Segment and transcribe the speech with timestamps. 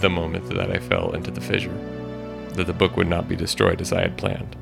[0.00, 1.74] the moment that I fell into the fissure
[2.54, 4.56] that the book would not be destroyed as I had planned.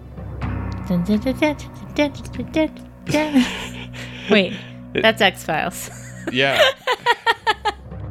[4.31, 4.55] Wait,
[4.95, 5.91] that's X Files.
[6.33, 6.63] Yeah.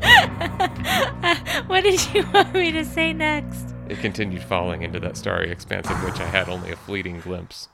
[1.67, 3.75] what did you want me to say next?
[3.89, 7.69] it continued falling into that starry expanse of which I had only a fleeting glimpse.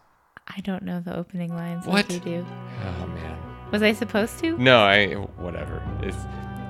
[0.47, 1.85] I don't know the opening lines.
[1.85, 2.09] What?
[2.09, 2.45] Like you do.
[2.85, 3.37] Oh, man.
[3.71, 4.57] Was I supposed to?
[4.57, 5.81] No, I whatever.
[6.01, 6.17] It's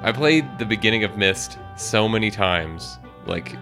[0.04, 2.98] I played the beginning of Myst so many times.
[3.26, 3.56] Like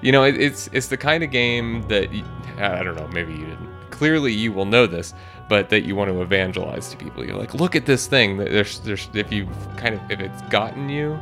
[0.00, 2.08] you know, it, it's it's the kind of game that
[2.58, 3.90] I don't know, maybe you didn't.
[3.90, 5.14] Clearly you will know this,
[5.48, 7.24] but that you want to evangelize to people.
[7.24, 10.88] You're like, "Look at this thing." There's there's if you kind of if it's gotten
[10.88, 11.18] you,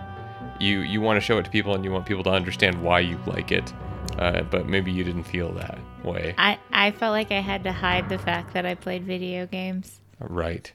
[0.60, 3.00] you you want to show it to people and you want people to understand why
[3.00, 3.72] you like it.
[4.18, 6.34] Uh, but maybe you didn't feel that way.
[6.38, 10.00] I, I felt like I had to hide the fact that I played video games.
[10.20, 10.72] Right.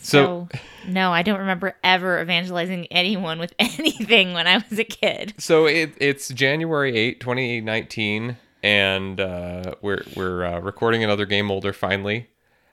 [0.00, 4.84] So, So, no, I don't remember ever evangelizing anyone with anything when I was a
[4.84, 5.34] kid.
[5.38, 11.72] So it, it's January 8, 2019, and uh, we're, we're uh, recording another Game Molder
[11.72, 12.28] finally.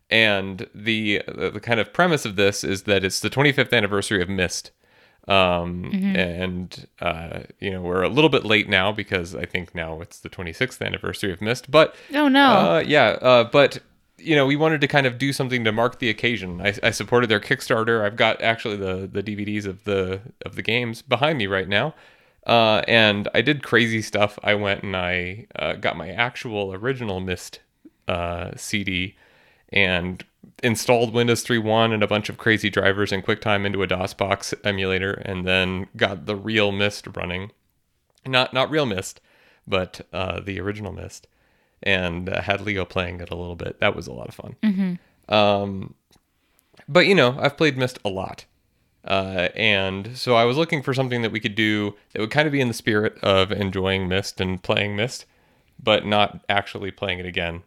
[0.10, 4.30] And the, the kind of premise of this is that it's the 25th anniversary of
[4.30, 4.72] Myst.
[5.28, 10.00] Um, And, uh, you know, we're a little bit late now because I think now
[10.02, 11.72] it's the 26th anniversary of Myst.
[11.72, 12.48] But Oh no.
[12.52, 13.80] uh, yeah, uh, but
[14.26, 16.62] you know, we wanted to kind of do something to mark the occasion.
[16.62, 18.04] I, I supported their Kickstarter.
[18.04, 21.94] I've got actually the the DVDs of the of the games behind me right now,
[22.46, 24.40] uh, and I did crazy stuff.
[24.44, 27.60] I went and I uh, got my actual original Myst
[28.08, 29.16] uh, CD
[29.70, 30.24] and
[30.64, 35.14] installed Windows 3.1 and a bunch of crazy drivers and QuickTime into a DOSBox emulator,
[35.14, 37.52] and then got the real Myst running.
[38.26, 39.22] Not not real Myst,
[39.68, 41.28] but uh, the original Myst
[41.86, 43.80] and uh, had Leo playing it a little bit.
[43.80, 44.56] That was a lot of fun.
[45.30, 45.94] Um,
[46.88, 48.46] but you know, I've played Myst a lot,
[49.06, 52.48] uh, and so I was looking for something that we could do that would kind
[52.48, 55.26] of be in the spirit of enjoying Myst and playing Myst,
[55.82, 57.64] but not actually playing it again.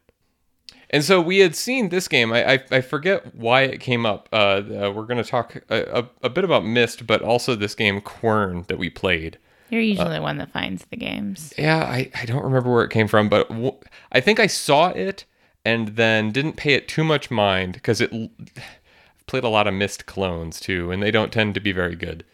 [0.91, 2.33] And so we had seen this game.
[2.33, 4.29] I I, I forget why it came up.
[4.33, 7.75] Uh, uh, we're going to talk a, a, a bit about Myst, but also this
[7.75, 9.39] game Quern that we played.
[9.71, 11.53] You're usually the one that finds the games.
[11.59, 13.77] Yeah, I, I don't remember where it came from, but w-
[14.13, 15.25] I think I saw it
[15.65, 19.67] and then didn't pay it too much mind because it l- I've played a lot
[19.67, 22.25] of Myst clones too, and they don't tend to be very good,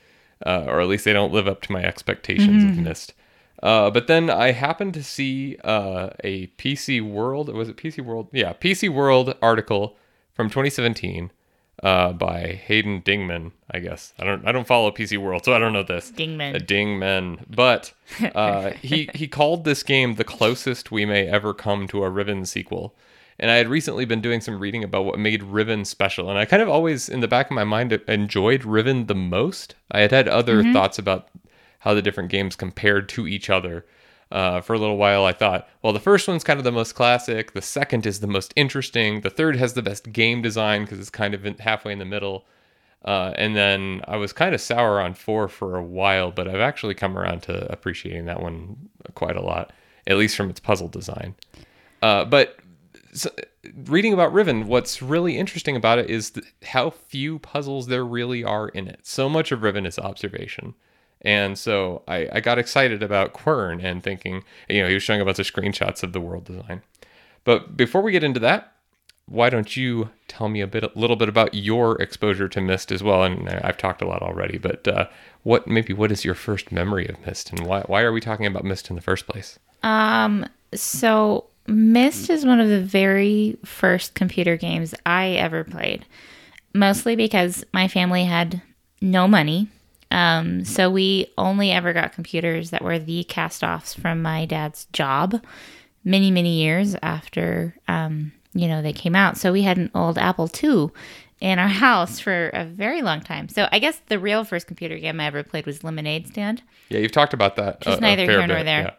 [0.47, 3.15] uh, or at least they don't live up to my expectations of Myst.
[3.63, 7.49] Uh, but then I happened to see uh, a PC World.
[7.53, 8.29] Was it PC World?
[8.33, 9.97] Yeah, PC World article
[10.35, 11.31] from 2017
[11.83, 13.53] uh, by Hayden Dingman.
[13.71, 16.11] I guess I don't I don't follow PC World, so I don't know this.
[16.11, 16.57] Dingman.
[16.57, 17.45] A Dingman.
[17.49, 17.93] But
[18.35, 22.45] uh, he he called this game the closest we may ever come to a Riven
[22.45, 22.95] sequel.
[23.39, 26.45] And I had recently been doing some reading about what made Riven special, and I
[26.45, 29.75] kind of always, in the back of my mind, enjoyed Riven the most.
[29.91, 31.29] I had had other thoughts about
[31.81, 33.85] how the different games compared to each other.
[34.33, 36.95] Uh, for a little while, I thought, well, the first one's kind of the most
[36.95, 37.53] classic.
[37.53, 39.21] The second is the most interesting.
[39.21, 42.05] The third has the best game design because it's kind of in, halfway in the
[42.05, 42.45] middle.
[43.05, 46.61] Uh, and then I was kind of sour on four for a while, but I've
[46.61, 49.73] actually come around to appreciating that one quite a lot,
[50.07, 51.35] at least from its puzzle design.
[52.03, 52.59] Uh, but
[53.13, 53.31] so,
[53.85, 58.43] reading about Riven, what's really interesting about it is th- how few puzzles there really
[58.43, 59.01] are in it.
[59.03, 60.75] So much of Riven is observation.
[61.25, 65.21] And so I, I got excited about Quern and thinking, you know, he was showing
[65.21, 66.83] a bunch of screenshots of the world design.
[67.45, 68.75] But before we get into that,
[69.27, 72.93] why don't you tell me a bit, a little bit about your exposure to Myst
[72.93, 73.25] as well?
[73.25, 75.07] And I've talked a lot already, but uh,
[75.43, 78.47] what maybe what is your first memory of Myst, and why why are we talking
[78.47, 79.59] about Myst in the first place?
[79.83, 86.05] Um, so Myst is one of the very first computer games I ever played.
[86.75, 88.61] Mostly because my family had
[89.01, 89.69] no money.
[90.15, 94.87] Um, so we only ever got computers that were the cast offs from my dad's
[94.93, 95.43] job
[96.05, 99.37] many, many years after um, you know, they came out.
[99.37, 100.91] So we had an old Apple II
[101.41, 103.49] in our house for a very long time.
[103.49, 106.63] So I guess the real first computer game I ever played was Lemonade Stand.
[106.89, 107.85] Yeah, you've talked about that.
[107.87, 108.97] A neither here nor bit, there.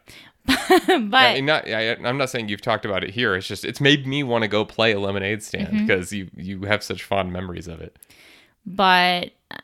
[0.47, 0.47] yeah.
[0.99, 3.35] but I mean, not, I, I'm not saying you've talked about it here.
[3.35, 5.85] It's just it's made me want to go play a lemonade stand Mm-hmm.
[5.87, 7.95] because you you have such fond memories of it.
[8.65, 9.57] but uh,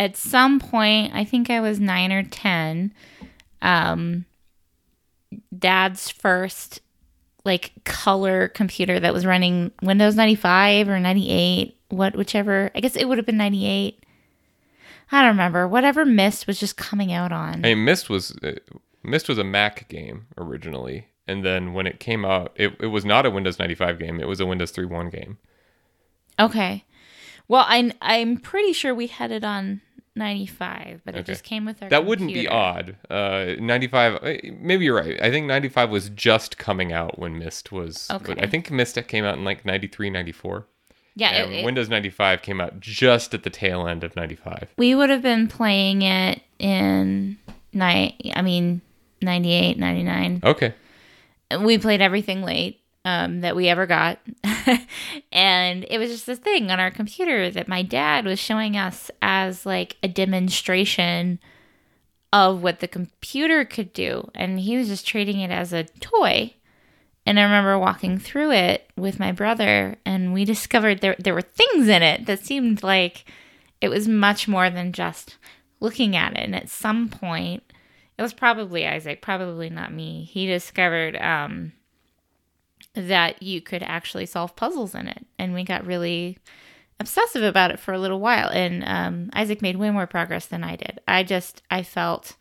[0.00, 2.92] at some point i think i was 9 or 10
[3.62, 4.24] um
[5.56, 6.80] dad's first
[7.44, 13.06] like color computer that was running windows 95 or 98 what whichever i guess it
[13.08, 14.02] would have been 98
[15.12, 18.52] i don't remember whatever Myst was just coming out on I mean, Myst was uh,
[19.02, 23.04] Myst was a Mac game originally, and then when it came out, it, it was
[23.04, 24.20] not a Windows 95 game.
[24.20, 25.38] It was a Windows 3.1 game.
[26.38, 26.84] Okay.
[27.48, 29.80] Well, I I'm pretty sure we had it on
[30.16, 31.32] 95, but it Okay.
[31.32, 31.88] just came with our.
[31.88, 32.54] That wouldn't be computer.
[32.54, 32.96] odd.
[33.08, 35.20] Uh, 95, uh, maybe you're right.
[35.22, 38.08] I think 95 was just coming out when Myst was.
[38.10, 38.34] Okay.
[38.40, 40.66] I think Myst came out in like 93, 94.
[41.16, 44.68] Yeah, And it- Windows 95 came out just at the tail end of 95.
[44.76, 47.36] we would have been playing it in
[47.72, 48.14] night.
[48.34, 48.80] I mean,
[49.22, 50.40] 98, 99.
[50.44, 50.74] Okay.
[51.60, 54.18] we played everything late um, that we ever got.
[55.32, 59.10] and it was just this thing on our computer that my dad was showing us
[59.22, 61.38] as like a demonstration
[62.32, 64.30] of what the computer could do.
[64.34, 66.54] And he was just treating it as a toy.
[67.26, 71.42] And I remember walking through it with my brother, and we discovered there, there were
[71.42, 73.24] things in it that seemed like
[73.80, 75.36] it was much more than just
[75.80, 76.38] looking at it.
[76.38, 77.62] And at some point,
[78.16, 80.24] it was probably Isaac, probably not me.
[80.24, 81.72] He discovered um,
[82.94, 86.38] that you could actually solve puzzles in it, and we got really
[86.98, 88.48] obsessive about it for a little while.
[88.48, 91.00] And um, Isaac made way more progress than I did.
[91.08, 92.36] I just I felt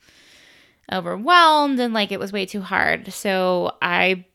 [0.91, 4.25] overwhelmed and like it was way too hard, so I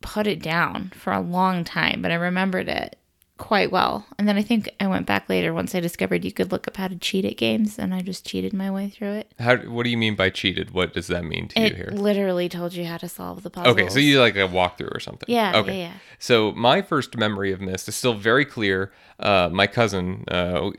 [0.00, 2.02] put it down for a long time.
[2.02, 2.96] But I remembered it
[3.40, 4.06] quite well.
[4.18, 6.76] And then I think I went back later once I discovered you could look up
[6.76, 9.32] how to cheat at games, and I just cheated my way through it.
[9.40, 9.56] How?
[9.56, 10.70] What do you mean by cheated?
[10.70, 11.90] What does that mean to you here?
[11.92, 13.72] literally told you how to solve the puzzles.
[13.76, 15.24] Okay, so you like a walkthrough or something.
[15.28, 15.78] Yeah, Okay.
[15.80, 15.92] yeah, yeah.
[16.18, 18.92] So my first memory of Myst is still very clear.
[19.18, 20.70] Uh, my cousin, uh,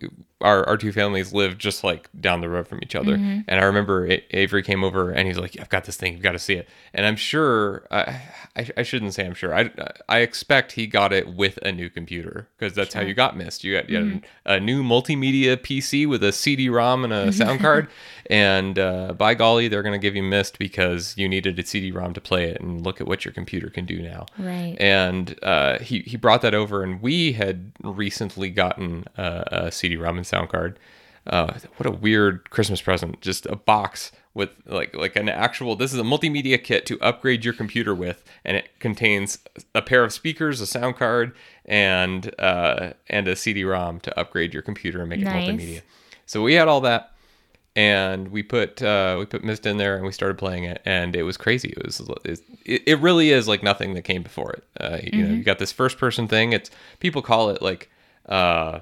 [0.42, 3.42] our our two families live just like down the road from each other, Mm-hmm.
[3.48, 6.22] and I remember A- Avery came over and he's like, "I've got this thing, you've
[6.24, 8.22] got to see it." And I'm sure, I,
[8.56, 9.54] I, I shouldn't say I'm sure.
[9.56, 9.72] I,
[10.10, 13.64] I expect he got it with a new computer because that's how you got Myst.
[13.64, 14.18] You got, you Mm-hmm.
[14.46, 17.88] a new multimedia PC with a CD-ROM and a sound card,
[18.32, 22.22] and uh, by golly, they're gonna give you Myst because you needed a CD-ROM to
[22.22, 22.60] play it.
[22.62, 24.76] And look at what your computer can do now Right.
[24.80, 30.18] and uh, he he brought that over, and we had recently gotten a, a CD-ROM
[30.18, 30.80] and sound card.
[31.28, 33.22] Uh, what a weird Christmas present!
[33.22, 35.76] Just a box with like like an actual.
[35.76, 39.38] This is a multimedia kit to upgrade your computer with, and it contains
[39.76, 41.34] a pair of speakers, a sound card,
[41.66, 45.48] and uh, and a CD-ROM to upgrade your computer and make Nice.
[45.48, 45.82] it multimedia.
[46.26, 47.12] So we had all that
[47.76, 51.16] and we put uh, we put Myst in there and we started playing it and
[51.16, 51.70] it was crazy.
[51.70, 52.02] It was
[52.66, 54.64] it, it really is like nothing that came before it.
[54.80, 56.54] Uh, you know, you got this first person thing.
[56.54, 56.70] It's
[57.00, 57.90] people call it like
[58.28, 58.80] uh,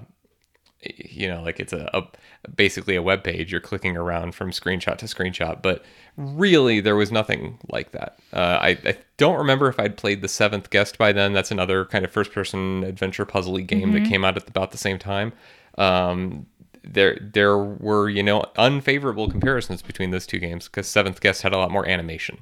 [0.82, 3.52] you know like it's a, a basically a web page.
[3.52, 5.84] You're clicking around from screenshot to screenshot, but
[6.18, 8.18] really there was nothing like that.
[8.34, 11.34] Uh, I, I don't remember if I'd played the Seventh Guest by then.
[11.34, 14.78] That's another kind of first person adventure puzzly game that came out at about the
[14.78, 15.34] same time.
[15.78, 16.48] Um,
[16.84, 21.54] there there were you know unfavorable comparisons between those two games because Seventh Guest had
[21.54, 22.40] a lot more animation,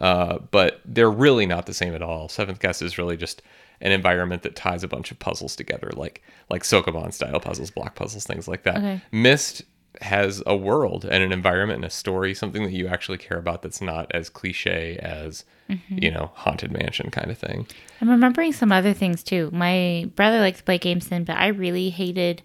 [0.00, 2.28] uh, but they're really not the same at all.
[2.28, 3.42] Seventh Guest is really just
[3.80, 7.94] an environment that ties a bunch of puzzles together, like like Sokoban style puzzles, block
[7.94, 8.78] puzzles, things like that.
[8.78, 9.00] Okay.
[9.12, 9.62] Myst
[10.00, 13.62] has a world and an environment and a story, something that you actually care about
[13.62, 15.44] that's not as cliche as
[15.88, 17.66] you know haunted mansion kind of thing.
[18.00, 19.50] I'm remembering some other things too.
[19.52, 22.42] My brother liked to play games then, but I really hated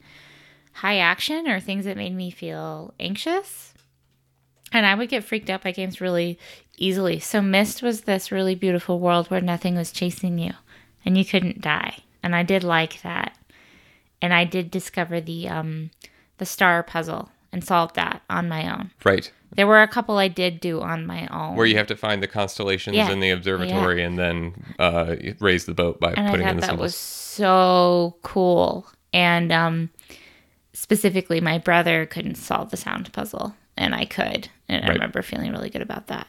[0.79, 3.73] high action or things that made me feel anxious.
[4.71, 6.37] And I would get freaked out by games really
[6.77, 7.19] easily.
[7.19, 10.53] So Myst was this really beautiful world where nothing was chasing you
[11.05, 11.97] and you couldn't die.
[12.21, 13.35] And I did like that.
[14.21, 15.91] And I did discover the um
[16.37, 18.91] the star puzzle and solve that on my own.
[19.03, 19.31] Right.
[19.55, 21.55] There were a couple I did do on my own.
[21.55, 23.09] Where you have to find the constellations Yeah.
[23.11, 26.55] in the observatory and then uh, raise the boat by and I putting in thought
[26.55, 26.83] the that symbols.
[26.83, 28.87] was so cool.
[29.11, 29.89] And um,
[30.79, 35.51] specifically, my brother couldn't solve the sound puzzle, and I could, and I remember feeling
[35.51, 36.27] really good about that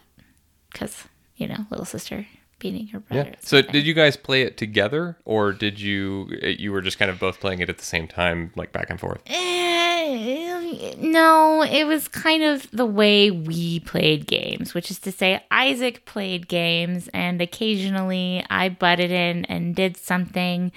[0.72, 1.04] because
[1.36, 2.26] you know, little sister
[2.58, 3.22] beating her Yeah.
[3.22, 3.36] brother.
[3.40, 7.18] So did you guys play it together, or did you you were just kind of
[7.18, 9.22] both playing it at the same time, like back and forth?
[9.26, 15.42] Eh, no, it was kind of the way we played games, which is to say,
[15.50, 20.72] Isaac played games, and occasionally I butted in and did something,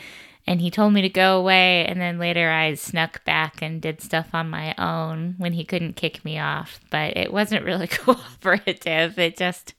[0.45, 4.01] and he told me to go away, and then later I snuck back and did
[4.01, 6.79] stuff on my own when he couldn't kick me off.
[6.89, 9.17] But it wasn't really cooperative.
[9.17, 9.73] It just,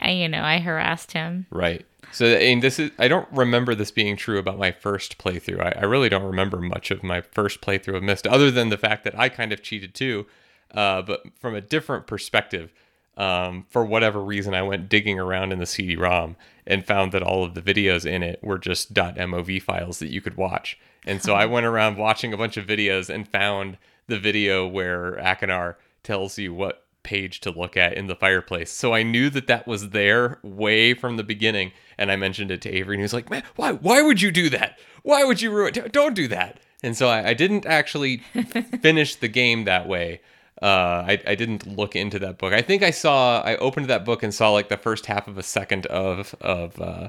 [0.00, 1.46] I- you know, I harassed him.
[1.50, 1.84] Right.
[2.12, 5.60] So and this is I don't remember this being true about my first playthrough.
[5.60, 8.78] I, I really don't remember much of my first playthrough of Myst other than the
[8.78, 10.26] fact that I kind of cheated too,
[10.74, 12.72] uh, but from a different perspective.
[13.16, 16.36] Um, for whatever reason, I went digging around in the CD-ROM
[16.70, 20.20] and found that all of the videos in it were just .mov files that you
[20.20, 20.78] could watch.
[21.04, 25.16] And so I went around watching a bunch of videos and found the video where
[25.16, 25.74] Achenar
[26.04, 28.70] tells you what page to look at in the fireplace.
[28.70, 32.62] So I knew that that was there way from the beginning, and I mentioned it
[32.62, 33.72] to Avery, and he was like, "Man, why?
[33.72, 34.78] Why would you do that?
[35.02, 35.76] Why would you ruin?
[35.76, 35.92] It?
[35.92, 36.60] Don't do that.
[36.84, 38.18] And so I, I didn't actually
[38.80, 40.20] finish the game that way.
[40.62, 42.52] Uh, I, I didn't look into that book.
[42.52, 45.38] I think I saw I opened that book and saw like the first half of
[45.38, 47.08] a second of of uh,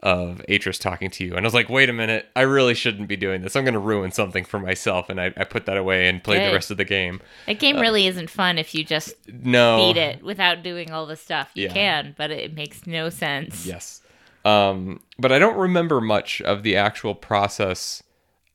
[0.00, 3.08] of Atrus talking to you, and I was like, wait a minute, I really shouldn't
[3.08, 3.56] be doing this.
[3.56, 6.38] I'm going to ruin something for myself, and I, I put that away and played
[6.38, 6.50] Good.
[6.50, 7.20] the rest of the game.
[7.46, 11.16] That game really isn't fun if you just No, beat it without doing all the
[11.16, 11.50] stuff.
[11.54, 11.72] You Yeah.
[11.72, 13.66] can, but it makes no sense.
[13.66, 14.00] Yes.
[14.44, 18.02] Um, but I don't remember much of the actual process.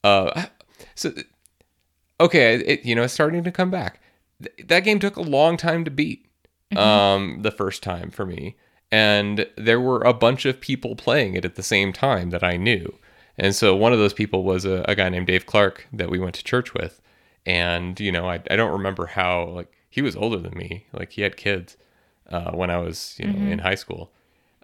[0.04, 0.46] Uh,
[0.96, 1.12] so,
[2.20, 4.00] okay, it, you know, it's starting to come back.
[4.44, 6.26] Th- that game took a long time to beat
[6.76, 8.56] um, the first time for me.
[8.92, 12.58] And there were a bunch of people playing it at the same time that I
[12.58, 12.98] knew.
[13.38, 16.20] And so one of those people was a, a guy named Dave Clark that we
[16.20, 17.02] went to church with.
[17.46, 20.86] And, you know, I, I don't remember how, like, he was older than me.
[20.94, 21.76] Like, he had kids
[22.30, 24.12] uh, when I was, you know, in high school.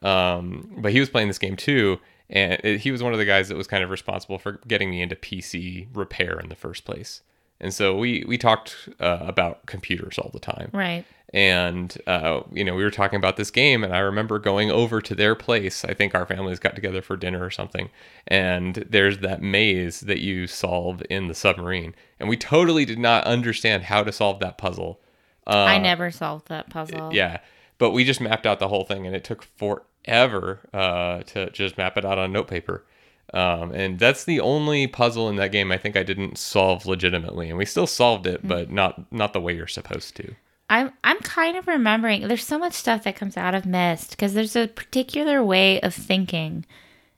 [0.01, 3.25] Um, but he was playing this game too, and it, he was one of the
[3.25, 6.85] guys that was kind of responsible for getting me into PC repair in the first
[6.85, 7.21] place.
[7.61, 11.03] And so we we talked uh, about computers all the time, Right.
[11.33, 15.01] and uh, you know we were talking about this game, and I remember going over
[15.01, 15.83] to their place.
[15.83, 17.89] I think our families got together for dinner or something,
[18.27, 23.25] and there's that maze that you solve in the submarine, and we totally did not
[23.25, 25.01] understand how to solve that puzzle.
[25.45, 27.09] Uh, I never solved that puzzle.
[27.13, 27.39] yeah,
[27.77, 31.77] but we just mapped out the whole thing, and it took forever uh, to just
[31.77, 32.85] map it out on notepaper.
[33.33, 37.49] Um, and that's the only puzzle in that game I think I didn't solve legitimately,
[37.49, 40.35] and we still solved it, but not not the way you're supposed to.
[40.69, 44.33] I'm I'm kind of remembering there's so much stuff that comes out of Myst because
[44.33, 46.65] there's a particular way of thinking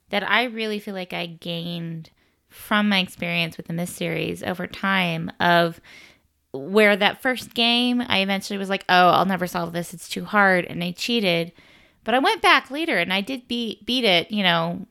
[0.10, 2.10] that I really feel like I gained
[2.50, 5.80] from my experience with the Myst series over time of
[6.54, 9.94] where that first game I eventually was like, "Oh, I'll never solve this.
[9.94, 11.54] It's too hard." And I cheated.
[12.04, 14.88] But I went back later and I did beat beat it, you know,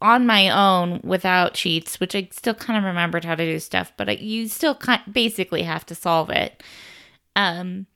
[0.00, 3.92] on my own without cheats, which I still kind of remembered how to do stuff,
[3.96, 6.62] but I, you still kind basically have to solve it.
[7.36, 7.86] Um,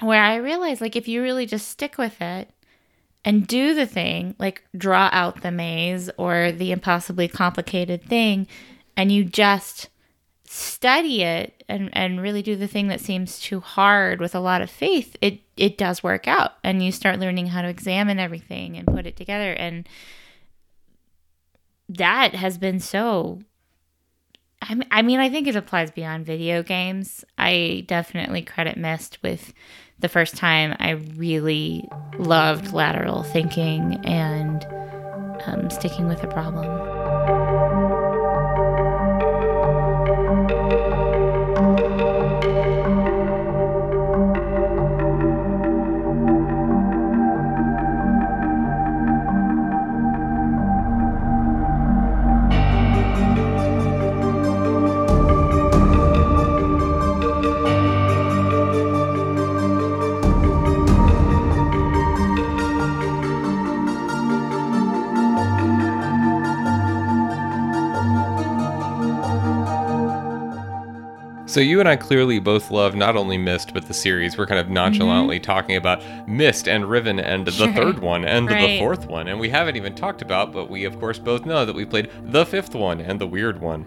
[0.00, 2.50] where I realized, like, if you really just stick with it
[3.24, 8.46] and do the thing, like draw out the maze or the impossibly complicated thing,
[8.96, 9.88] and you just
[10.44, 14.60] study it and, and really do the thing that seems too hard with a lot
[14.60, 18.76] of faith, it it does work out, and you start learning how to examine everything
[18.76, 19.88] and put it together and
[21.96, 23.40] that has been so
[24.92, 27.24] I mean, I think it applies beyond video games.
[27.36, 29.52] I definitely credit Myst with
[29.98, 34.64] the first time I really loved lateral thinking and
[35.46, 37.41] um, sticking with a problem.
[71.52, 74.38] So you and I clearly both love not only Myst but the series.
[74.38, 77.70] We're kind of nonchalantly talking about Myst and Riven and the Sure.
[77.74, 80.98] third one and the fourth one, and we haven't even talked about, but we of
[80.98, 83.84] course both know that we played the fifth one and the weird one.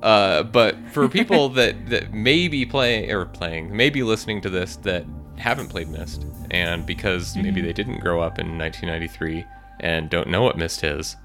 [0.00, 4.48] Uh, but for people that that may be playing or playing, may be listening to
[4.48, 5.04] this that
[5.38, 9.44] haven't played Myst, and because maybe they didn't grow up in 1993
[9.80, 11.16] and don't know what Myst is,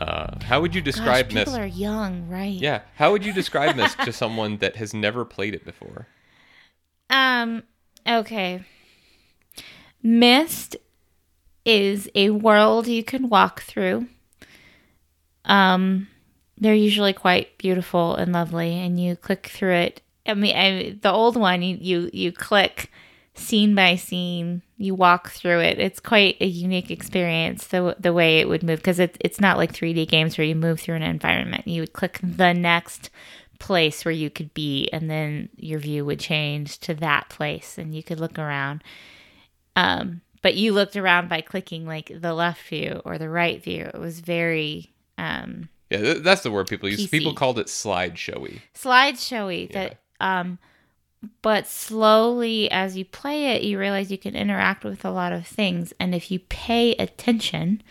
[0.00, 1.54] uh, how would you Gosh, describe people Myst?
[1.54, 2.52] are young, right?
[2.52, 2.82] Yeah.
[2.96, 6.08] How would you describe Myst to someone that has never played it before?
[7.10, 7.64] Um,
[8.06, 8.64] okay.
[10.02, 10.76] Myst
[11.64, 14.08] is a world you can walk through.
[15.44, 16.08] Um,
[16.58, 20.02] they're usually quite beautiful and lovely, and you click through it.
[20.26, 22.90] I mean, I, the old one, you, you you click
[23.34, 24.62] scene by scene.
[24.80, 25.78] You walk through it.
[25.78, 27.66] It's quite a unique experience.
[27.66, 30.54] The the way it would move because it's it's not like 3D games where you
[30.56, 31.68] move through an environment.
[31.68, 33.10] You would click the next
[33.58, 37.94] place where you could be and then your view would change to that place and
[37.94, 38.82] you could look around
[39.76, 43.84] um but you looked around by clicking like the left view or the right view
[43.84, 47.00] it was very um Yeah, that's the word people use.
[47.06, 47.10] PC.
[47.10, 48.60] People called it slideshowy.
[48.74, 50.58] slideshowy that um
[51.42, 55.46] but slowly as you play it you realize you can interact with a lot of
[55.46, 55.92] things.
[56.00, 57.82] And if you pay attention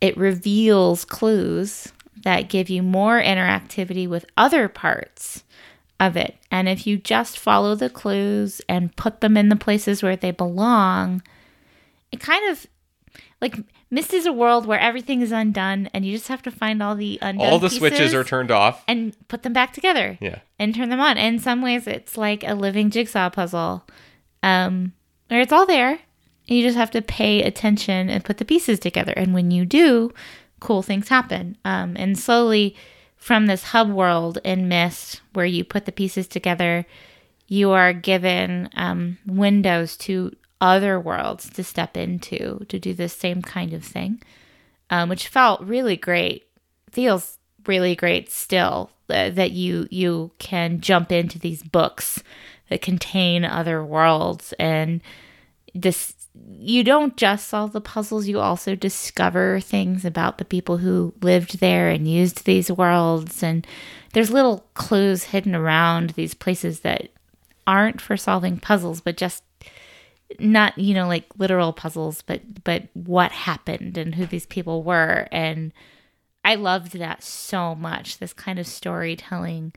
[0.00, 1.92] it reveals clues
[2.22, 5.44] that give you more interactivity with other parts
[5.98, 6.36] of it.
[6.50, 10.30] And if you just follow the clues and put them in the places where they
[10.30, 11.22] belong
[12.12, 12.66] it kind of
[13.40, 13.56] like
[13.90, 16.96] Myst is a world where everything is undone, and you just have to find all
[16.96, 17.46] the undone.
[17.46, 18.82] All the switches are turned off.
[18.88, 20.18] and put them back together.
[20.20, 20.40] Yeah.
[20.58, 21.16] and turn them on.
[21.18, 23.86] And in some ways, it's like a living jigsaw puzzle,
[24.42, 24.92] um,
[25.28, 26.00] where it's all there.
[26.46, 29.12] You just have to pay attention and put the pieces together.
[29.16, 30.12] And when you do,
[30.60, 31.56] cool things happen.
[31.64, 32.74] Um, and slowly,
[33.16, 36.86] from this hub world in Myst, where you put the pieces together,
[37.48, 43.42] you are given um, windows to other worlds to step into to do the same
[43.42, 44.22] kind of thing,
[44.90, 46.44] um, which felt really great.
[46.90, 52.22] Feels really great still uh, that you you can jump into these books
[52.68, 55.00] that contain other worlds and
[55.74, 56.14] this
[56.58, 61.60] you don't just solve the puzzles you also discover things about the people who lived
[61.60, 63.66] there and used these worlds and
[64.12, 67.08] there's little clues hidden around these places that
[67.66, 69.42] aren't for solving puzzles but just
[70.40, 75.28] not you know like literal puzzles but but what happened and who these people were.
[75.32, 75.72] And
[76.44, 79.72] i loved that so much this kind of storytelling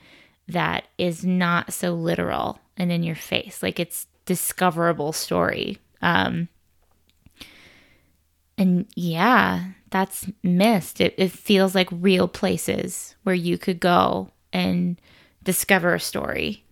[0.47, 3.61] that is not so literal and in your face.
[3.61, 5.77] Like it's discoverable story.
[6.01, 6.49] Um
[8.57, 11.01] and yeah that's Myst.
[11.01, 14.99] It, it feels like real places where you could go and
[15.43, 16.63] discover a story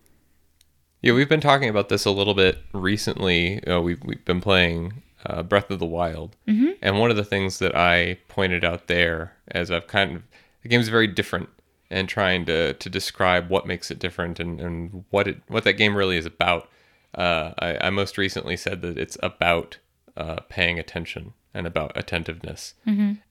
[1.00, 3.64] Yeah, we've been talking about this a little bit recently.
[3.64, 6.36] Uh, we've, we've been playing uh, Breath of the Wild.
[6.46, 6.70] Mm-hmm.
[6.82, 10.22] And one of the things that I pointed out there, as I've kind of,
[10.62, 11.48] the game's very different
[11.90, 15.74] and trying to, to describe what makes it different and, and what it what that
[15.74, 16.68] game really is about.
[17.14, 19.78] Uh, I, I most recently said that it's about
[20.16, 22.74] uh, paying attention and about attentiveness.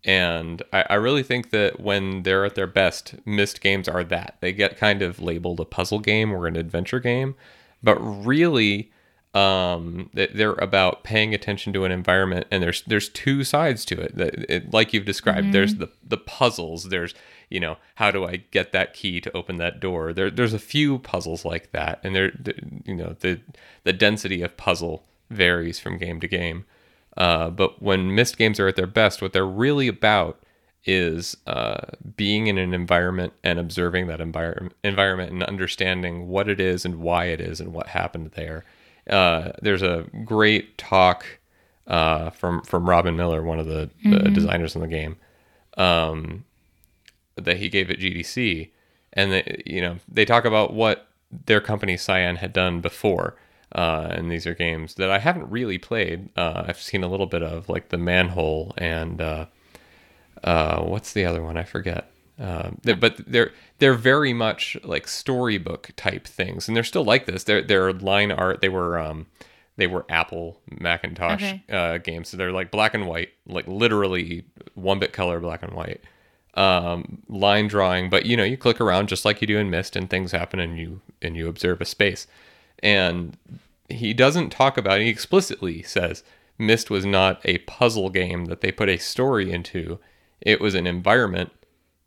[0.04, 4.38] And I, I really think that when they're at their best, Myst games are that.
[4.42, 7.36] They get kind of labeled a puzzle game or an adventure game,
[7.84, 8.92] but really
[9.34, 12.48] um, they- they're about paying attention to an environment.
[12.50, 14.16] And there's there's two sides to it.
[14.16, 16.86] That it, like you've described, there's the the puzzles.
[16.90, 17.14] There's
[17.50, 20.12] you know how do I get that key to open that door?
[20.14, 23.40] There there's a few puzzles like that, and there the- you know the
[23.84, 26.66] the density of puzzle varies from game to game.
[27.16, 30.40] Uh, but when Myst games are at their best, what they're really about
[30.88, 31.82] is uh,
[32.16, 36.96] being in an environment and observing that environment, environment and understanding what it is and
[37.02, 38.64] why it is and what happened there.
[39.10, 41.26] Uh, there's a great talk
[41.88, 45.18] uh, from from Robyn Miller, one of the, the designers in the game,
[45.78, 46.44] um,
[47.36, 48.70] that he gave at GDC,
[49.14, 51.08] and they, you know they talk about what
[51.46, 53.36] their company Cyan had done before.
[53.74, 56.30] Uh, and these are games that I haven't really played.
[56.38, 59.46] Uh, I've seen a little bit of, like the Manhole and uh,
[60.44, 61.58] uh, what's the other one?
[61.58, 62.12] I forget.
[62.40, 67.26] Uh, they- but they're they're very much like storybook type things, and they're still like
[67.26, 67.44] this.
[67.44, 68.62] They're they're line art.
[68.62, 69.26] They were um,
[69.76, 71.64] they were Apple Macintosh Okay.
[71.72, 74.44] uh, games, so they're like black and white, like literally
[74.76, 76.02] one bit color, black and white
[76.54, 78.10] um, line drawing.
[78.10, 80.60] But you know, you click around just like you do in Myst, and things happen,
[80.60, 82.28] and you and you observe a space.
[82.84, 83.36] And
[83.90, 85.00] he doesn't talk about.
[85.02, 85.06] It.
[85.06, 86.24] He explicitly says
[86.60, 90.00] Myst was not a puzzle game that they put a story into.
[90.42, 91.52] It was an environment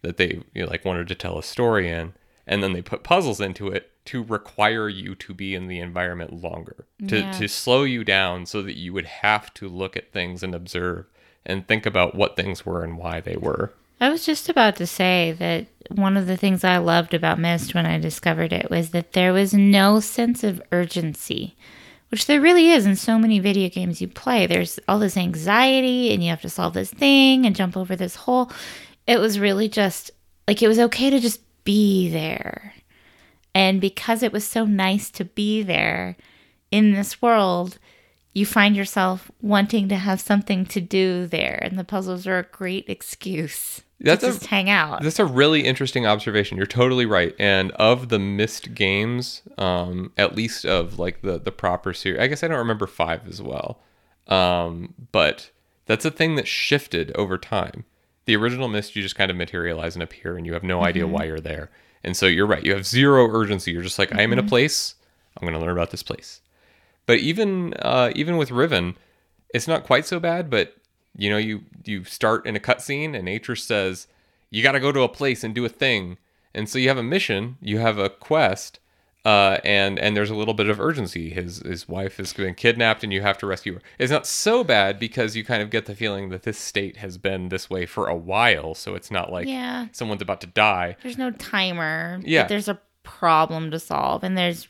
[0.03, 2.15] that they you know, like wanted to tell a story in,
[2.47, 6.33] and then they put puzzles into it to require you to be in the environment
[6.33, 7.33] longer, to Yeah.
[7.33, 11.05] to slow you down, so that you would have to look at things and observe
[11.45, 13.73] and think about what things were and why they were.
[14.01, 17.75] I was just about to say that one of the things I loved about Myst
[17.75, 21.55] when I discovered it was that there was no sense of urgency,
[22.11, 24.47] which there really is in so many video games you play.
[24.47, 28.17] There's all this anxiety and you have to solve this thing and jump over this
[28.17, 28.51] hole.
[29.07, 30.11] It was really just
[30.47, 32.75] like it was okay to just be there.
[33.55, 36.17] And because it was so nice to be there
[36.71, 37.79] in this world,
[38.33, 42.45] you find yourself wanting to have something to do there, and the puzzles are a
[42.45, 45.03] great excuse That's to a- just hang out.
[45.03, 46.57] That's a really interesting observation.
[46.57, 47.35] You're totally right.
[47.39, 52.27] And of the Myst games, um, at least of like the the proper series, I
[52.27, 53.81] guess I don't remember five as well.
[54.27, 55.51] Um, but
[55.87, 57.85] that's a thing that shifted over time.
[58.27, 61.07] The original Myst, you just kind of materialize and appear, and you have no idea
[61.07, 61.71] why you're there.
[62.05, 62.65] And so you're right.
[62.65, 63.73] You have zero urgency.
[63.73, 64.95] You're just like, I am in a place.
[65.37, 66.41] I'm going to learn about this place.
[67.07, 68.97] But even uh, even with Riven,
[69.53, 70.49] it's not quite so bad.
[70.49, 70.77] But
[71.21, 74.07] you know, you you start in a cutscene, and Atrus says
[74.51, 76.17] you got to go to a place and do a thing,
[76.55, 78.81] and so you have a mission, you have a quest,
[79.25, 81.29] uh, and and there's a little bit of urgency.
[81.31, 83.81] His his wife has been kidnapped, and you have to rescue her.
[83.99, 87.19] It's not so bad because you kind of get the feeling that this state has
[87.19, 89.89] been this way for a while, so it's not like Yeah.
[89.93, 90.97] someone's about to die.
[91.03, 92.19] There's no timer.
[92.21, 92.47] but Yeah.
[92.47, 94.69] There's a problem to solve, and there's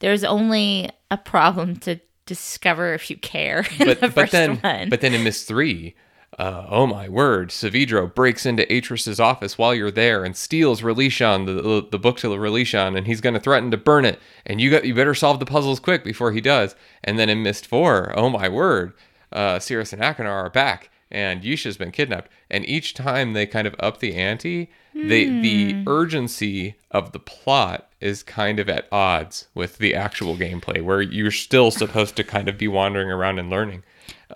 [0.00, 3.66] there's only a problem to discover if you care.
[3.78, 4.88] but the but then one.
[4.88, 5.94] but then in Myst three,
[6.38, 11.46] uh, oh my word, Saavedro breaks into Atrus's office while you're there and steals Releeshahn,
[11.46, 14.18] the, the the book to Releeshahn, and he's going to threaten to burn it.
[14.44, 16.74] And you got you better solve the puzzles quick before he does.
[17.02, 18.92] And then in Myst four, oh my word,
[19.32, 22.30] uh, Sirrus and Achenar are back, and Yeesha's been kidnapped.
[22.50, 27.90] And each time they kind of up the ante, they the urgency of the plot
[28.00, 32.48] is kind of at odds with the actual gameplay, where you're still supposed to kind
[32.48, 33.82] of be wandering around and learning.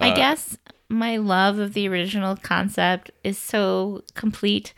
[0.01, 0.57] I guess
[0.88, 4.75] my love of the original concept is so complete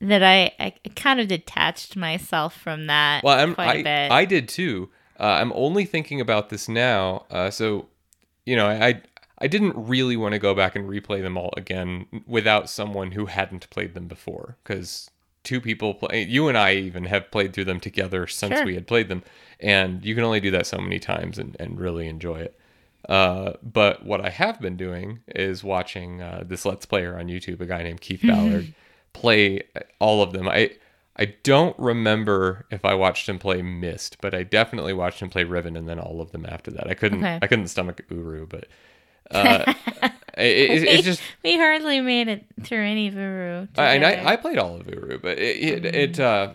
[0.00, 4.12] that I, I kind of detached myself from that Well, I'm, quite a I, bit.
[4.12, 4.90] I did too.
[5.18, 7.26] Uh, I'm only thinking about this now.
[7.30, 7.88] Uh, so,
[8.46, 9.02] you know, I
[9.40, 13.26] I didn't really want to go back and replay them all again without someone who
[13.26, 15.10] hadn't played them before, because
[15.44, 16.24] two people play.
[16.24, 18.66] You and I even have played through them together since Sure.
[18.66, 19.22] we had played them,
[19.58, 22.58] and you can only do that so many times and, and really enjoy it.
[23.08, 27.60] Uh, but what I have been doing is watching uh, this Let's Player on YouTube,
[27.62, 28.74] a guy named Keith Ballard,
[29.14, 29.62] play
[29.98, 30.48] all of them.
[30.48, 30.72] I
[31.16, 35.44] I don't remember if I watched him play Myst, but I definitely watched him play
[35.44, 36.88] Riven and then all of them after that.
[36.88, 37.38] I couldn't Okay.
[37.40, 38.66] I couldn't stomach Uru, but
[39.30, 43.66] uh, it, it, it's just we hardly made it through any of Uru.
[43.76, 44.04] I, and.
[44.04, 46.54] I I played all of Uru, but it it, it uh,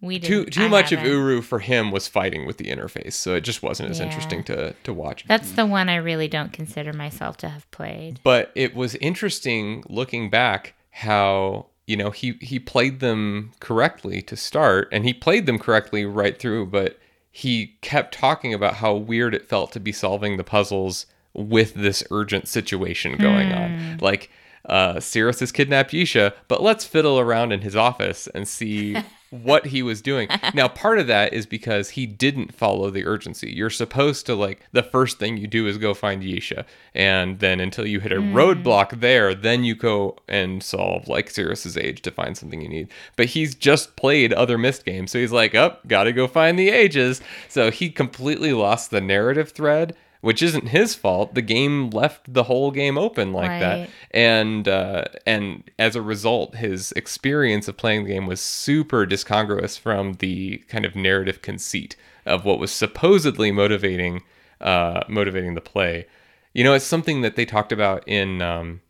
[0.00, 1.12] we too too I much of haven't.
[1.14, 4.06] Uru for him was fighting with the interface, so it just wasn't as Yeah.
[4.06, 5.24] interesting to to watch.
[5.28, 8.20] That's the one I really don't consider myself to have played.
[8.24, 14.36] but it was interesting looking back how you know he he played them correctly to
[14.36, 16.98] start and he played them correctly right through but
[17.30, 22.02] he kept talking about how weird it felt to be solving the puzzles with this
[22.10, 24.30] urgent situation going on like
[24.66, 28.96] uh Sirrus has kidnapped Yeesha but let's fiddle around in his office and see
[29.32, 30.28] what he was doing.
[30.52, 33.50] Now, part of that is because he didn't follow the urgency.
[33.50, 37.58] You're supposed to like the first thing you do is go find Yeesha, and then
[37.58, 42.10] until you hit a roadblock there, then you go and solve like Sirrus's age to
[42.10, 42.88] find something you need.
[43.16, 46.68] But he's just played other Myst games, so he's like, "Up, gotta go find the
[46.68, 49.96] ages." So he completely lost the narrative thread.
[50.22, 51.34] Which isn't his fault.
[51.34, 56.56] The game left the whole game open like that and uh, and as a result,
[56.56, 61.96] his experience of playing the game was super discongruous from the kind of narrative conceit
[62.26, 64.22] of what was supposedly motivating
[64.60, 66.06] uh, motivating the play.
[66.52, 68.82] You know, it's something that they talked about in um,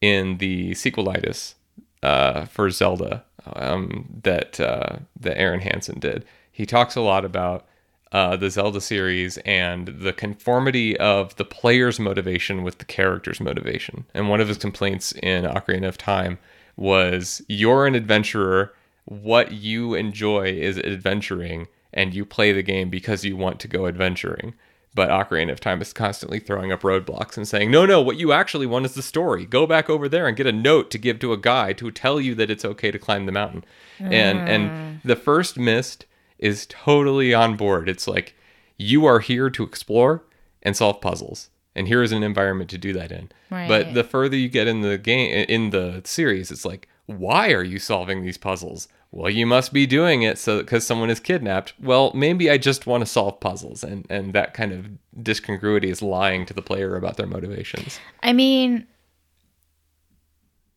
[0.00, 1.54] in the sequelitis
[2.02, 3.24] uh, for Zelda
[3.56, 6.24] um, that uh, that Arin Hanson did.
[6.52, 7.66] He talks a lot about
[8.14, 14.04] uh, the Zelda series and the conformity of the player's motivation with the character's motivation.
[14.14, 16.38] And one of his complaints in Ocarina of Time
[16.76, 18.72] was you're an adventurer.
[19.06, 23.88] What you enjoy is adventuring, and you play the game because you want to go
[23.88, 24.54] adventuring.
[24.94, 28.30] But Ocarina of Time is constantly throwing up roadblocks and saying, no, no, what you
[28.32, 29.44] actually want is the story.
[29.44, 32.20] Go back over there and get a note to give to a guy to tell
[32.20, 33.64] you that it's okay to climb the mountain.
[33.98, 36.06] And and the first Myst
[36.44, 37.88] is totally on board.
[37.88, 38.34] It's like
[38.76, 40.22] you are here to explore
[40.62, 41.48] and solve puzzles.
[41.74, 43.32] And here is an environment to do that in.
[43.48, 47.64] But the further you get in the game in the series, it's like, why are
[47.64, 48.88] you solving these puzzles?
[49.10, 51.72] Well, you must be doing it so because someone is kidnapped.
[51.80, 54.88] Well, maybe I just want to solve puzzles, and and that kind of
[55.22, 58.00] discongruity is lying to the player about their motivations.
[58.22, 58.86] I mean,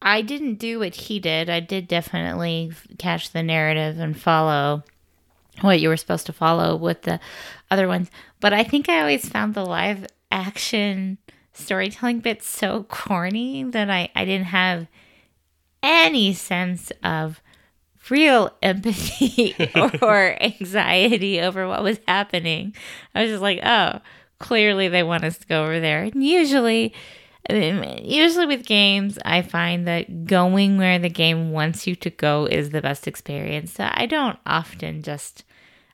[0.01, 1.49] I didn't do what he did.
[1.49, 4.83] I did definitely catch the narrative and follow
[5.61, 7.19] what you were supposed to follow with the
[7.71, 8.09] other ones.
[8.39, 11.17] But I think I always found the live action
[11.53, 14.87] storytelling bit so corny that I, I didn't have
[15.83, 17.41] any sense of
[18.09, 19.55] real empathy
[20.01, 22.75] or anxiety over what was happening.
[23.13, 23.99] I was just like, oh,
[24.39, 26.03] clearly they want us to go over there.
[26.03, 26.93] And usually,
[27.49, 32.45] Um, usually with games, I find that going where the game wants you to go
[32.45, 33.73] is the best experience.
[33.73, 35.43] So I don't often just.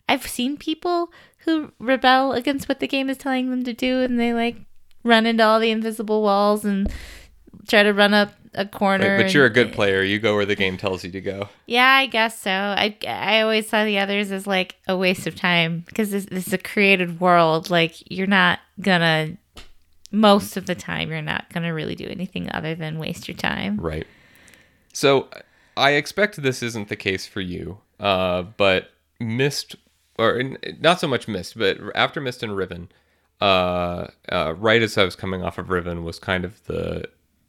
[0.09, 4.19] I've seen people who rebel against what the game is telling them to do, and
[4.19, 4.57] they like
[5.03, 6.91] run into all the invisible walls and
[7.67, 9.17] try to run up a corner.
[9.17, 10.03] But, but you're a good player.
[10.03, 11.49] You go where the game tells you to go.
[11.65, 12.51] yeah, I guess so.
[12.51, 16.47] I I always saw the others as like a waste of time because this, this
[16.47, 17.69] is a created world.
[17.69, 19.37] Like you're not gonna
[20.13, 23.77] most of the time you're not gonna really do anything other than waste your time.
[23.77, 24.07] Right.
[24.93, 25.27] So
[25.75, 29.75] I expect this isn't the case for you, uh, but Mist,
[30.19, 30.41] or
[30.79, 32.89] not so much Mist, but after Mist and Riven,
[33.41, 37.05] uh, uh, right as I was coming off of Riven was kind of the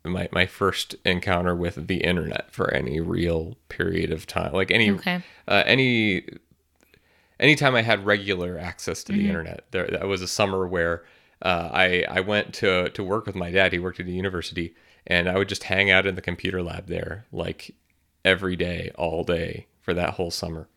[0.07, 4.91] my, my first encounter with the internet for any real period of time, like any
[4.93, 5.21] Okay.
[5.49, 6.25] uh, any
[7.39, 9.29] anytime I had regular access to the Mm-hmm.
[9.29, 11.05] internet, there that was a summer where
[11.45, 13.73] uh, I I went to to work with my dad.
[13.73, 14.75] He worked at a university,
[15.07, 17.75] and I would just hang out in the computer lab there like
[18.25, 20.69] every day, all day for that whole summer.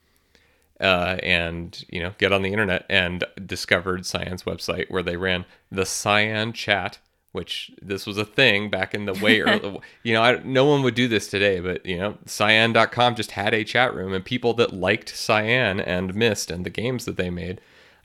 [0.79, 5.45] Uh, and you know, get on the internet and discovered Cyan's website where they ran
[5.71, 6.99] the Cyan chat,
[7.31, 9.79] which this was a thing back in the way early.
[10.03, 13.53] you know, I, no one would do this today, but you know, Cyan.com just had
[13.53, 17.29] a chat room, and people that liked Cyan and Myst and the games that they
[17.29, 17.61] made,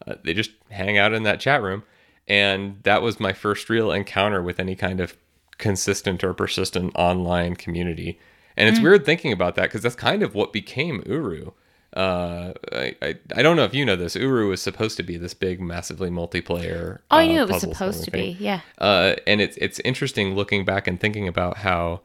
[0.06, 1.82] uh, they just hang out in that chat room,
[2.28, 5.16] and that was my first real encounter with any kind of
[5.58, 8.18] consistent or persistent online community.
[8.56, 11.52] And it's weird thinking about that because that's kind of what became Uru.
[11.94, 14.16] Uh, I, I I don't know if you know this.
[14.16, 16.98] Uru was supposed to be this big, massively multiplayer.
[17.10, 18.36] Oh, I uh, knew it was supposed to be.
[18.40, 18.60] Yeah.
[18.78, 22.00] Uh, and it's it's interesting looking back and thinking about how,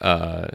[0.00, 0.48] uh,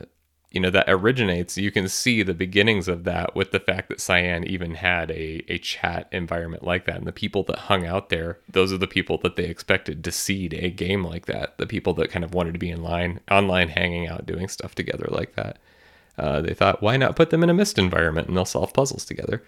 [0.51, 1.57] you know, that originates.
[1.57, 5.43] You can see the beginnings of that with the fact that Cyan even had a
[5.47, 8.87] a chat environment like that, and the people that hung out there, those are the
[8.87, 11.57] people that they expected to seed a game like that.
[11.57, 14.73] The people that kind of wanted to be in line online, hanging out, doing stuff
[14.75, 15.57] together like that.
[16.17, 19.05] Uh, they thought, why not put them in a Myst environment and they'll solve puzzles
[19.05, 19.41] together?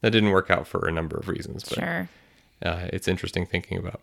[0.00, 2.08] That didn't work out for a number of reasons, but Sure.
[2.64, 4.00] uh, it's interesting thinking about.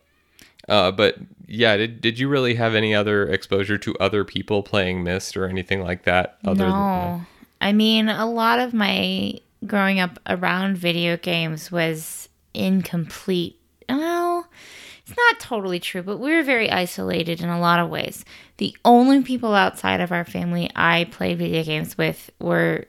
[0.68, 5.04] Uh, but yeah, did, did you really have any other exposure to other people playing
[5.04, 6.38] Myst or anything like that?
[6.46, 7.22] Other no.
[7.62, 13.60] I mean, a lot of my growing up around video games was incomplete.
[13.88, 14.48] Well,
[15.06, 18.26] it's not totally true, but we were very isolated in a lot of ways.
[18.58, 22.86] The only people outside of our family I played video games with were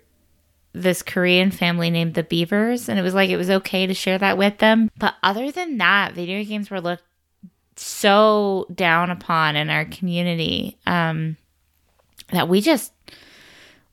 [0.73, 4.19] this Korean family named the Beavers, and it was like it was okay to share
[4.19, 4.91] that with them.
[4.99, 7.03] But other than that, video games were looked
[7.77, 11.37] so down upon in our community um,
[12.33, 12.93] that we just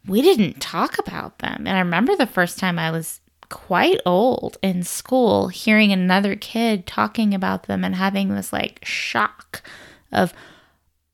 [0.08, 1.66] we didn't talk about them.
[1.66, 6.88] And I remember the first time I was quite old in school hearing another kid
[6.88, 9.62] talking about them and having this like shock
[10.12, 10.34] of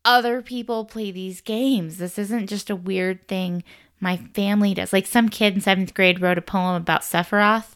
[0.06, 1.98] other people play these games.
[1.98, 3.64] This isn't just a weird thing
[4.00, 4.94] my family does.
[4.94, 7.76] Like some kid in seventh grade wrote a poem about Sephiroth.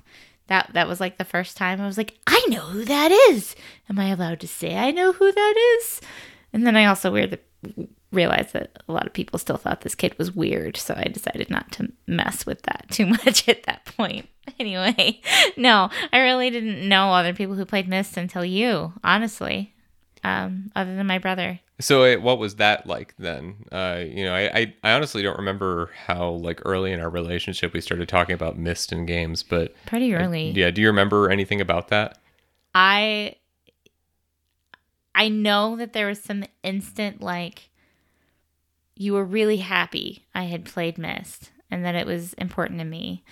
[0.54, 3.56] That that was like the first time I was like, I know who that is.
[3.90, 6.00] Am I allowed to say I know who that is?
[6.54, 7.40] And then I also weird
[8.12, 11.50] realized that a lot of people still thought this kid was weird, so I decided
[11.50, 14.30] not to mess with that too much at that point.
[14.60, 15.22] Anyway,
[15.56, 19.73] no, I really didn't know other people who played Myst until you, honestly.
[20.24, 21.60] Um, other than my brother.
[21.82, 23.56] So uh, what was that like then?
[23.72, 27.74] Uh, you know, I, I, I honestly don't remember how like early in our relationship
[27.74, 30.52] we started talking about Myst and games, but Pretty early.
[30.52, 32.20] yeah, do you remember anything about that?
[32.74, 33.36] I
[35.16, 37.70] I know that there was some instant like
[38.96, 43.24] you were really happy I had played Myst and that it was important to me.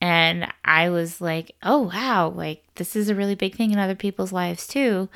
[0.00, 3.96] And I was like, "Oh wow, like this is a really big thing in other
[3.96, 5.08] people's lives too."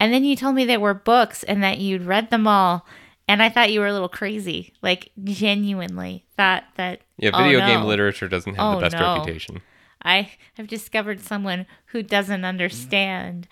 [0.00, 2.86] And then you told me there were books and that you'd read them all.
[3.28, 4.72] And I thought you were a little crazy.
[4.82, 9.14] Like genuinely thought that Yeah, oh, video game literature doesn't have Oh, the best no.
[9.14, 9.60] reputation.
[10.02, 13.46] I have discovered someone who doesn't understand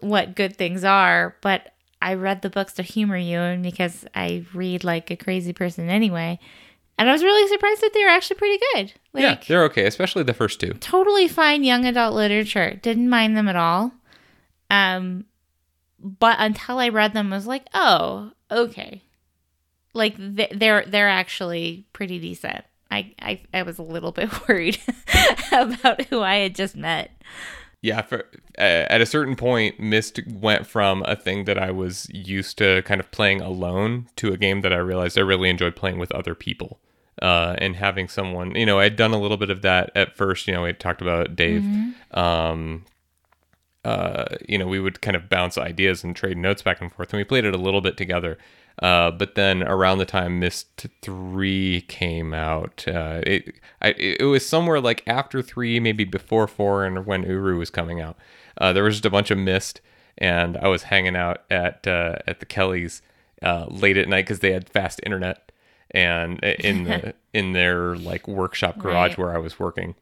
[0.00, 1.72] what good things are, but
[2.02, 5.88] I read the books to humor you and because I read like a crazy person
[5.88, 6.38] anyway.
[6.98, 8.92] And I was really surprised that they were actually pretty good.
[9.14, 10.74] Like yeah, they're okay, especially the first two.
[10.74, 12.78] totally fine young adult literature.
[12.82, 13.92] Didn't mind them at all.
[14.70, 15.24] Um
[16.04, 19.02] but until I read them I was like, "Oh, okay."
[19.94, 22.64] Like th- they're they're actually pretty decent.
[22.90, 24.78] I, I I was a little bit worried
[25.52, 27.10] about who I had just met.
[27.80, 28.20] Yeah, for,
[28.56, 32.80] uh, at a certain point, Myst went from a thing that I was used to
[32.82, 36.10] kind of playing alone to a game that I realized I really enjoyed playing with
[36.12, 36.80] other people.
[37.20, 40.48] Uh, and having someone, you know, I'd done a little bit of that at first.
[40.48, 41.62] You know, we talked about Dave.
[42.10, 42.86] Um,
[43.84, 47.12] uh, you know, we would kind of bounce ideas and trade notes back and forth,
[47.12, 48.38] and we played it a little bit together.
[48.82, 54.44] Uh, but then around the time Myst three came out, uh, it I, it was
[54.48, 58.16] somewhere like after three, maybe before four, and when Uru was coming out.
[58.58, 59.80] Uh, there was just a bunch of Myst,
[60.18, 63.00] and I was hanging out at uh, at the Kellys
[63.42, 65.52] uh, late at night because they had fast internet,
[65.92, 69.18] and in the in their like workshop garage Right.
[69.18, 69.94] where I was working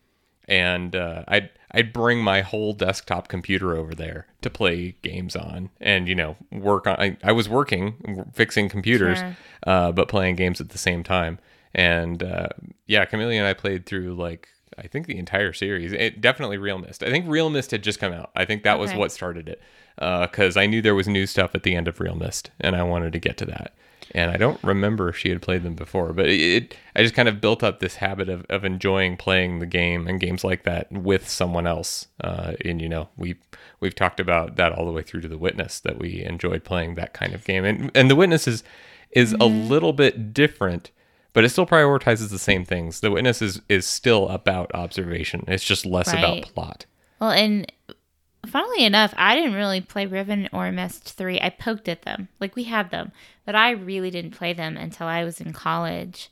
[0.49, 5.71] and uh, I'd I'd bring my whole desktop computer over there to play games on,
[5.81, 6.97] and you know work on.
[6.99, 9.37] I, I was working fixing computers, Sure.
[9.67, 11.39] uh, but playing games at the same time.
[11.75, 12.49] And uh,
[12.87, 15.93] yeah, Camellia and I played through like I think the entire series.
[15.93, 17.07] It definitely realMyst.
[17.07, 18.31] I think realMyst had just come out.
[18.37, 19.63] I think that was what started it
[19.97, 23.13] because I knew there was new stuff at the end of realMyst, and I wanted
[23.15, 23.75] to get to that.
[24.15, 27.15] And I don't remember if she had played them before, but it, it I just
[27.15, 30.65] kind of built up this habit of, of enjoying playing the game and games like
[30.65, 32.09] that with someone else.
[32.23, 33.37] Uh, and you know, we
[33.81, 36.95] we've talked about that all the way through to the Witness that we enjoyed playing
[36.97, 38.63] that kind of game, and and the Witness is
[39.11, 40.91] is a little bit different.
[41.35, 43.01] But it still prioritizes the same things.
[43.01, 45.45] The Witness is, is still about observation.
[45.49, 46.85] It's just less about plot.
[47.21, 47.73] Well, and
[48.47, 51.41] funnily enough, I didn't really play Riven or Myst 3.
[51.41, 52.29] I poked at them.
[52.41, 53.13] Like we had them,
[53.45, 56.31] but I really didn't play them until I was in college.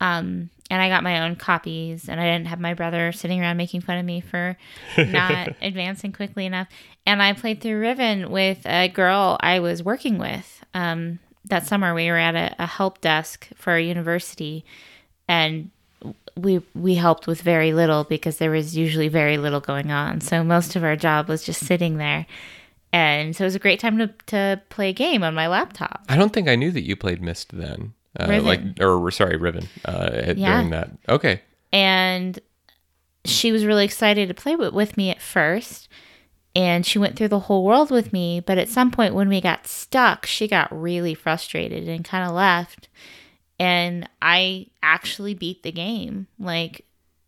[0.00, 3.56] Um, and I got my own copies, and I didn't have my brother sitting around
[3.56, 4.56] making fun of me for
[4.98, 6.68] not advancing quickly enough.
[7.06, 10.62] And I played through Riven with a girl I was working with.
[10.74, 14.64] Um, that summer, we were at a, a help desk for a university,
[15.26, 15.70] and
[16.36, 20.20] we we helped with very little because there was usually very little going on.
[20.20, 22.26] So most of our job was just sitting there.
[22.92, 26.04] And so it was a great time to, to play a game on my laptop.
[26.08, 27.92] I don't think I knew that you played Myst then.
[28.18, 29.68] Uh, like or sorry, Riven.
[29.84, 30.54] Uh, Yeah.
[30.54, 30.90] during that.
[31.08, 31.42] Okay.
[31.72, 32.38] And
[33.24, 35.88] she was really excited to play with, with me at first.
[36.56, 38.40] And she went through the whole world with me.
[38.40, 42.34] But at some point, when we got stuck, she got really frustrated and kind of
[42.34, 42.88] left.
[43.60, 46.26] And I actually beat the game.
[46.38, 46.84] Like,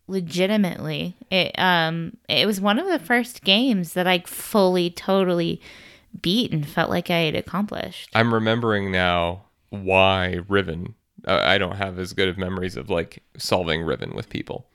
[0.07, 5.61] legitimately it um it was one of the first games that i fully totally
[6.21, 10.93] beat and felt like i had accomplished I'm remembering now why Riven.
[11.25, 14.67] Uh, I don't have as good of memories of like solving Riven with people.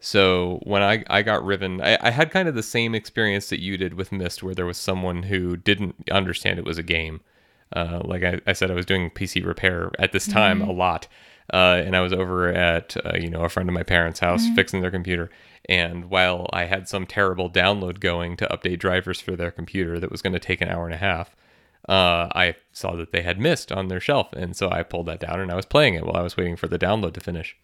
[0.00, 3.60] So when I, I got Riven, I, I had kind of the same experience that
[3.60, 7.20] you did with Myst, where there was someone who didn't understand it was a game.
[7.72, 11.06] Uh, like I, I said, I was doing PC repair at this time a lot,
[11.52, 14.46] uh, and I was over at uh, you know a friend of my parents' house
[14.54, 15.30] fixing their computer.
[15.68, 20.10] And while I had some terrible download going to update drivers for their computer that
[20.10, 21.36] was going to take an hour and a half,
[21.88, 25.20] uh, I saw that they had Myst on their shelf, and so I pulled that
[25.20, 27.56] down and I was playing it while I was waiting for the download to finish.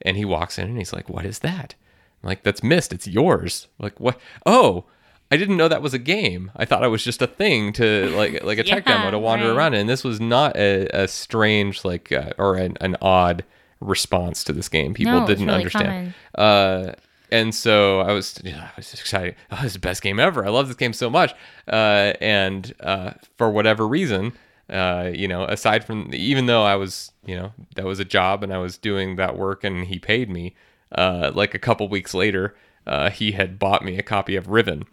[0.00, 1.74] And he walks in and he's like, "What is that?"
[2.22, 2.92] I'm like, "That's Myst.
[2.92, 4.18] It's yours." like, what?
[4.46, 4.84] Oh,
[5.32, 6.50] I didn't know that was a game.
[6.56, 9.18] I thought it was just a thing to like like a tech Yeah, demo to
[9.18, 9.56] wander right.
[9.56, 9.80] around in.
[9.80, 13.42] And this was not a, a strange like uh, or an, an odd
[13.80, 14.92] response to this game.
[14.92, 16.14] People No, didn't really understand.
[16.34, 16.92] Uh,
[17.30, 19.34] and so I was, yeah, I was just excited.
[19.50, 20.44] Oh, this is the best game ever.
[20.44, 21.32] I love this game so much.
[21.66, 24.34] Uh, and uh, for whatever reason,
[24.68, 28.42] uh, you know, aside from even though I was, you know, that was a job
[28.42, 30.54] and I was doing that work and he paid me,
[30.94, 32.54] uh, like a couple weeks later,
[32.86, 34.84] uh, he had bought me a copy of Riven,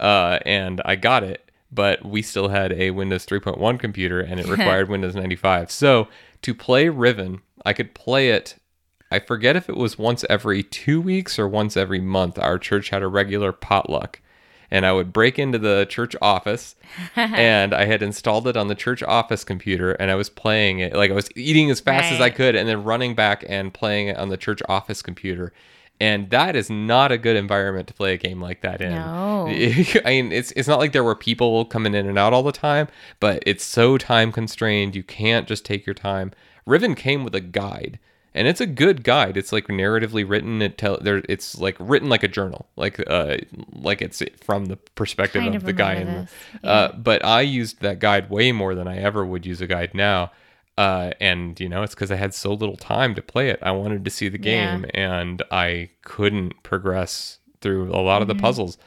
[0.00, 1.44] uh, and I got it.
[1.70, 5.70] But we still had a Windows 3.1 computer and it required Windows 95.
[5.70, 6.08] So
[6.42, 8.56] to play Riven, I could play it
[9.10, 12.38] I forget if it was once every two weeks or once every month.
[12.38, 14.20] Our church had a regular potluck.
[14.70, 16.76] And I would break into the church office
[17.16, 20.92] and I had installed it on the church office computer and I was playing it.
[20.92, 24.08] Like I was eating as fast as I could and then running back and playing
[24.08, 25.54] it on the church office computer.
[26.00, 28.92] And that is not a good environment to play a game like that in.
[28.92, 29.46] No.
[30.04, 32.52] I mean, it's it's not like there were people coming in and out all the
[32.52, 32.86] time,
[33.18, 34.94] but it's so time constrained.
[34.94, 36.32] You can't just take your time.
[36.66, 37.98] Riven came with a guide,
[38.32, 39.36] and it's a good guide.
[39.36, 40.62] It's like narratively written.
[40.62, 41.22] It tell there.
[41.28, 43.38] It's like written like a journal, like uh,
[43.72, 46.12] like it's from the perspective Kind of of the guy in the.
[46.20, 46.30] this,
[46.62, 49.94] Uh, but I used that guide way more than I ever would use a guide
[49.94, 50.30] now.
[50.78, 53.58] Uh, and you know, it's because I had so little time to play it.
[53.62, 54.76] I wanted to see the Yeah.
[54.76, 58.78] game, and I couldn't progress through a lot of the puzzles.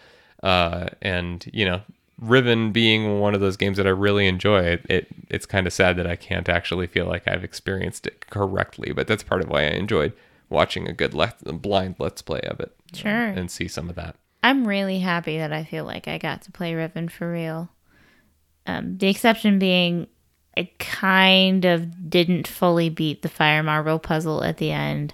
[0.42, 1.82] Uh, and you know,
[2.18, 5.74] Riven being one of those games that I really enjoy, it, it it's kind of
[5.74, 8.94] sad that I can't actually feel like I've experienced it correctly.
[8.94, 10.14] But that's part of why I enjoyed
[10.50, 12.72] watching a good let, blind let's play of it.
[12.94, 13.28] uh, Sure.
[13.28, 14.16] and see some of that.
[14.44, 17.70] I'm really happy that I feel like I got to play Riven for real.
[18.66, 20.08] Um, the exception being,
[20.58, 25.14] I kind of didn't fully beat the fire marble puzzle at the end.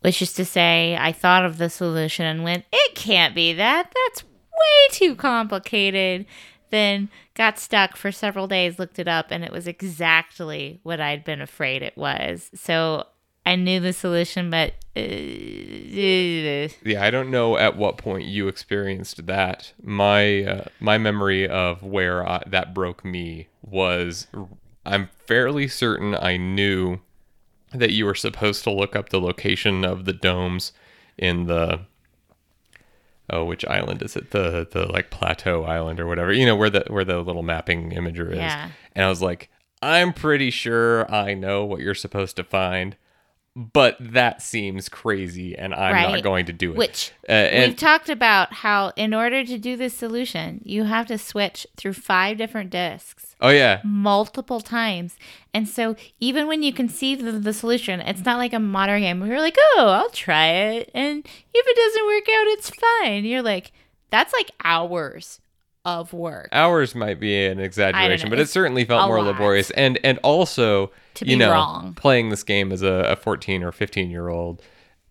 [0.00, 3.92] Which is to say, I thought of the solution and went, it can't be that.
[3.94, 6.24] That's way too complicated.
[6.70, 11.24] Then got stuck for several days, looked it up, and it was exactly what I'd
[11.24, 12.50] been afraid it was.
[12.54, 13.06] So
[13.46, 14.74] I knew the solution, but.
[14.96, 15.00] Uh,
[16.84, 19.72] Yeah, I don't know at what point you experienced that.
[19.82, 24.26] My uh, my memory of where I, that broke me was
[24.84, 27.00] I'm fairly certain I knew
[27.72, 30.72] that you were supposed to look up the location of the domes
[31.16, 31.80] in the
[33.28, 36.70] oh which island is it the the like plateau island or whatever you know where
[36.70, 38.70] the where the little mapping imager is Yeah.
[38.96, 39.50] and I was like
[39.82, 42.96] I'm pretty sure I know what you're supposed to find
[43.56, 46.78] but that seems crazy and I'm not going to do it.
[46.78, 51.06] Which uh, and We've talked about how, in order to do this solution, you have
[51.08, 55.16] to switch through five different discs oh yeah, multiple times.
[55.52, 59.18] And so, even when you conceive of the solution, it's not like a modern game
[59.20, 60.90] where you're like, oh, I'll try it.
[60.94, 63.24] And if it doesn't work out, it's fine.
[63.24, 63.72] You're like,
[64.10, 65.40] that's like hours
[65.84, 66.48] of work.
[66.52, 69.26] hours might be an exaggeration, but it certainly felt more lot.
[69.32, 69.70] laborious.
[69.70, 71.94] And and also, To you be know, wrong.
[71.94, 74.62] playing this game as a, a 14 or 15 year old.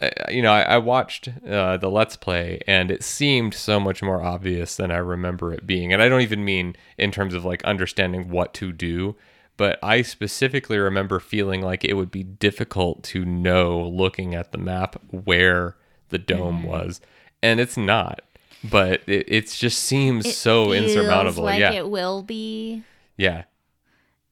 [0.02, 4.02] Uh, you know, I, I watched uh, the Let's Play, and it seemed so much
[4.02, 5.92] more obvious than I remember it being.
[5.92, 9.18] And I don't even mean in terms of like understanding what to do,
[9.58, 14.58] but I specifically remember feeling like it would be difficult to know, looking at the
[14.58, 15.76] map, where
[16.10, 16.68] the dome Mm-hmm.
[16.68, 17.02] was,
[17.44, 18.22] and it's not.
[18.64, 21.44] But it, it just seems It so insurmountable.
[21.44, 22.84] Like yeah, it will be.
[23.18, 23.44] yeah.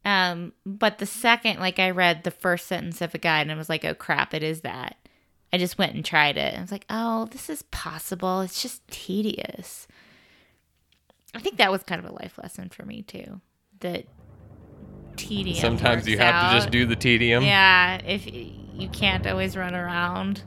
[0.03, 3.55] Um, but the second, like I read the first sentence of a guide and I
[3.55, 4.95] was like, oh crap, it is that.
[5.51, 6.57] I just went and tried it.
[6.57, 8.39] I was like, oh, this is possible.
[8.41, 9.85] It's just tedious.
[11.35, 13.41] I think that was kind of a life lesson for me too.
[13.81, 14.05] That
[15.17, 15.57] tedium.
[15.57, 17.43] Sometimes you have to just do the tedium.
[17.43, 20.43] Yeah, if you can't always run around,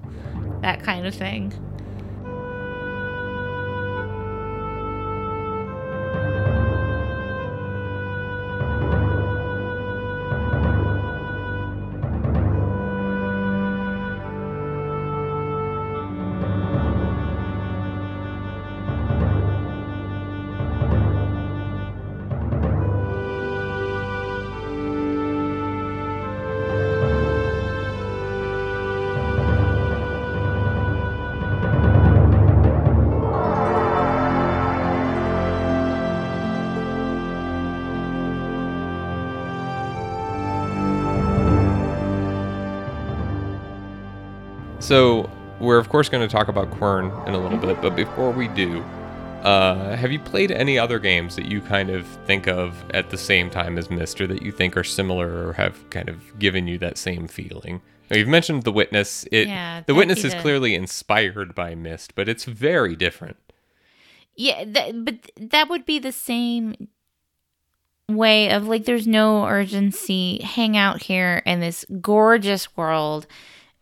[0.62, 1.52] that kind of thing.
[44.90, 45.30] So
[45.60, 48.48] we're of course going to talk about Quern in a little bit, but before we
[48.48, 48.80] do,
[49.44, 53.16] uh, have you played any other games that you kind of think of at the
[53.16, 56.66] same time as Myst, or that you think are similar or have kind of given
[56.66, 57.80] you that same feeling?
[58.10, 59.24] Now, you've mentioned The Witness.
[59.30, 63.36] It Yeah, The Witness is the- clearly inspired by Myst, but it's very different.
[64.34, 66.88] Yeah, that, but that would be the same
[68.08, 70.40] way of like there's no urgency.
[70.42, 73.28] Hang out here in this gorgeous world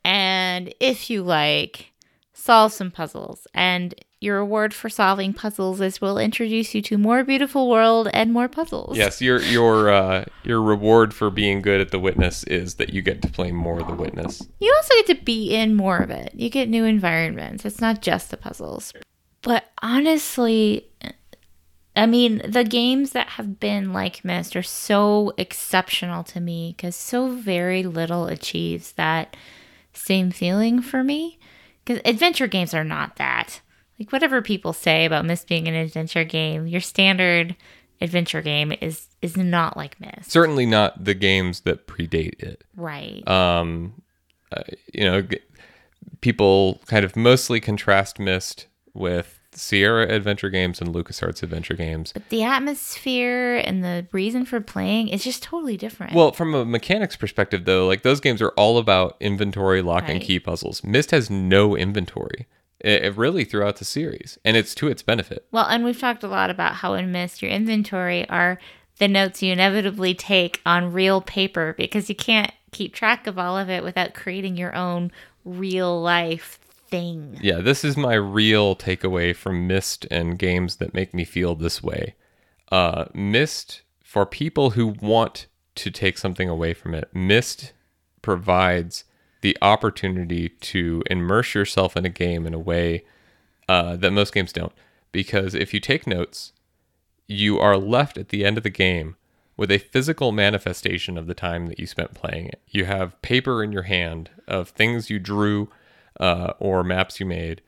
[0.08, 1.92] and if you like
[2.32, 7.22] solve some puzzles and your reward for solving puzzles is we'll introduce you to more
[7.24, 8.96] beautiful world and more puzzles.
[8.96, 13.02] Yes, your your uh, your reward for being good at The Witness is that you
[13.02, 14.48] get to play more of The Witness.
[14.60, 16.32] You also get to be in more of it.
[16.34, 17.66] You get new environments.
[17.66, 18.94] It's not just the puzzles.
[19.42, 20.88] But honestly,
[21.94, 26.96] I mean, the games that have been like Myst are so exceptional to me because
[26.96, 29.36] so very little achieves that
[29.92, 31.38] same feeling for me.
[31.84, 33.60] Because adventure games are not that.
[33.98, 37.56] Like, whatever people say about Myst being an adventure game, your standard
[38.00, 40.30] adventure game is is not like Myst.
[40.30, 42.62] Certainly not the games that predate it.
[42.76, 43.26] Right.
[43.26, 44.02] um,
[44.52, 44.62] uh,
[44.94, 45.40] you know, g-
[46.20, 52.12] people kind of mostly contrast Myst with Sierra Adventure Games and LucasArts Adventure Games.
[52.12, 56.14] But the atmosphere and the reason for playing is just totally different.
[56.14, 60.20] Well, from a mechanics perspective, though, like those games are all about inventory, lock, and
[60.20, 60.82] key puzzles.
[60.84, 62.46] Myst has no inventory,
[62.80, 65.46] it, it really throughout the series, and it's to its benefit.
[65.52, 68.58] well, and we've talked a lot about how in Myst your inventory are
[68.98, 73.56] the notes you inevitably take on real paper because you can't keep track of all
[73.56, 75.10] of it without creating your own
[75.44, 76.58] real life
[76.88, 77.38] thing.
[77.40, 81.82] Yeah, this is my real takeaway from Myst and games that make me feel this
[81.82, 82.14] way.
[82.70, 87.72] Uh, Myst, for people who want to take something away from it, Myst
[88.22, 89.04] provides
[89.40, 93.04] the opportunity to immerse yourself in a game in a way
[93.68, 94.72] uh, that most games don't.
[95.12, 96.52] Because if you take notes,
[97.26, 99.16] you are left at the end of the game
[99.56, 102.60] with a physical manifestation of the time that you spent playing it.
[102.68, 105.68] You have paper in your hand of things you drew
[106.18, 107.62] uh, or maps you made,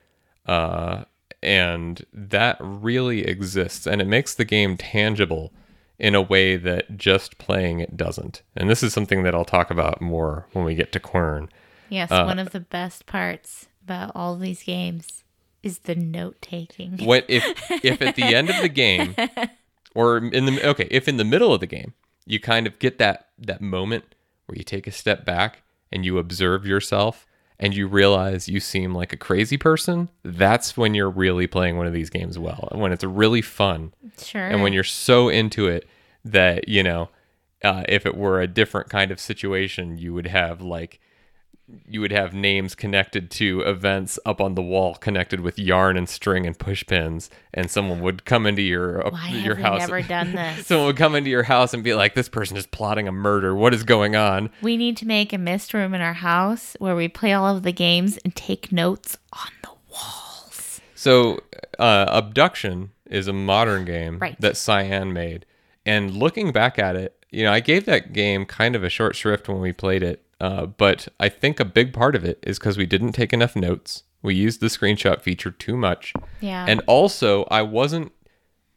[0.46, 1.04] uh,
[1.42, 5.52] and that really exists, and it makes the game tangible
[5.98, 8.42] in a way that just playing it doesn't.
[8.56, 11.48] And this is something that I'll talk about more when we get to Quern.
[11.90, 15.24] Yes, Uh, one of the best parts about all these games
[15.62, 16.96] is the note taking.
[17.04, 17.44] What if
[17.84, 19.14] if at the end of the game,
[19.94, 21.94] or in the okay, if in the middle of the game,
[22.26, 24.14] you kind of get that that moment
[24.46, 27.26] where you take a step back and you observe yourself
[27.60, 31.86] and you realize you seem like a crazy person, that's when you're really playing one
[31.86, 32.68] of these games well.
[32.72, 34.42] And When it's really fun Sure.
[34.46, 35.86] and when you're so into it
[36.24, 37.10] that you know
[37.62, 40.98] uh, if it were a different kind of situation you would have like
[41.88, 46.08] you would have names connected to events up on the wall connected with yarn and
[46.08, 49.80] string and push pins and someone would come into your uh, Why your have house
[49.80, 50.66] never done this?
[50.66, 53.54] someone would come into your house and be like this person is plotting a murder
[53.54, 56.96] what is going on We need to make a Myst room in our house where
[56.96, 60.80] we play all of the games and take notes on the walls.
[60.94, 61.38] so
[61.78, 64.40] uh, Obduction is a modern game Right.
[64.40, 65.46] that Cyan made
[65.86, 69.16] and looking back at it you know i gave that game kind of a short
[69.16, 72.58] shrift when we played it uh, but i think a big part of it is
[72.58, 74.04] because we didn't take enough notes.
[74.22, 76.12] We used the screenshot feature too much.
[76.40, 76.66] Yeah.
[76.68, 78.12] and also i wasn't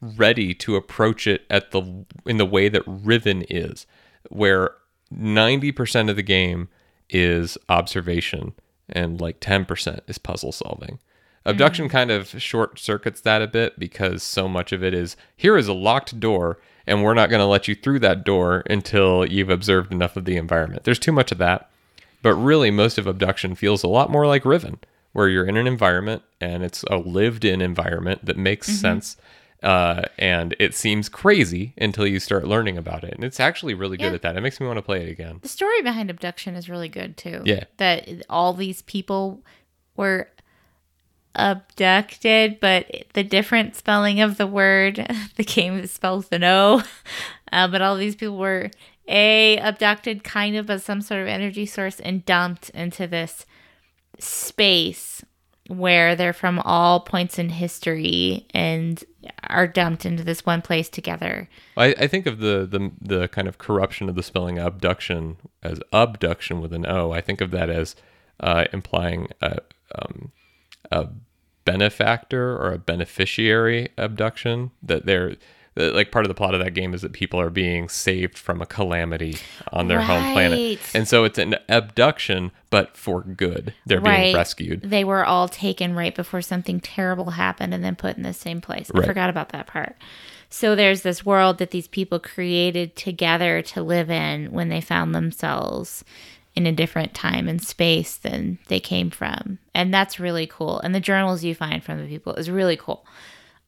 [0.02, 3.86] ready to approach it at the in the way that riven is
[4.30, 4.76] where
[5.14, 6.70] 90% of the game
[7.10, 8.54] is observation
[8.90, 11.00] and like 10% is puzzle solving.
[11.46, 15.58] Obduction kind of short circuits that a bit because so much of it is here
[15.58, 19.26] is a locked door and we're not going to let you through that door until
[19.26, 21.70] you've observed enough of the environment there's too much of that
[22.24, 24.80] but really, most of Obduction feels a lot more like Riven,
[25.12, 29.18] where you're in an environment and it's a lived in environment that makes sense.
[29.62, 33.14] Uh, and it seems crazy until you start learning about it.
[33.14, 34.36] And it's actually really good at that.
[34.36, 35.40] It makes me want to play it again.
[35.42, 37.42] the story behind Obduction is really good too.
[37.46, 37.66] Yeah.
[37.78, 39.44] That all these people
[39.96, 40.30] were
[41.36, 45.06] abducted, but the different spelling of the word,
[45.36, 46.84] the game spells the no.
[47.52, 48.72] Uh, but all these people were
[49.08, 53.46] a abducted kind of as some sort of energy source and dumped into this
[54.20, 55.24] space
[55.68, 59.04] where they're from all points in history and
[59.50, 61.50] are dumped into this one place together.
[61.78, 65.80] I, I think of the, the the kind of corruption of the spelling abduction as
[65.92, 67.12] Obduction with an O.
[67.12, 67.96] I think of that as
[68.40, 69.60] uh, implying a,
[69.96, 70.32] um,
[70.94, 71.10] a
[71.66, 74.72] benefactor or a beneficiary abduction.
[74.82, 75.36] That they're
[75.76, 78.38] that, like part of the plot of that game is that people are being saved
[78.38, 79.38] from a calamity
[79.72, 83.74] on their home planet, and so it's an abduction, but for good.
[83.86, 84.82] They're being rescued.
[84.82, 88.62] They were all taken right before something terrible happened and then put in the same
[88.62, 88.92] place.
[88.94, 89.08] I Right.
[89.08, 89.96] forgot about that part.
[90.50, 95.16] So there's this world that these people created together to live in when they found
[95.16, 96.04] themselves
[96.56, 99.60] in a different time and space than they came from.
[99.74, 100.80] And that's really cool.
[100.80, 103.06] And the journals you find from the people is really cool.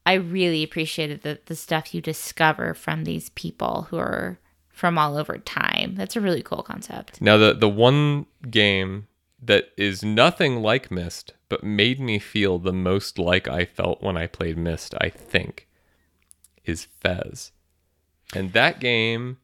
[0.04, 5.16] I really appreciated the, the stuff you discover from these people who are from all
[5.16, 5.96] over time.
[5.96, 7.20] That's a really cool concept.
[7.20, 9.08] Now the the one game
[9.42, 14.16] that is nothing like Myst, but made me feel the most like I felt when
[14.16, 15.66] I played Myst, I think,
[16.64, 17.52] is Fez.
[18.34, 19.38] And that game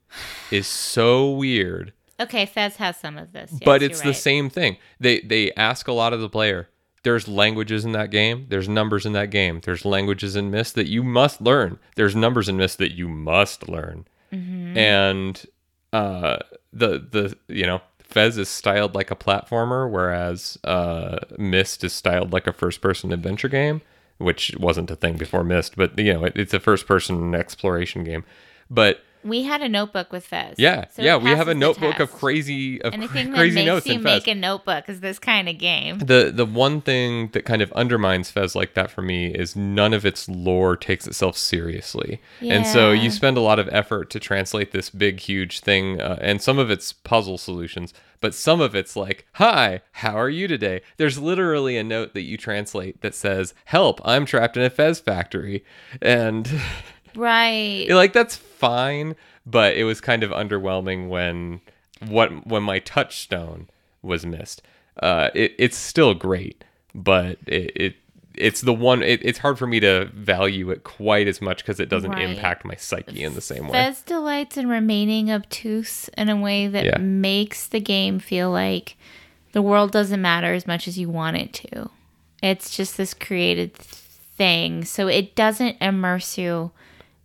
[0.51, 1.93] is so weird,
[2.23, 3.51] Okay, Fez has some of this.
[3.53, 4.17] Yes, but it's the right.
[4.17, 4.77] same thing.
[5.01, 6.69] They they ask a lot of the player.
[7.03, 8.47] There's languages in that game.
[8.49, 9.61] There's numbers in that game.
[9.65, 11.81] There's languages in Myst that you must learn.
[11.97, 14.07] There's numbers in Myst that you must learn.
[14.33, 14.79] Mm-hmm.
[14.79, 15.47] And
[15.93, 16.39] uh,
[16.73, 22.33] the the you know Fez is styled like a platformer, whereas uh, Myst is styled
[22.33, 23.81] like a first-person adventure game,
[24.19, 25.77] which wasn't a thing before Myst.
[25.77, 28.25] But you know, it, it's a first-person exploration game.
[28.71, 30.57] But We had a notebook with Fez.
[30.59, 33.87] yeah, so yeah, we have a notebook of crazy of Anything that crazy makes notes
[33.87, 35.99] you make a notebook is this kind of game.
[35.99, 39.93] The the one thing that kind of undermines Fez like that for me is none
[39.93, 44.21] of its lore takes itself seriously, and so you spend a lot of effort to
[44.21, 48.75] translate this big huge thing, uh, and some of it's puzzle solutions, but some of
[48.75, 53.15] it's like, "Hi, how are you today?" There's literally a note that you translate that
[53.15, 55.65] says, "Help, I'm trapped in a Fez factory,"
[56.01, 56.51] and
[57.17, 57.87] Right.
[57.91, 61.61] like that's fine, but it was kind of underwhelming when
[62.07, 63.69] what when my touchstone
[64.03, 64.63] was Myst.
[65.03, 67.95] Uh, it, it's still great, but it, it
[68.35, 69.03] it's the one.
[69.03, 72.29] It, it's hard for me to value it quite as much because it doesn't Right.
[72.29, 73.73] impact my psyche in the same way.
[73.73, 76.99] Fez delights in remaining obtuse in a way that Yeah.
[76.99, 78.97] makes the game feel like
[79.53, 81.91] the world doesn't matter as much as you want it to.
[82.43, 84.85] It's just this created thing.
[84.85, 86.71] So it doesn't immerse you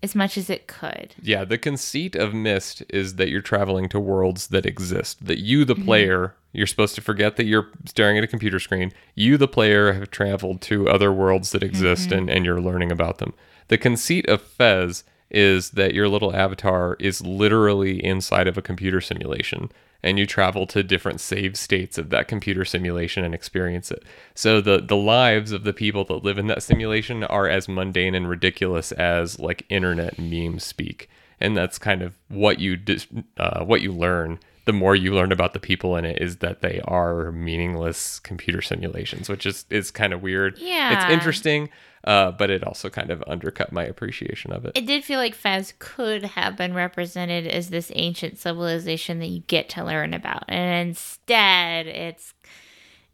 [0.07, 1.13] as much as it could.
[1.21, 5.25] Yeah, the conceit of Myst is that you're traveling to worlds that exist.
[5.25, 5.67] That you, Mm-hmm.
[5.79, 8.93] the player, you're supposed to forget that you're staring at a computer screen.
[9.15, 12.17] You, the player, have traveled to other worlds that exist Mm-hmm.
[12.19, 13.33] and, and you're learning about them.
[13.67, 19.01] The conceit of Fez is that your little avatar is literally inside of a computer
[19.01, 19.69] simulation
[20.03, 24.03] and you travel to different save states of that computer simulation and experience it.
[24.35, 28.15] So the the lives of the people that live in that simulation are as mundane
[28.15, 33.63] and ridiculous as like internet memes speak, and that's kind of what you dis- uh,
[33.63, 36.81] what you learn the more you learn about the people in it is that they
[36.83, 40.57] are meaningless computer simulations, which is is kind of weird.
[40.59, 41.01] Yeah.
[41.01, 41.69] it's interesting,
[42.07, 44.71] uh, but it also kind of undercut my appreciation of it.
[44.75, 49.41] It did feel like Fez could have been represented as this ancient civilization that you
[49.41, 52.33] get to learn about, and instead, it's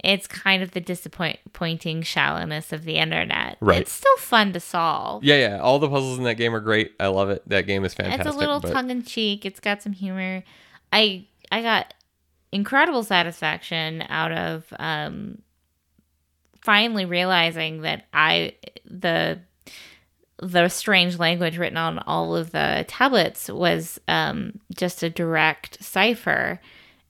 [0.04, 3.58] it's kind of the disappointing shallowness of the internet.
[3.62, 3.82] Right.
[3.82, 5.24] It's still fun to solve.
[5.24, 6.92] yeah, yeah, all the puzzles in that game are great.
[7.00, 7.42] I love it.
[7.50, 8.28] That game is fantastic.
[8.28, 9.44] it's a little but- tongue in cheek.
[9.44, 10.44] It's got some humor.
[10.92, 11.96] I I got
[12.52, 15.40] incredible satisfaction out of um,
[16.64, 18.54] finally realizing that I
[18.86, 19.40] the
[20.42, 26.60] the strange language written on all of the tablets was um, just a direct cipher,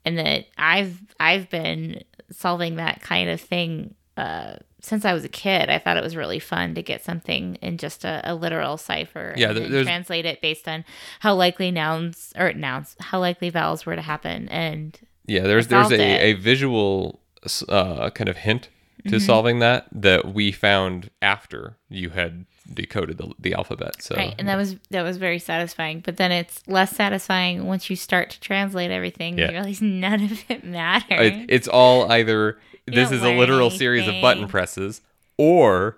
[0.05, 5.29] and that I've I've been solving that kind of thing uh, since I was a
[5.29, 5.69] kid.
[5.69, 9.33] I thought it was really fun to get something in just a, a literal cipher.
[9.37, 10.83] Yeah, and there- translate it based on
[11.21, 15.91] how likely nouns or nouns, how likely vowels were to happen, and Yeah, there's there's
[15.91, 16.21] a, it.
[16.21, 17.19] a visual
[17.69, 18.69] uh, kind of hint
[19.05, 19.17] to Mm-hmm.
[19.25, 24.01] solving that that we found after you had decoded the, the alphabet.
[24.01, 25.99] So right, and that was that was very satisfying.
[25.99, 29.37] But then it's less satisfying once you start to translate everything.
[29.37, 29.47] Yeah.
[29.47, 31.19] You realize none of it matters.
[31.19, 35.01] it, it's all either this is a literal series of button presses
[35.37, 35.97] or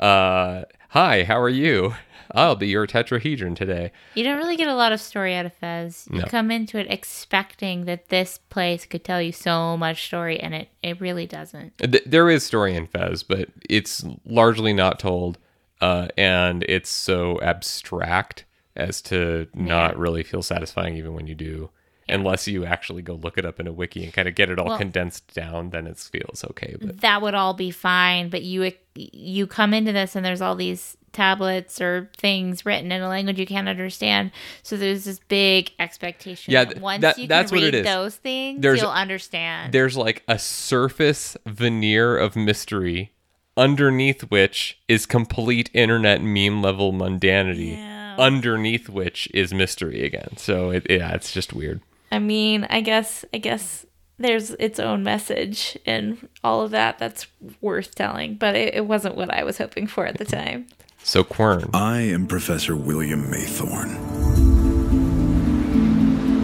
[0.00, 1.94] uh, hi, how are you?
[2.36, 3.92] I'll be your tetrahedron today.
[4.14, 6.06] You don't really get a lot of story out of Fez.
[6.12, 6.26] You No.
[6.26, 10.68] come into it expecting that this place could tell you so much story, and it,
[10.82, 11.72] it really doesn't.
[12.06, 15.38] There is story in Fez, but it's largely not told,
[15.80, 18.44] uh, and it's so abstract
[18.76, 21.70] as to not really feel satisfying even when you do.
[22.08, 24.60] Unless you actually go look it up in a wiki and kind of get it
[24.60, 26.76] all Well- condensed down, then it feels okay.
[26.80, 30.54] But That would all be fine, but you you come into this and there's all
[30.54, 34.30] these tablets or things written in a language you can't understand.
[34.62, 36.52] So there's this big expectation.
[36.52, 37.84] Yeah, that once that- you that's can what read it is.
[37.86, 39.72] those things, There's- you'll understand.
[39.72, 43.10] there's like a surface veneer of mystery
[43.56, 47.72] underneath which is complete internet meme level mundanity.
[47.76, 48.16] Yeah.
[48.18, 50.36] Underneath which is mystery again.
[50.36, 51.80] So it, yeah, it's just weird.
[52.12, 53.84] I mean, I guess I guess
[54.18, 57.26] there's its own message and all of that that's
[57.60, 60.66] worth telling, but it, it wasn't what I was hoping for at the time.
[61.06, 63.94] So Quern, I am Professor William Maythorn.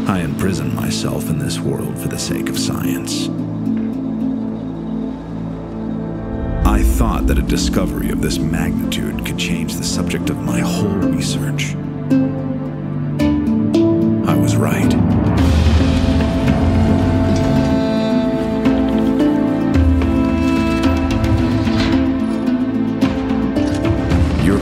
[0.09, 3.29] I imprison myself in this world for the sake of science.
[6.65, 10.95] I thought that a discovery of this magnitude could change the subject of my whole
[11.11, 11.75] research.
[14.29, 15.32] I was right.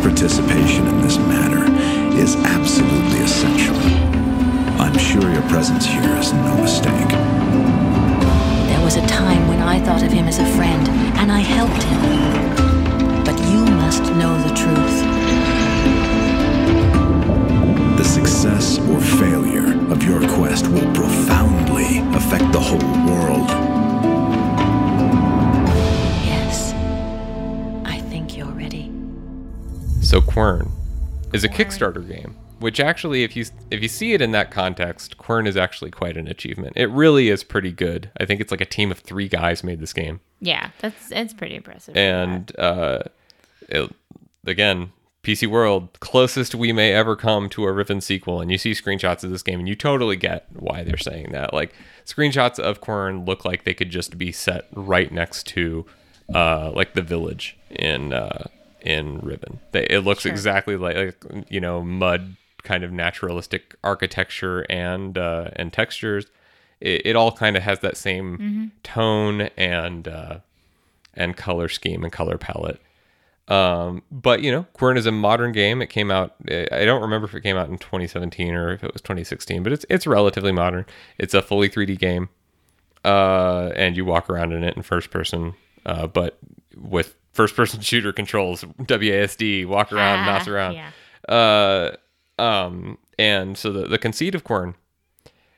[0.03, 1.65] Participation in this matter
[2.17, 3.77] is absolutely essential.
[4.81, 7.09] I'm sure your presence here is no mistake.
[8.69, 10.89] There was a time when I thought of him as a friend,
[11.19, 12.01] and I helped him.
[13.25, 14.97] But you must know the truth.
[17.99, 23.80] The success or failure of your quest will profoundly affect the whole world.
[30.11, 30.69] So Quern
[31.33, 35.17] is a Kickstarter game, which actually, if you if you see it in that context,
[35.19, 36.73] Quern is actually quite an achievement.
[36.75, 38.11] It really is pretty good.
[38.19, 41.33] I think it's like a team of three guys made this game, Yeah, that's it's
[41.33, 41.97] pretty impressive.
[41.97, 43.05] and uh,
[43.69, 43.95] it,
[44.45, 44.91] again,
[45.23, 48.41] PC World closest we may ever come to a Riven sequel.
[48.41, 51.55] And you see screenshots of this game, and you totally get why they're saying that.
[51.55, 51.73] Like
[52.05, 55.87] screenshots of Quern look like they could just be set right next to
[56.35, 58.49] uh, like the village in uh,
[58.83, 59.61] in Riven.
[59.73, 65.51] They, it looks exactly like, like you know mud kind of naturalistic architecture and uh,
[65.57, 66.27] and textures.
[66.81, 70.39] It, it all kind of has that same tone and uh,
[71.15, 72.81] and color scheme and color palette.
[73.49, 75.83] Um, but you know, Quern is a modern game.
[75.83, 76.37] It came out.
[76.49, 79.73] I don't remember if it came out in 2017 or if it was 2016, but
[79.73, 80.87] it's it's relatively modern.
[81.19, 82.29] It's a fully 3D game,
[83.05, 85.55] uh, and you walk around in it in first person,
[85.85, 86.39] uh, but
[86.77, 88.65] with first person shooter controls.
[88.79, 90.75] WASD, walk around, Ah, mouse around.
[90.75, 90.91] yeah.
[91.29, 91.97] Uh,
[92.39, 94.75] um, and so the the conceit of Quern,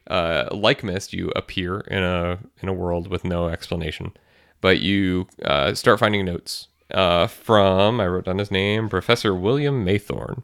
[0.08, 4.12] uh, like Myst, you appear in a in a world with no explanation,
[4.60, 9.84] but you uh, start finding notes uh, from I wrote down his name, Professor William
[9.84, 10.42] Maythorn,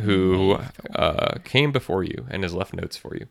[0.00, 0.58] who
[0.94, 3.26] uh, came before you and has left notes for you.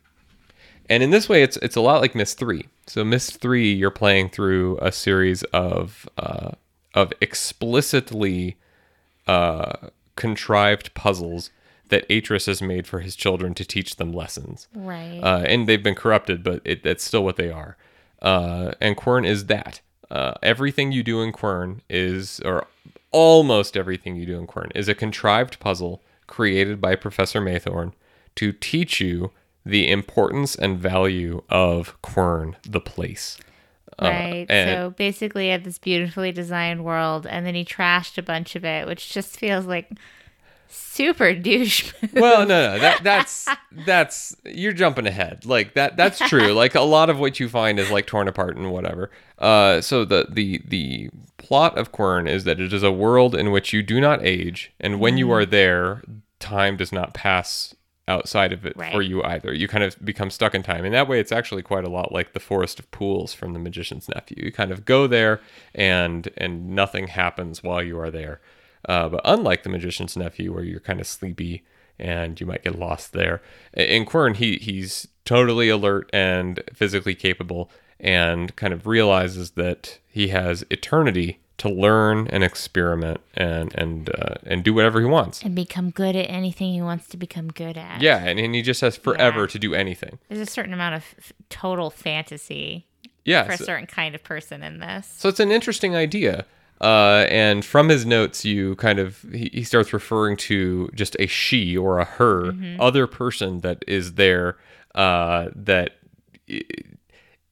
[0.88, 2.66] And in this way, it's it's a lot like Myst Three.
[2.86, 6.52] So Myst Three, you're playing through a series of uh,
[6.96, 8.58] of explicitly
[9.28, 11.52] uh, contrived puzzles
[11.90, 14.68] that Atrus has made for his children to teach them lessons.
[14.74, 15.20] Right.
[15.22, 17.78] Uh, and they've been corrupted, but it, that's still what they are.
[18.22, 19.82] Uh, and Quern is that.
[20.10, 22.66] Uh, everything you do in Quern is, or
[23.12, 27.94] almost everything you do in Quern, is a contrived puzzle created by Professor Maythorn
[28.36, 29.32] to teach you
[29.66, 33.38] the importance and value of Quern, the place.
[34.02, 34.46] Right.
[34.50, 38.56] uh, so basically, you have this beautifully designed world, and then he trashed a bunch
[38.56, 39.90] of it, which just feels like
[40.68, 41.94] super douche.
[42.14, 43.48] well, no, no, that that's
[43.86, 45.46] that's you're jumping ahead.
[45.46, 46.54] Like that that's true.
[46.56, 49.12] Like a lot of what you find is like torn apart and whatever.
[49.38, 53.52] Uh, so the the the plot of Quern is that it is a world in
[53.52, 56.02] which you do not age, and when you are there,
[56.40, 57.75] time does not pass
[58.08, 59.54] outside of it for you either.
[59.54, 60.86] You kind of become stuck in time.
[60.86, 63.60] And that way it's actually quite a lot like the Forest of Pools from the
[63.60, 64.44] Magician's Nephew.
[64.46, 65.42] You kind of go there
[65.74, 68.42] and and nothing happens while you are there.
[68.88, 71.64] Uh, but unlike the Magician's Nephew, where you're kind of sleepy
[71.98, 73.42] and you might get lost there,
[73.74, 80.28] in Quern he he's totally alert and physically capable, and kind of realizes that he
[80.28, 85.42] has eternity to learn and experiment and and uh, and do whatever he wants.
[85.42, 88.02] and become good at anything he wants to become good at.
[88.02, 89.48] Yeah, and, and he just has forever Yeah.
[89.48, 90.20] to do anything.
[90.28, 92.88] There's a certain amount of f- total fantasy
[93.24, 95.08] Yeah, for a certain kind of person in this.
[95.18, 96.46] so it's an interesting idea.
[96.82, 101.26] Uh, and from his notes, you kind of he, he starts referring to just a
[101.28, 102.52] she or a her
[102.82, 104.58] other person that is there
[104.94, 105.92] uh, that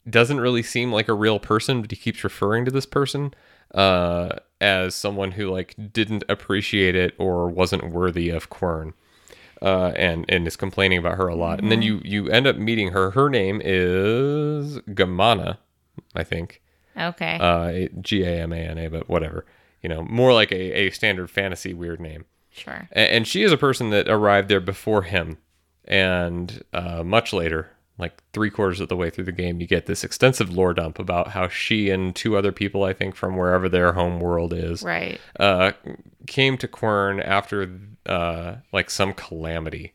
[0.10, 3.34] doesn't really seem like a real person, but he keeps referring to this person
[3.74, 4.30] uh,
[4.62, 8.94] as someone who like didn't appreciate it or wasn't worthy of Quern.
[9.62, 12.58] Uh, and and is complaining about her a lot, and then you you end up
[12.58, 13.12] meeting her.
[13.12, 15.58] Her name is Gamana,
[16.14, 16.62] I think
[17.00, 17.38] Okay.
[17.40, 19.46] uh, G A M A N A, but whatever.
[19.82, 20.56] You know, more like a,
[20.88, 22.26] a standard fantasy weird name.
[22.52, 22.90] sure.
[22.92, 25.38] A- And, she is a person that arrived there before him.
[25.86, 29.86] And uh, much later, like three quarters of the way through the game, you get
[29.86, 33.70] this extensive lore dump about how she and two other people, I think, from wherever
[33.70, 35.20] their home world is, Right.
[35.40, 35.74] uh,
[36.26, 37.70] came to Quern after
[38.08, 39.94] uh, like some calamity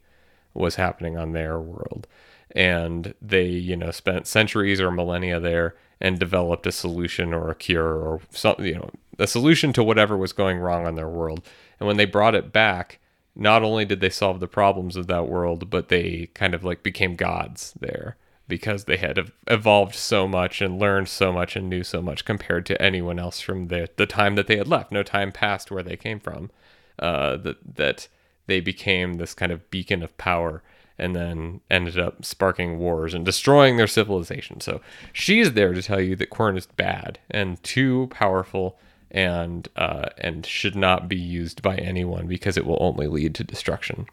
[0.55, 2.07] was happening on their world.
[2.53, 7.55] And they, you know, spent centuries or millennia there and developed a solution or a
[7.55, 11.45] cure or something, you know, a solution to whatever was going wrong on their world.
[11.81, 13.01] And when they brought it back,
[13.35, 16.83] not only did they solve the problems of that world, but they kind of like
[16.83, 18.17] became gods there
[18.49, 22.65] because they had evolved so much and learned so much and knew so much compared
[22.67, 24.91] to anyone else from the, the time that they had left.
[24.91, 26.51] No time passed where they came from.
[26.99, 28.09] Uh, that that
[28.47, 30.63] they became this kind of beacon of power
[30.99, 34.61] and then ended up sparking wars and destroying their civilization.
[34.61, 34.81] So
[35.13, 38.79] she's there to tell you that Quern is bad and too powerful
[39.11, 43.45] and uh, and should not be used by anyone because it will only lead to
[43.45, 44.07] destruction.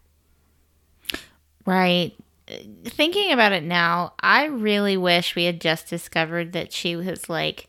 [1.66, 2.14] Right.
[2.86, 7.68] Thinking about it now, I really wish we had just discovered that she was like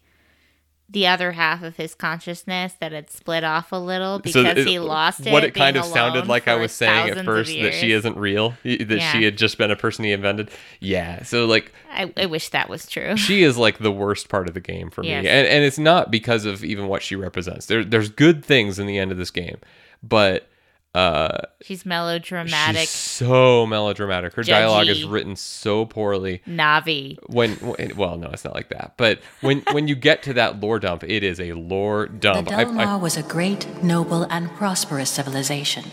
[0.88, 4.78] the other half of his consciousness that had split off a little because it- he
[4.78, 5.32] lost it.
[5.32, 8.54] What it kind of sounded like I was saying at first that she isn't real,
[8.62, 10.50] that she had just been a person he invented.
[10.78, 11.24] Yeah.
[11.24, 13.16] So like I, I wish that was true.
[13.16, 15.24] she is like the worst part of the game for Yes.
[15.24, 17.66] me, and and it's not because of even what she represents.
[17.66, 19.58] There there's good things in the end of this game,
[20.04, 20.48] but
[20.96, 22.80] uh, She's melodramatic.
[22.82, 24.32] she's so melodramatic.
[24.34, 26.42] Her dialogue is written so poorly.
[26.46, 27.18] Navi.
[27.28, 28.94] When, when well, no, it's not like that.
[28.96, 32.50] But when when you get to that lore dump, it is a lore The dump.
[32.50, 32.62] I-
[32.94, 35.84] I- was a great, noble, and prosperous civilization.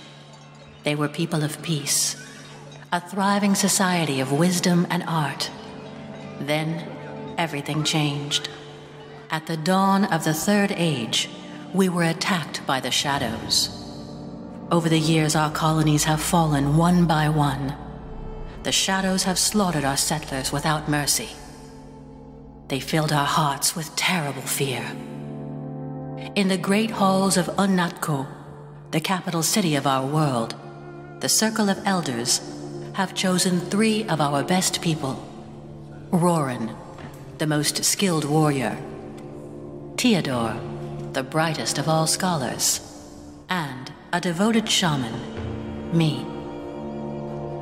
[0.84, 2.16] They were people of peace,
[2.91, 5.49] a thriving society of wisdom and art.
[6.39, 6.88] Then,
[7.38, 8.49] everything changed.
[9.30, 11.30] At the dawn of the Third Age,
[11.74, 13.82] we were attacked by the Shadows.
[14.74, 17.76] Over the years, our colonies have fallen one by one.
[18.63, 21.30] The Shadows have slaughtered our settlers without mercy.
[22.69, 24.84] They filled our hearts with terrible fear.
[26.34, 28.26] In the great halls of Unnatko,
[28.89, 30.55] the capital city of our world,
[31.19, 32.41] the Circle of Elders
[32.93, 35.24] have chosen three of our best people
[36.09, 36.76] Roran,
[37.38, 38.76] the most skilled warrior,
[39.97, 40.59] Theodore,
[41.11, 42.82] the brightest of all scholars,
[43.49, 45.11] and a devoted shaman,
[45.97, 46.24] me.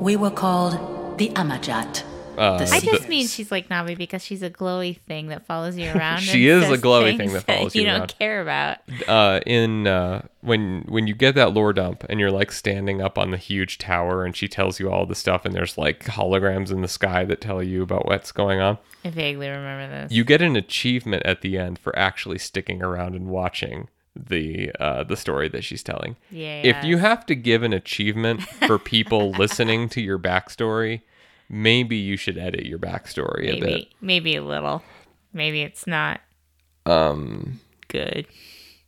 [0.02, 2.04] We were called the Amajat.
[2.38, 3.08] Uh, the I just Seekers.
[3.08, 6.22] mean she's like Navi because she's a glowy thing that follows you around.
[6.22, 7.86] She is a glowy thing that follows you around.
[7.86, 8.18] you don't around.
[8.20, 8.78] care about.
[9.08, 13.18] uh, in uh, when when you get that lore dump and you're like standing up
[13.18, 16.72] on the huge tower and she tells you all the stuff and there's like holograms
[16.72, 18.78] in the sky that tell you about what's going on.
[19.06, 20.12] I vaguely remember this.
[20.12, 25.04] You get an achievement at the end for actually sticking around and watching the uh,
[25.04, 26.16] the story that she's telling.
[26.30, 26.62] Yeah.
[26.64, 31.02] If you have to give an achievement for people listening to your backstory,
[31.50, 33.62] maybe you should edit your backstory a bit.
[33.62, 34.84] maybe maybe a little,
[35.34, 36.22] maybe it's not
[36.86, 38.26] Um, good.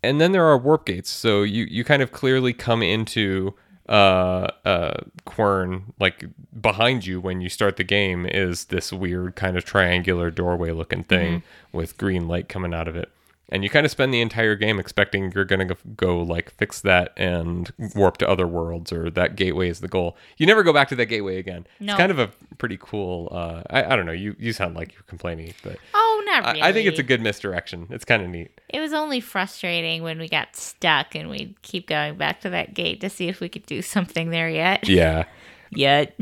[0.01, 1.09] and then there are warp gates.
[1.09, 3.53] So you you kind of clearly come into
[3.89, 4.93] uh uh
[5.26, 6.24] Quern like
[6.61, 11.03] behind you when you start the game is this weird kind of triangular doorway looking
[11.03, 11.43] thing
[11.74, 13.09] with green light coming out of it.
[13.50, 16.82] And you kind of spend the entire game expecting you're going to go like fix
[16.82, 20.16] that and warp to other worlds or that gateway is the goal.
[20.38, 21.68] You never go back to that gateway again.
[21.80, 21.94] No.
[21.94, 24.94] It's kind of a pretty cool uh I, I don't know, you you sound like
[24.94, 26.64] you're complaining, but Oh, not I, really.
[26.64, 27.88] I think it's a good misdirection.
[27.89, 28.60] It's kind of neat.
[28.70, 32.74] It was only frustrating when we got stuck and we'd keep going back to that
[32.74, 34.88] gate to see if we could do something there yet.
[34.88, 35.26] Yeah.
[35.76, 36.16] Yet.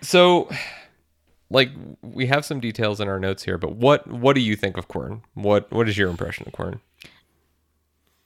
[0.00, 0.48] So,
[1.52, 1.70] like,
[2.02, 4.88] we have some details in our notes here, but what what do you think of
[4.88, 5.22] Quern?
[5.34, 6.80] What what is your impression of Quern?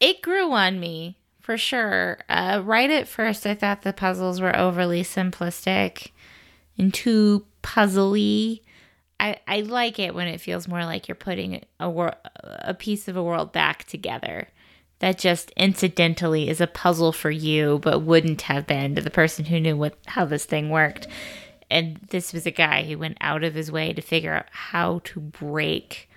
[0.00, 2.18] it grew on me for sure.
[2.28, 6.08] Uh, right at first, I thought the puzzles were overly simplistic
[6.76, 8.62] and too puzzly.
[9.18, 13.08] I, I like it when it feels more like you're putting a wor- a piece
[13.08, 14.48] of a world back together
[14.98, 19.44] that just incidentally is a puzzle for you, but wouldn't have been to the person
[19.44, 21.06] who knew what how this thing worked.
[21.70, 25.00] And this was a guy who went out of his way to figure out how
[25.04, 26.08] to break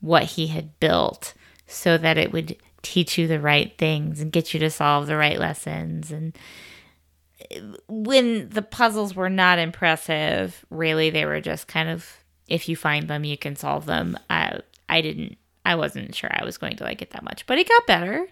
[0.00, 1.34] what he had built
[1.66, 5.16] so that it would teach you the right things and get you to solve the
[5.16, 6.12] right lessons.
[6.12, 6.36] And
[7.88, 12.18] when the puzzles were not impressive really they were just kind of
[12.48, 14.16] if you find them you can solve them.
[14.30, 17.58] I i didn't i wasn't sure i was going to like it that much but
[17.58, 18.26] it got better.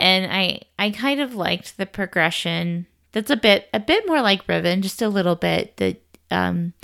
[0.00, 4.46] And i i kind of liked the progression that's a bit a bit more like
[4.46, 6.74] riven just a little bit that um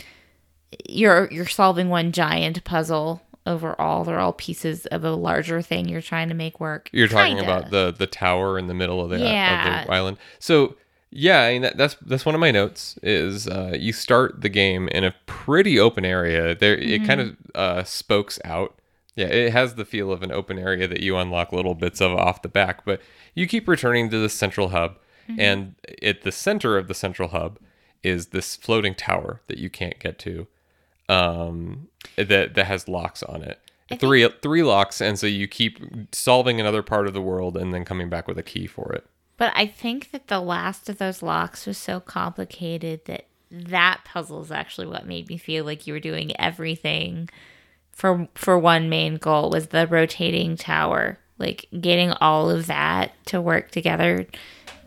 [0.88, 6.00] you're you're solving one giant puzzle overall they're all pieces of a larger thing you're
[6.02, 7.42] trying to make work You're talking Kinda.
[7.58, 9.80] about the the tower in the middle of the, Yeah.
[9.80, 10.16] of the island.
[10.38, 10.76] So
[11.12, 12.96] yeah, I mean that, that's that's one of my notes.
[13.02, 16.54] Is uh, you start the game in a pretty open area.
[16.54, 18.78] There, it kind of uh, spokes out.
[19.16, 22.12] Yeah, it has the feel of an open area that you unlock little bits of
[22.12, 23.00] off the back, but
[23.34, 24.98] you keep returning to the central hub,
[25.38, 27.58] and at the center of the central hub
[28.02, 30.46] is this floating tower that you can't get to,
[31.08, 33.60] um, that that has locks on it.
[33.98, 35.80] Three three locks, and so you keep
[36.12, 39.04] solving another part of the world and then coming back with a key for it.
[39.36, 44.42] But I think that the last of those locks was so complicated that that puzzle
[44.42, 47.28] is actually what made me feel like you were doing everything
[47.90, 51.18] for for one main goal was the rotating tower.
[51.38, 54.26] Like getting all of that to work together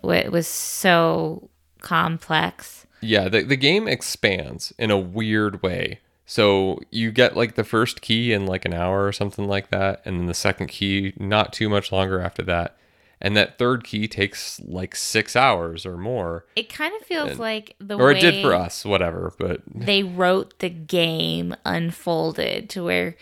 [0.04, 1.50] wa- was so
[1.82, 2.86] complex.
[3.02, 6.00] Yeah, the the game expands in a weird way.
[6.26, 10.02] So you get like the first key in like an hour or something like that,
[10.06, 12.78] and then the second key not too much longer after that.
[13.22, 16.46] And that third key takes like six hours or more.
[16.58, 19.34] It kind of feels like the Or way it did for us, whatever.
[19.40, 23.16] But they wrote the game unfolded to where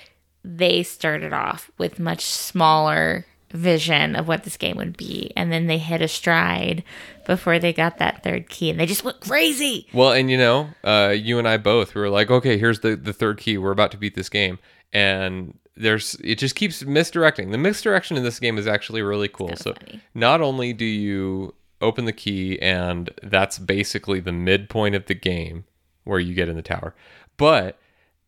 [0.44, 5.68] they started off with much smaller vision of what this game would be and then
[5.68, 6.84] they hit a stride
[7.26, 10.70] before they got that third key and they just went crazy Well, and you know,
[10.84, 13.58] uh, you and I both were like, okay, here's the the third key.
[13.58, 14.60] We're about to beat this game,
[14.94, 17.52] and there's it just keeps misdirecting.
[17.52, 19.56] The misdirection in this game is actually really cool.
[19.56, 20.02] So funny.
[20.14, 25.66] not only do you open the key, and that's basically the midpoint of the game
[26.04, 26.94] where you get in the tower,
[27.38, 27.78] but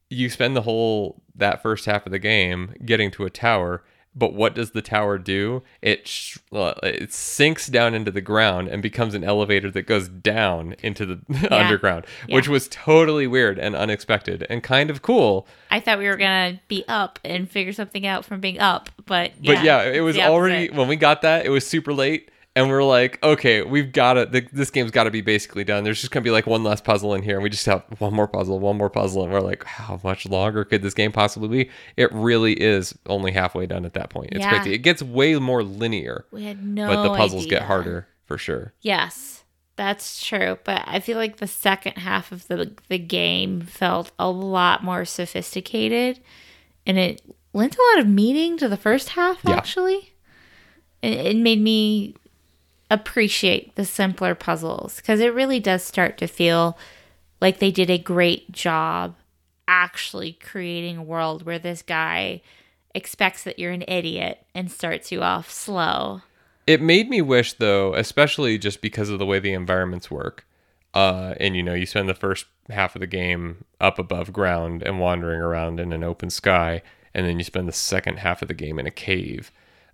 [0.09, 3.83] you spend the whole that first half of the game getting to a tower.
[4.15, 5.63] But what does the tower do?
[5.81, 10.07] It sh- uh, it sinks down into the ground and becomes an elevator that goes
[10.07, 11.19] down into the
[11.51, 15.47] underground, which was totally weird and unexpected and kind of cool.
[15.71, 19.31] i thought we were gonna be up and figure something out from being up but
[19.43, 22.83] But yeah, it was already when we got that, it was super late, and we're
[22.83, 24.25] like, okay, we've got to.
[24.51, 25.83] This game's got to be basically done.
[25.83, 28.13] There's just gonna be like one last puzzle in here, and we just have one
[28.13, 31.47] more puzzle, one more puzzle, and we're like, how much longer could this game possibly
[31.65, 31.69] be?
[31.97, 34.29] It really is only halfway done at that point.
[34.33, 34.49] It's Yeah.
[34.49, 34.73] crazy.
[34.73, 38.73] It gets way more linear, we had no but the puzzles get harder for sure.
[38.81, 39.43] Yes,
[39.75, 40.59] that's true.
[40.63, 45.05] But I feel like the second half of the the game felt a lot more
[45.05, 46.19] sophisticated,
[46.85, 47.21] and it
[47.53, 49.39] lent a lot of meaning to the first half.
[49.43, 49.55] Yeah.
[49.55, 50.13] Actually,
[51.01, 52.15] it, it made me
[52.93, 56.77] appreciate the simpler puzzles because it really does start to feel
[57.41, 59.15] like they did a great job
[59.67, 62.41] actually creating a world where this guy
[62.93, 66.21] expects that you're an idiot and starts you off slow.
[66.65, 70.45] It made me wish, though, especially just because of the way the environments work.
[70.93, 74.83] Uh, and you know, you spend the first half of the game up above ground
[74.83, 76.81] and wandering around in an open sky,
[77.13, 79.51] and then you spend the second half of the game in a cave.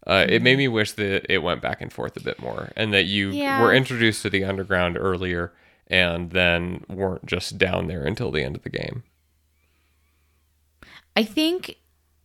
[0.08, 2.94] Uh, It made me wish that it went back and forth a bit more, and
[2.94, 3.62] that you Yeah.
[3.62, 5.54] were introduced to the underground earlier,
[5.88, 9.04] and then weren't just down there until the end of the game.
[11.16, 11.76] I think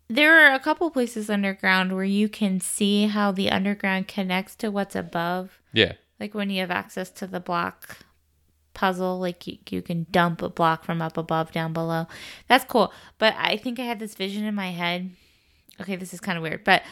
[0.08, 4.70] there are a couple places underground where you can see how the underground connects to
[4.70, 5.58] what's above.
[5.72, 7.98] Yeah, Like when you have access to the block
[8.74, 12.06] puzzle, like you, you can dump a block from up above down below.
[12.48, 12.92] That's cool.
[13.18, 15.10] But I think I had this vision in my head.
[15.80, 16.82] Okay, this is kind of weird, but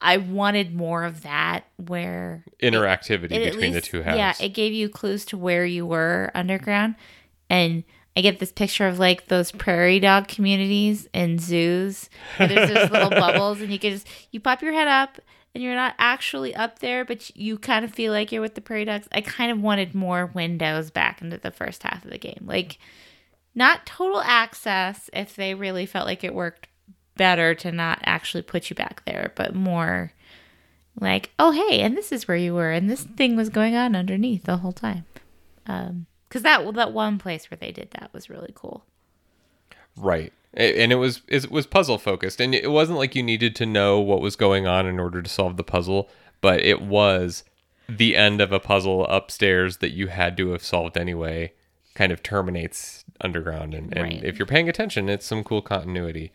[0.00, 4.18] I wanted more of that where interactivity it at between the two halves.
[4.18, 6.94] Yeah, it gave you clues to where you were underground.
[7.50, 7.82] And
[8.16, 12.08] I get this picture of like those prairie dog communities and zoos.
[12.36, 15.18] Where there's those little bubbles, and you can just you pop your head up,
[15.54, 18.60] and you're not actually up there, but you kind of feel like you're with the
[18.60, 19.08] prairie dogs.
[19.10, 22.78] I kind of wanted more windows back into the first half of the game, like
[23.54, 26.67] not total access if they really felt like it worked
[27.18, 30.12] better to not actually put you back there, but more
[30.98, 33.94] like, oh hey, and this is where you were, and this thing was going on
[33.94, 35.04] underneath the whole time.
[35.66, 38.84] Um, because that that one place where they did that was really cool.
[39.96, 40.32] Right.
[40.54, 44.00] And it was it was puzzle focused, and it wasn't like you needed to know
[44.00, 46.08] what was going on in order to solve the puzzle,
[46.40, 47.44] but it was
[47.88, 51.52] the end of a puzzle upstairs that you had to have solved anyway.
[51.94, 54.24] Kind of terminates underground, and, and Right.
[54.24, 56.32] if you're paying attention, it's some cool continuity.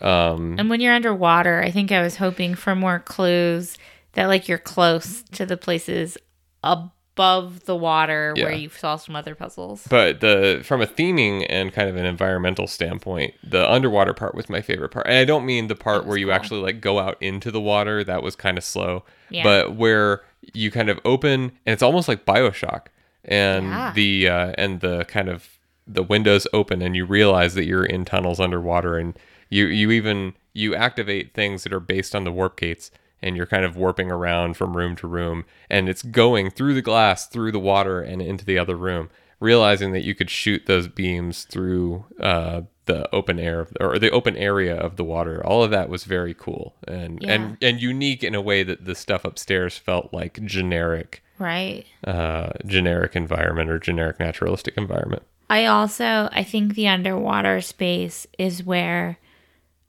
[0.00, 3.76] And when you're underwater, I think I was hoping for more clues
[4.12, 6.16] that like you're close to the places
[6.62, 9.86] above the water where you solve some other puzzles.
[9.88, 14.48] But the from a theming and kind of an environmental standpoint, the underwater part was
[14.50, 15.06] my favorite part.
[15.06, 18.04] And I don't mean the part where you actually like go out into the water,
[18.04, 19.04] that was kind of slow.
[19.30, 19.42] Yeah.
[19.44, 20.22] But where
[20.54, 22.86] you kind of open and it's almost like BioShock
[23.24, 23.92] and Yeah.
[23.94, 25.48] the uh and the kind of
[25.86, 29.16] the windows open and you realize that you're in tunnels underwater and
[29.50, 32.90] you you even you activate things that are based on the warp gates
[33.22, 36.82] and you're kind of warping around from room to room and it's going through the
[36.82, 39.08] glass through the water and into the other room
[39.40, 44.34] realizing that you could shoot those beams through uh, the open air or the open
[44.36, 45.44] area of the water.
[45.44, 48.94] All of that was very cool and and and unique in a way that the
[48.94, 51.84] stuff upstairs felt like generic Right.
[52.04, 55.22] uh, generic environment or generic naturalistic environment.
[55.50, 59.18] I also I think the underwater space is where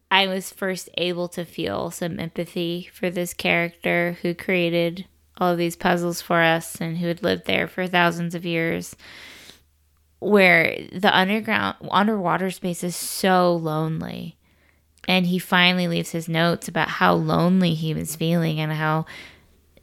[0.09, 5.05] I was first able to feel some empathy for this character who created
[5.37, 8.95] all of these puzzles for us and who had lived there for thousands of years.
[10.19, 14.37] Where the underground underwater space is so lonely.
[15.07, 19.05] And he finally leaves his notes about how lonely he was feeling and how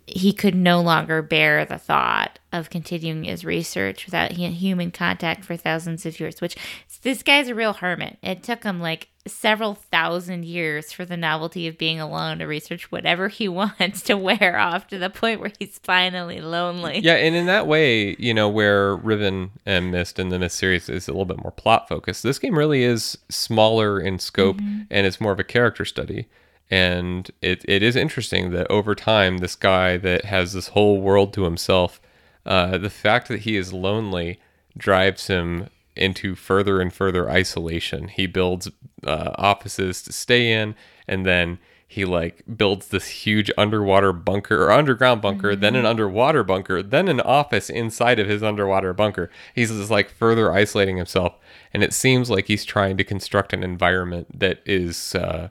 [0.06, 5.56] he could no longer bear the thought of continuing his research without human contact for
[5.56, 6.56] thousands of years which
[7.02, 11.66] this guy's a real hermit it took him like several thousand years for the novelty
[11.66, 15.52] of being alone to research whatever he wants to wear off to the point where
[15.58, 17.00] he's finally lonely.
[17.00, 20.88] Yeah and in that way you know where riven and Myst and the Myst series
[20.88, 24.58] is a little bit more plot focused this game really is smaller in scope
[24.90, 26.26] and it's more of a character study.
[26.70, 31.32] And it, it is interesting that over time this guy that has this whole world
[31.34, 32.00] to himself
[32.46, 34.38] uh, the fact that he is lonely
[34.76, 38.08] drives him into further and further isolation.
[38.08, 38.70] He builds
[39.04, 40.74] uh, offices to stay in
[41.06, 46.42] and then he like builds this huge underwater bunker or underground bunker then an underwater
[46.42, 49.30] bunker then an office inside of his underwater bunker.
[49.54, 51.34] He's just like further isolating himself
[51.72, 55.50] and it seems like he's trying to construct an environment that is uh,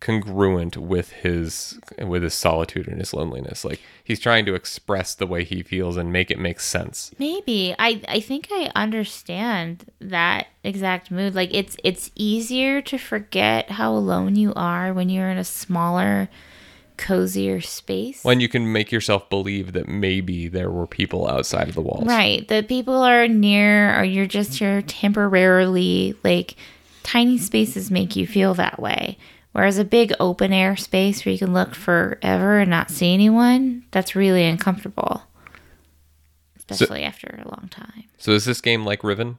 [0.00, 5.26] congruent with his with his solitude and his loneliness like he's trying to express the
[5.26, 7.74] way he feels and make it make sense Maybe.
[7.78, 11.34] I I think I understand that exact mood.
[11.34, 16.30] Like it's it's easier to forget how alone you are when you're in a smaller,
[16.96, 18.24] cozier space.
[18.24, 22.06] when you can make yourself believe that maybe there were people outside of the walls
[22.06, 22.46] Right.
[22.48, 26.56] That people are near or you're just you're temporarily like
[27.02, 29.18] tiny spaces make you feel that way.
[29.52, 33.84] Whereas a big open air space where you can look forever and not see anyone,
[33.90, 35.22] that's really uncomfortable.
[36.56, 38.04] Especially after a long time.
[38.16, 39.38] so is this game like riven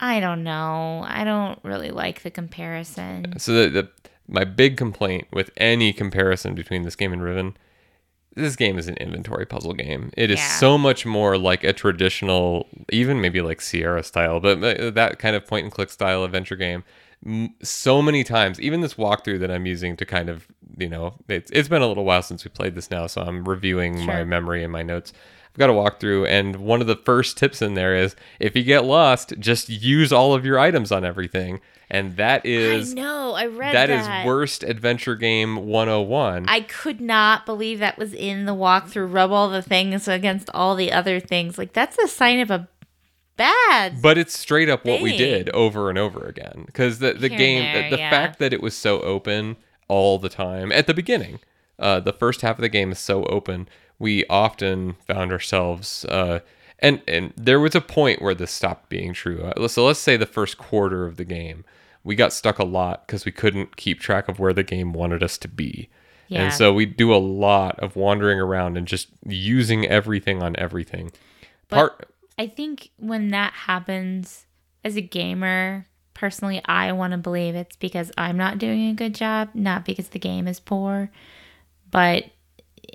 [0.00, 1.04] I don't know.
[1.06, 3.38] I don't really like the comparison.
[3.38, 3.88] So the, the
[4.26, 7.56] my big complaint with any comparison between this game and Riven,
[8.34, 10.10] this game is an inventory puzzle game.
[10.16, 10.48] It is Yeah.
[10.58, 15.36] so much more like a traditional, even maybe like Sierra style, but uh, that kind
[15.36, 16.82] of point and click style adventure game.
[17.62, 20.48] So many times, even this walkthrough that I'm using to kind of
[20.78, 23.44] you know, it's, it's been a little while since we played this now, so I'm
[23.44, 25.12] reviewing my memory and my notes.
[25.50, 28.56] I've got to walk through, and one of the first tips in there is if
[28.56, 31.60] you get lost, just use all of your items on everything.
[31.90, 33.34] And that is I know.
[33.34, 34.22] I read that that.
[34.22, 36.46] is worst adventure game 101.
[36.48, 39.12] I could not believe that was in the walkthrough.
[39.12, 41.58] Rub all the things against all the other things.
[41.58, 42.66] Like that's a sign of a
[43.36, 44.00] bad.
[44.02, 47.30] But it's straight up what we did over and over again because the the Here
[47.30, 48.10] and game there, the, the yeah.
[48.10, 49.56] fact that it was so open
[49.88, 51.40] all the time at the beginning,
[51.78, 53.68] uh, the first half of the game is so open.
[53.98, 56.04] We often found ourselves.
[56.06, 56.40] Uh,
[56.78, 59.42] and, and there was a point where this stopped being true.
[59.42, 61.64] Uh, so let's say the first quarter of the game,
[62.02, 65.22] we got stuck a lot because we couldn't keep track of where the game wanted
[65.22, 65.88] us to be.
[66.26, 66.44] Yeah.
[66.44, 71.12] And so we do a lot of wandering around and just using everything on everything.
[71.68, 74.46] Part I think when that happens
[74.84, 79.14] as a gamer, personally, I want to believe it's because I'm not doing a good
[79.14, 81.10] job, not because the game is poor.
[81.90, 82.24] But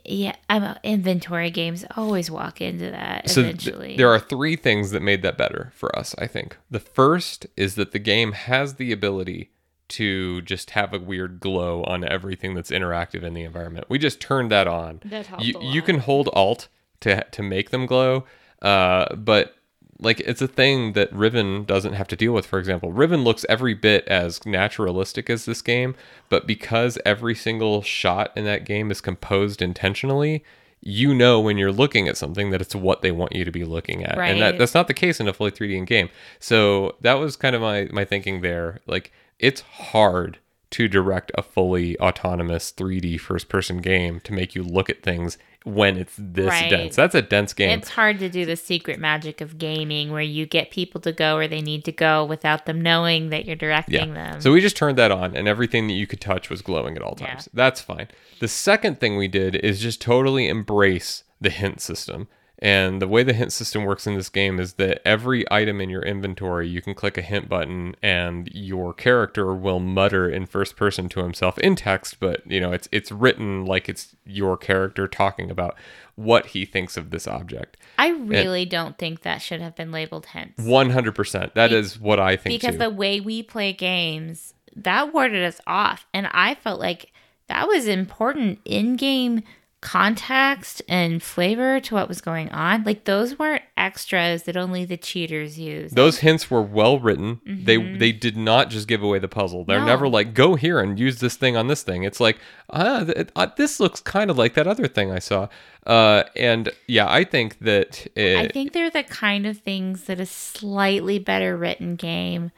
[0.03, 5.01] yeah, I'm inventory games always walk into that so th- there are three things that
[5.01, 6.57] made that better for us i think.
[6.69, 9.51] The first is that the game has the ability
[9.89, 13.85] to just have a weird glow on everything that's interactive in the environment.
[13.87, 15.01] We just turned that on.
[15.05, 16.67] That helped you, you can hold alt
[17.01, 18.25] to to make them glow
[18.61, 19.55] uh, but
[19.99, 22.45] like it's a thing that Riven doesn't have to deal with.
[22.45, 25.95] For example, Riven looks every bit as naturalistic as this game,
[26.29, 30.43] but because every single shot in that game is composed intentionally,
[30.81, 33.63] you know when you're looking at something that it's what they want you to be
[33.63, 36.09] looking at, and that that's not the case in a fully 3D game.
[36.39, 38.79] So that was kind of my my thinking there.
[38.85, 40.37] Like it's hard
[40.69, 45.37] to direct a fully autonomous 3D first person game to make you look at things
[45.67, 46.69] when it's this Right.
[46.69, 46.95] dense.
[46.95, 47.77] That's a dense game.
[47.77, 51.35] It's hard to do the secret magic of gaming where you get people to go
[51.35, 54.39] where they need to go without them knowing that you're directing them.
[54.39, 57.01] So we just turned that on, and everything that you could touch was glowing at
[57.01, 57.27] all Yeah.
[57.27, 57.49] times.
[57.53, 58.07] That's fine.
[58.39, 62.27] The second thing we did is just totally embrace the hint system.
[62.59, 65.89] And the way the hint system works in this game is that every item in
[65.89, 70.75] your inventory, you can click a hint button, and your character will mutter in first
[70.75, 75.07] person to himself in text, but you know it's it's written like it's your character
[75.07, 75.75] talking about
[76.15, 77.77] what he thinks of this object.
[77.99, 80.63] I really don't think that should have been labeled hints.
[80.63, 81.53] One hundred percent.
[81.53, 82.79] That is what I think because too.
[82.79, 87.11] the way we play games that warded us off and i felt like
[87.47, 89.41] that was important in-game
[89.87, 94.97] context and flavor to what was going on like those weren't extras that only the
[94.97, 97.39] cheaters use Those hints were well written.
[97.45, 99.63] They they did not just give away the puzzle.
[99.63, 99.85] They're Mm-hmm.
[99.85, 99.91] No.
[99.93, 102.03] never like go here and use this thing on this thing.
[102.03, 102.37] It's like
[102.69, 105.47] ah, th- uh, this looks kind of like that other thing I saw.
[105.85, 110.19] Uh, and yeah, I think that it, i think they're the kind of things that
[110.19, 112.51] a slightly better written game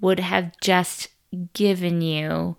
[0.00, 1.08] would have just
[1.54, 2.56] given you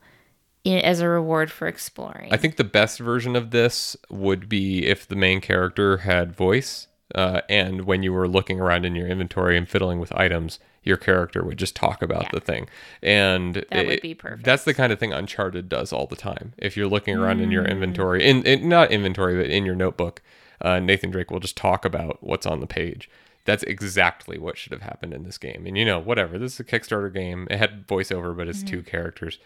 [0.66, 4.86] i- as a reward for exploring I think the best version of this would be
[4.86, 6.88] if the main character had voice.
[7.14, 10.98] Uh, and when you were looking around in your inventory and fiddling with items, your
[10.98, 12.30] character would just talk about Yeah.
[12.34, 12.68] the thing.
[13.04, 14.44] And That would be perfect.
[14.46, 16.54] That's the kind of thing Uncharted does all the time.
[16.58, 17.54] If you're looking around in Mm.
[17.54, 20.24] your inventory, in, in not inventory, but in your notebook,
[20.62, 23.10] uh, Nathan Drake will just talk about what's on the page.
[23.46, 25.66] That's exactly what should have happened in this game.
[25.68, 26.40] And you know, whatever.
[26.40, 27.48] This is a Kickstarter game.
[27.52, 28.90] It had voiceover, but it's two Mm-hmm.
[28.90, 29.38] characters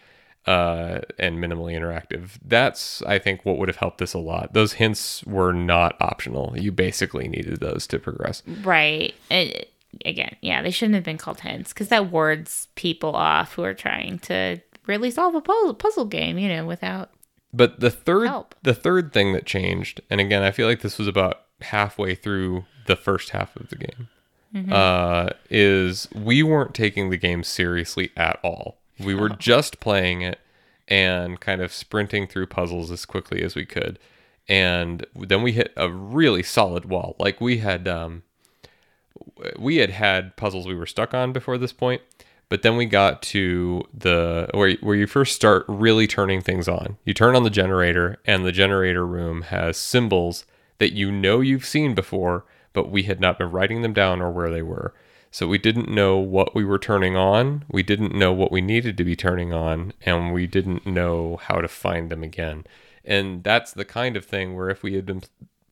[0.46, 2.38] uh, and minimally interactive.
[2.44, 4.54] That's, I think, what would have helped this a lot.
[4.54, 6.54] Those hints were not optional.
[6.56, 8.42] You basically needed those to progress.
[8.62, 9.14] Right.
[9.30, 9.72] It,
[10.04, 13.74] again, yeah, they shouldn't have been called hints because that wards people off who are
[13.74, 17.10] trying to really solve a puzzle, puzzle game, you know, without.
[17.52, 18.54] But the third, Help.
[18.62, 22.64] the third thing that changed, and again, I feel like this was about halfway through
[22.86, 24.08] the first half of the game,
[24.70, 28.78] uh, is we weren't taking the game seriously at all.
[28.98, 30.40] We were just playing it
[30.86, 33.98] and kind of sprinting through puzzles as quickly as we could,
[34.48, 37.14] and then we hit a really solid wall.
[37.18, 38.22] Like we had, um,
[39.58, 42.02] we had had puzzles we were stuck on before this point,
[42.48, 46.96] but then we got to the where where you first start really turning things on.
[47.04, 50.44] You turn on the generator, and the generator room has symbols
[50.78, 54.30] that you know you've seen before, but we had not been writing them down or
[54.30, 54.94] where they were.
[55.30, 58.96] So we didn't know what we were turning on, we didn't know what we needed
[58.96, 62.64] to be turning on, and we didn't know how to find them again.
[63.04, 65.22] And that's the kind of thing where if we had been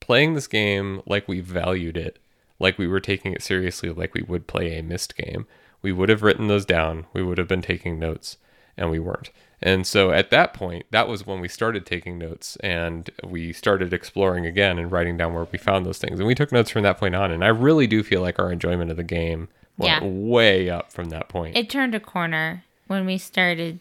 [0.01, 2.19] playing this game like we valued it,
[2.59, 5.47] like we were taking it seriously, like we would play a Myst game,
[5.83, 7.07] we would have written those down.
[7.13, 8.39] We would have been taking notes,
[8.77, 9.31] and we weren't.
[9.63, 13.93] And so at that point, that was when we started taking notes and we started
[13.95, 16.19] exploring again and writing down where we found those things.
[16.19, 17.31] And we took notes from that point on.
[17.31, 20.09] And I really do feel like our enjoyment of the game went Yeah.
[20.09, 21.57] way up from that point.
[21.57, 23.81] It turned a corner when we started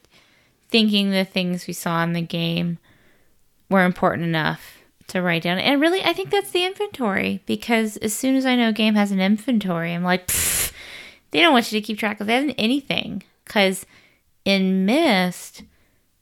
[0.70, 2.78] thinking the things we saw in the game
[3.70, 4.78] were important enough
[5.08, 5.60] to write down.
[5.60, 8.96] And really, I think that's the inventory because as soon as I know a game
[8.96, 10.32] has an inventory, I'm like,
[11.32, 13.24] they don't want you to keep track of anything.
[13.44, 13.86] Because
[14.46, 15.64] in Myst,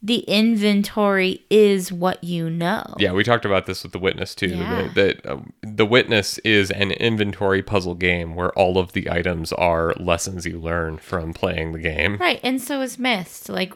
[0.02, 2.84] the inventory is what you know.
[2.98, 4.48] Yeah, we talked about this with the witness too.
[4.48, 4.90] Yeah.
[4.94, 9.54] That, that um, the witness is an inventory puzzle game where all of the items
[9.54, 12.18] are lessons you learn from playing the game.
[12.18, 12.42] Right.
[12.44, 13.48] And so is Myst.
[13.48, 13.74] Like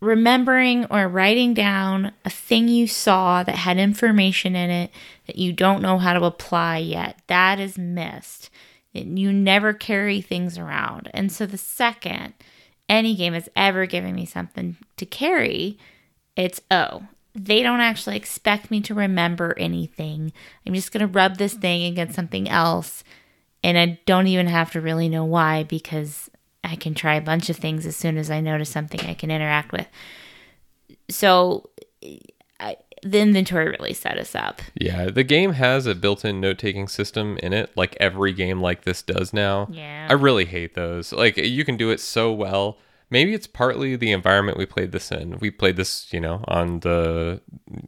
[0.00, 4.90] remembering or writing down a thing you saw that had information in it
[5.28, 7.20] that you don't know how to apply yet.
[7.28, 8.50] That is Myst.
[8.92, 11.08] You never carry things around.
[11.14, 12.34] And so the second
[12.88, 15.78] any game has ever given me something to carry,
[16.36, 20.32] it's oh, they don't actually expect me to remember anything.
[20.66, 23.04] I'm just going to rub this thing against something else.
[23.62, 26.30] And I don't even have to really know why because
[26.64, 29.30] I can try a bunch of things as soon as I notice something I can
[29.30, 29.86] interact with.
[31.10, 31.68] So
[32.58, 34.62] I, the inventory really set us up.
[34.74, 39.02] Yeah, the game has a built-in note-taking system in it, like every game like this
[39.02, 39.68] does now.
[39.70, 40.06] Yeah.
[40.08, 41.12] I really hate those.
[41.12, 42.78] Like you can do it so well.
[43.08, 45.38] Maybe it's partly the environment we played this in.
[45.38, 47.40] We played this, you know, on the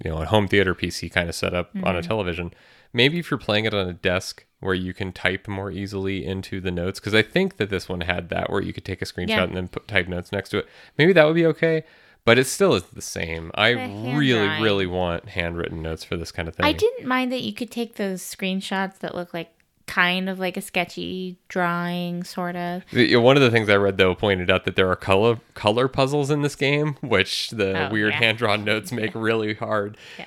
[0.05, 2.09] you know, a home theater PC kind of setup on a mm-hmm.
[2.09, 2.55] television.
[2.93, 6.60] Maybe if you're playing it on a desk where you can type more easily into
[6.60, 9.05] the notes because I think that this one had that where you could take a
[9.05, 9.44] screenshot Yeah.
[9.44, 10.68] and then put type notes next to it.
[10.97, 11.85] Maybe that would be okay,
[12.28, 13.50] but it still is the same.
[13.55, 14.62] I really drawing.
[14.62, 16.66] really want handwritten notes for this kind of thing.
[16.66, 19.50] I didn't mind that you could take those screenshots that look like
[19.86, 22.82] kind of like a sketchy drawing, sort of.
[22.92, 26.30] One of the things I read though pointed out that there are color color puzzles
[26.30, 28.18] in this game, which the Oh, weird yeah.
[28.18, 29.96] hand drawn notes make really hard.
[30.18, 30.26] Yeah.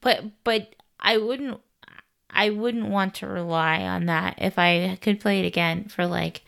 [0.00, 1.60] But but I wouldn't
[2.30, 6.42] I wouldn't want to rely on that if I could play it again for like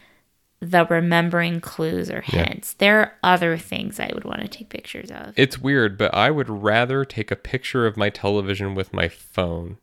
[0.60, 2.74] the remembering clues or hints.
[2.74, 5.32] There are other things I would want to take pictures of.
[5.36, 9.78] It's weird, but I would rather take a picture of my television with my phone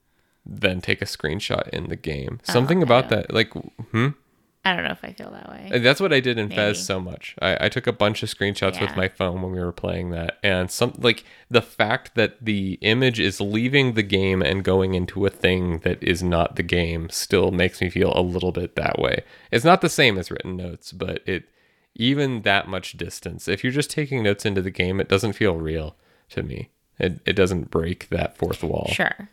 [0.45, 2.39] than take a screenshot in the game.
[2.43, 4.09] Something about that, like, hmm.
[4.65, 5.69] I don't know if I feel that way.
[5.71, 6.55] And That's what I did in Maybe.
[6.55, 7.35] Fez so much.
[7.39, 10.39] I, I took a bunch of screenshots with my phone when we were playing that,
[10.41, 15.25] and some like the fact that the image is leaving the game and going into
[15.27, 18.97] a thing that is not the game still makes me feel a little bit that
[18.97, 19.23] way.
[19.51, 21.43] It's not the same as written notes, but it
[21.93, 23.47] even that much distance.
[23.47, 25.95] If you're just taking notes into the game, it doesn't feel real
[26.29, 26.69] to me.
[26.97, 28.89] It it doesn't break that fourth wall.
[28.91, 29.29] Sure.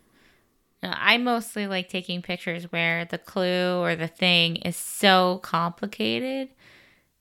[0.83, 6.49] I mostly like taking pictures where the clue or the thing is so complicated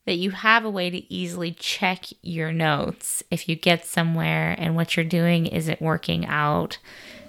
[0.04, 4.74] that you have a way to easily check your notes if you get somewhere and
[4.74, 6.78] what you're doing isn't working out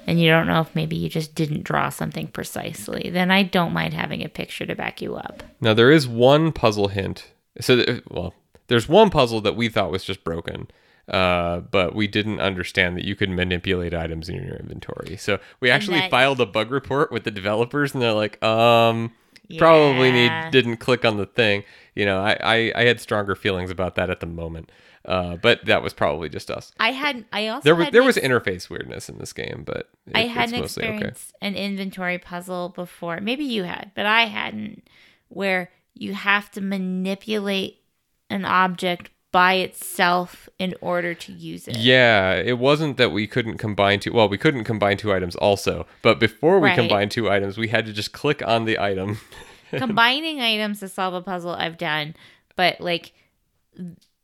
[0.08, 3.10] and you don't know if maybe you just didn't draw something precisely.
[3.10, 5.44] Then I don't mind having a picture to back you up.
[5.62, 7.32] Now there is one puzzle hint.
[7.62, 8.34] So well,
[8.68, 10.68] there's one puzzle that we thought was just broken.
[11.08, 15.18] Uh, but we didn't understand that you could manipulate items in your inventory.
[15.18, 19.12] So we actually that- filed a bug report with the developers, and they're like, um,
[19.58, 21.64] probably need didn't click on the thing.
[21.96, 24.72] You know, I, I I had stronger feelings about that at the moment.
[25.06, 26.72] Uh, but that was probably just us.
[26.80, 30.16] I had I also There was there was interface weirdness in this game, but it,
[30.16, 31.12] I had it's an mostly okay.
[31.42, 33.20] an inventory puzzle before.
[33.20, 34.88] Maybe you had, but I hadn't.
[35.28, 37.82] Where you have to manipulate
[38.30, 41.76] an object by itself in order to use it.
[41.78, 44.14] Yeah, it wasn't that we couldn't combine two.
[44.14, 46.76] Well, we couldn't combine two items also, but before we Right.
[46.78, 49.20] combined two items, we had to just click on the item.
[49.72, 52.16] Combining items to solve a puzzle I've done,
[52.56, 53.12] but like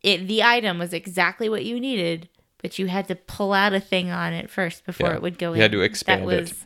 [0.03, 2.29] it the item was exactly what you needed,
[2.61, 5.15] but you had to pull out a thing on it first before Yeah.
[5.15, 5.57] it would go You in.
[5.57, 6.41] You had to expand that it.
[6.41, 6.65] was,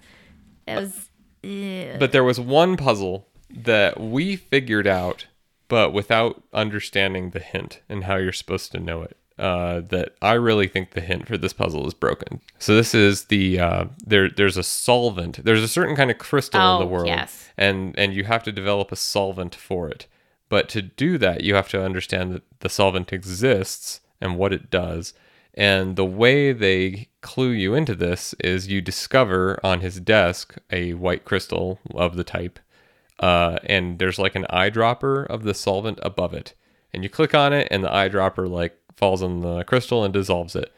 [0.67, 1.09] That was
[1.45, 1.97] ugh.
[1.99, 5.27] But there was one puzzle that we figured out,
[5.67, 9.17] but without understanding the hint and how you're supposed to know it.
[9.39, 12.39] Uh, that I really think the hint for this puzzle is broken.
[12.59, 14.29] So this is the uh, there.
[14.29, 15.43] There's a solvent.
[15.43, 17.49] There's a certain kind of crystal in the Oh, world, yes.
[17.57, 20.05] and and you have to develop a solvent for it.
[20.49, 24.69] But to do that, you have to understand that the solvent exists and what it
[24.69, 25.15] does.
[25.55, 30.93] And the way they clue you into this is you discover on his desk a
[30.93, 32.59] white crystal of the type,
[33.23, 36.55] uh, and there's like an eyedropper of the solvent above it.
[36.93, 40.57] And you click on it, and the eyedropper like falls on the crystal and dissolves
[40.57, 40.73] it.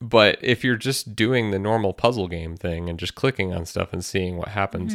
[0.00, 3.92] But if you're just doing the normal puzzle game thing and just clicking on stuff
[3.92, 4.94] and seeing what happens,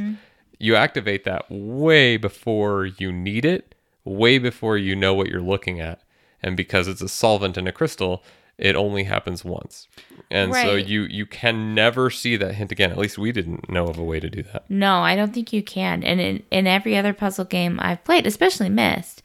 [0.58, 3.76] you activate that way before you need it,
[4.06, 6.04] way before you know what you're looking at.
[6.42, 8.24] And because it's a solvent in a crystal,
[8.58, 9.88] it only happens once.
[10.32, 12.92] And so you you can never see that hint again.
[12.92, 14.70] At least we didn't know of a way to do that.
[14.70, 16.04] No, I don't think you can.
[16.04, 19.22] And in, in every other puzzle game I've played, especially Myst,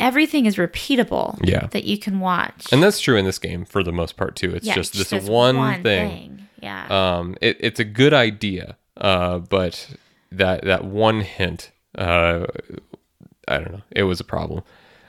[0.00, 1.38] everything is repeatable.
[1.42, 1.66] Yeah.
[1.68, 2.72] That you can watch.
[2.72, 4.54] And that's true in this game for the most part too.
[4.54, 6.48] It's Yeah, just this one, thing.
[6.62, 6.86] Yeah.
[7.18, 9.96] Um, it, it's a good idea, uh, but
[10.32, 12.46] that that one hint, uh,
[13.46, 14.62] I don't know, it was a problem.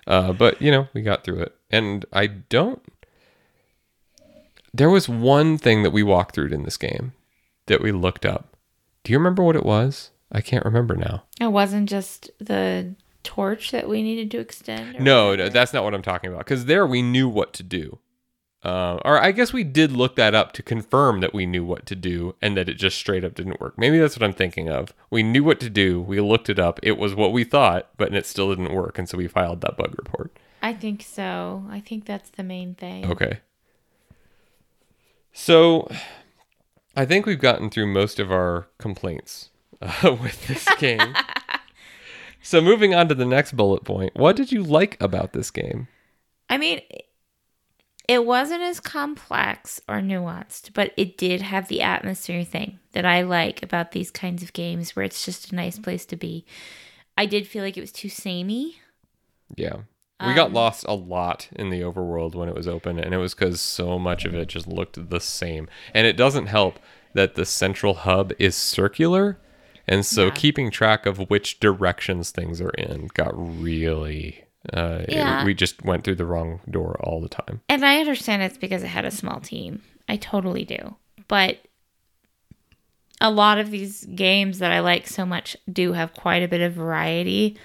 [0.06, 2.82] Uh, but you know, we got through it, and I don't.
[4.76, 7.14] There was one thing that we walked through in this game
[7.68, 8.58] that we looked up.
[9.04, 10.12] Do you remember what it was?
[10.32, 11.24] I can't remember now.
[11.40, 15.00] it wasn't just the torch that we needed to extend.
[15.00, 15.50] No, whatever?
[15.50, 16.40] no, that's not what I'm talking about.
[16.40, 18.00] Because there we knew what to do.
[18.64, 21.86] Uh, or I guess we did look that up to confirm that we knew what
[21.86, 23.78] to do and that it just straight up didn't work.
[23.78, 24.92] Maybe that's what I'm thinking of.
[25.12, 26.02] We knew what to do.
[26.02, 26.80] We looked it up.
[26.82, 28.98] It was what we thought, but it still didn't work.
[28.98, 30.36] And so we filed that bug report.
[30.64, 31.64] I think so.
[31.70, 33.06] I think that's the main thing.
[33.06, 33.40] Okay.
[35.46, 35.88] So
[36.96, 41.16] I think we've gotten through most of our complaints uh, with this game.
[42.42, 44.16] so moving on to the next bullet point.
[44.16, 45.88] What did you like about this game?
[46.50, 46.82] I mean,
[48.10, 53.22] it wasn't as complex or nuanced, but it did have the atmosphere thing that I
[53.22, 56.44] like about these kinds of games where it's just a nice place to be.
[57.20, 58.80] I did feel like it was too samey.
[59.56, 59.82] Yeah.
[60.26, 63.34] We got lost a lot in the overworld when it was open, and it was
[63.34, 65.68] because so much of it just looked the same.
[65.94, 66.80] And it doesn't help
[67.14, 69.38] that the central hub is circular,
[69.88, 74.46] and so keeping track of which directions things are in got really.
[74.74, 75.44] Uh, it- Yeah.
[75.46, 77.62] we just went through the wrong door all the time.
[77.70, 79.82] And I understand it's because it had a small team.
[80.10, 80.96] I totally do.
[81.28, 81.60] But
[83.22, 86.62] a lot of these games that I like so much do have quite a bit
[86.62, 87.58] of variety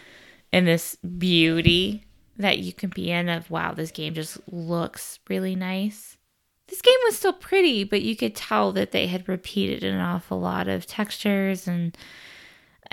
[0.53, 2.05] and this beauty
[2.41, 6.17] that you can be in of wow, this game just looks really nice.
[6.69, 10.41] This game was still pretty, but you could tell that they had repeated an awful
[10.41, 11.97] lot of textures and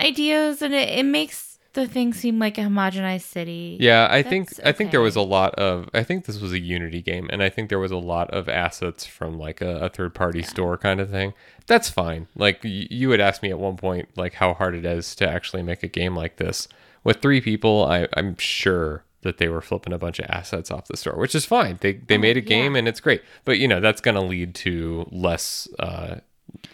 [0.00, 3.76] ideas and it, it makes the thing seem like a homogenized city.
[3.80, 6.52] Yeah, I think That's I think there was a lot of I think this was
[6.52, 9.78] a Unity game, and I think there was a lot of assets from like a,
[9.80, 11.34] a third party store kind of thing.
[11.66, 12.26] That's fine.
[12.34, 15.28] Like y- you had asked me at one point, like how hard it is to
[15.28, 16.68] actually make a game like this
[17.04, 17.84] with three people.
[17.84, 21.34] I, I'm sure that they were flipping a bunch of assets off the store, which
[21.34, 21.78] is fine.
[21.80, 24.54] They they made a game and it's great, but you know that's going to lead
[24.56, 26.16] to less uh,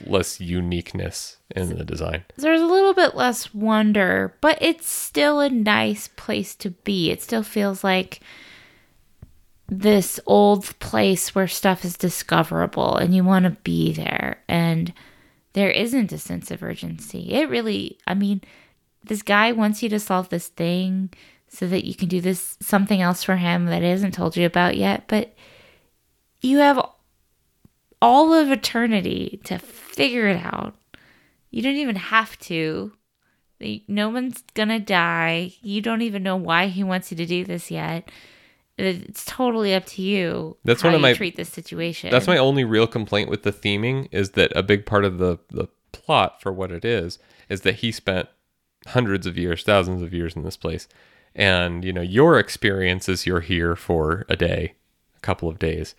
[0.07, 2.25] less uniqueness in the design.
[2.37, 7.11] there's a little bit less wonder, but it's still a nice place to be.
[7.11, 8.21] It still feels like
[9.69, 14.43] this old place where stuff is discoverable and you want to be there.
[14.49, 14.93] And
[15.55, 17.33] there isn't a sense of urgency.
[17.33, 18.43] It really, I mean,
[19.03, 21.11] this guy wants you to solve this thing
[21.55, 24.45] so that you can do this something else for him that he hasn't told you
[24.45, 25.35] about yet, but
[26.41, 26.85] you have
[28.03, 30.75] all of eternity to figure it out.
[31.51, 32.93] You don't even have to.
[33.89, 35.55] No one's gonna die.
[35.63, 38.11] You don't even know why he wants you to do this yet.
[38.77, 40.57] It's totally up to you.
[40.65, 42.11] That's how one of you my- treat this situation.
[42.11, 45.39] That's my only real complaint with the theming is that a big part of the
[45.51, 48.29] the plot for what it is is that he spent
[48.89, 50.89] hundreds of years, thousands of years in this place.
[51.35, 54.75] And you know, your experience is you're here for a day,
[55.17, 55.95] a couple of days,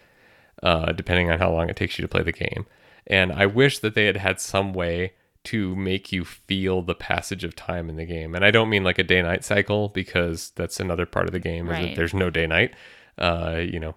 [0.64, 2.66] uh, depending on how long it takes you to play the game.
[3.08, 5.14] And I wish that they had had some way
[5.46, 8.34] to make you feel the passage of time in the game.
[8.34, 11.40] And I don't mean like a day night cycle because that's another part of the
[11.40, 11.96] game is that Right.
[11.96, 12.74] there's no day night.
[13.18, 13.94] Uh, you know,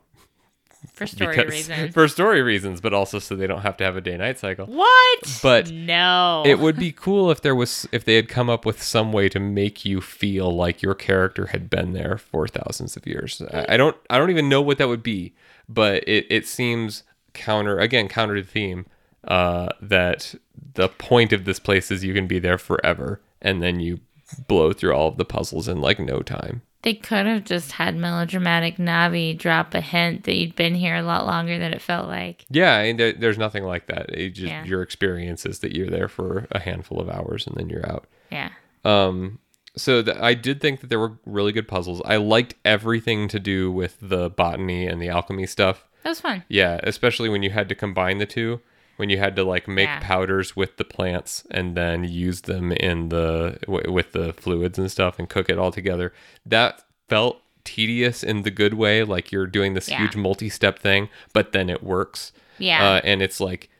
[0.92, 1.94] for story because reasons.
[1.94, 4.66] for story reasons, but also so they don't have to have a day night cycle.
[4.66, 5.40] what?
[5.42, 6.42] But no.
[6.46, 9.28] it would be cool if there was if they had come up with some way
[9.28, 13.42] to make you feel like your character had been there for thousands of years.
[13.52, 15.34] I, I don't I don't even know what that would be,
[15.68, 17.02] but it it seems
[17.34, 18.86] counter again counter to the theme
[19.24, 20.34] uh, that
[20.74, 24.00] the point of this place is you can be there forever and then you
[24.46, 26.62] blow through all of the puzzles in like no time.
[26.88, 31.02] They could have just had melodramatic Navi drop a hint that you'd been here a
[31.02, 32.46] lot longer than it felt like.
[32.48, 34.06] Yeah, and there, there's nothing like that.
[34.08, 34.64] It just Yeah.
[34.64, 38.06] your experience is that you're there for a handful of hours and then you're out.
[38.32, 38.48] Yeah.
[38.86, 39.38] Um,
[39.76, 42.00] so th- I did think that there were really good puzzles.
[42.06, 45.84] I liked everything to do with the botany and the alchemy stuff.
[46.04, 46.42] That was fun.
[46.48, 48.62] Yeah, especially when you had to combine the two,
[48.98, 50.00] when you had to like make Yeah.
[50.00, 54.90] powders with the plants and then use them in the w- with the fluids and
[54.90, 56.12] stuff and cook it all together.
[56.44, 59.98] That felt tedious in the good way, like you're doing this Yeah.
[59.98, 62.32] huge multi-step thing, but then it works.
[62.58, 62.84] Yeah.
[62.94, 63.70] Uh, and it's like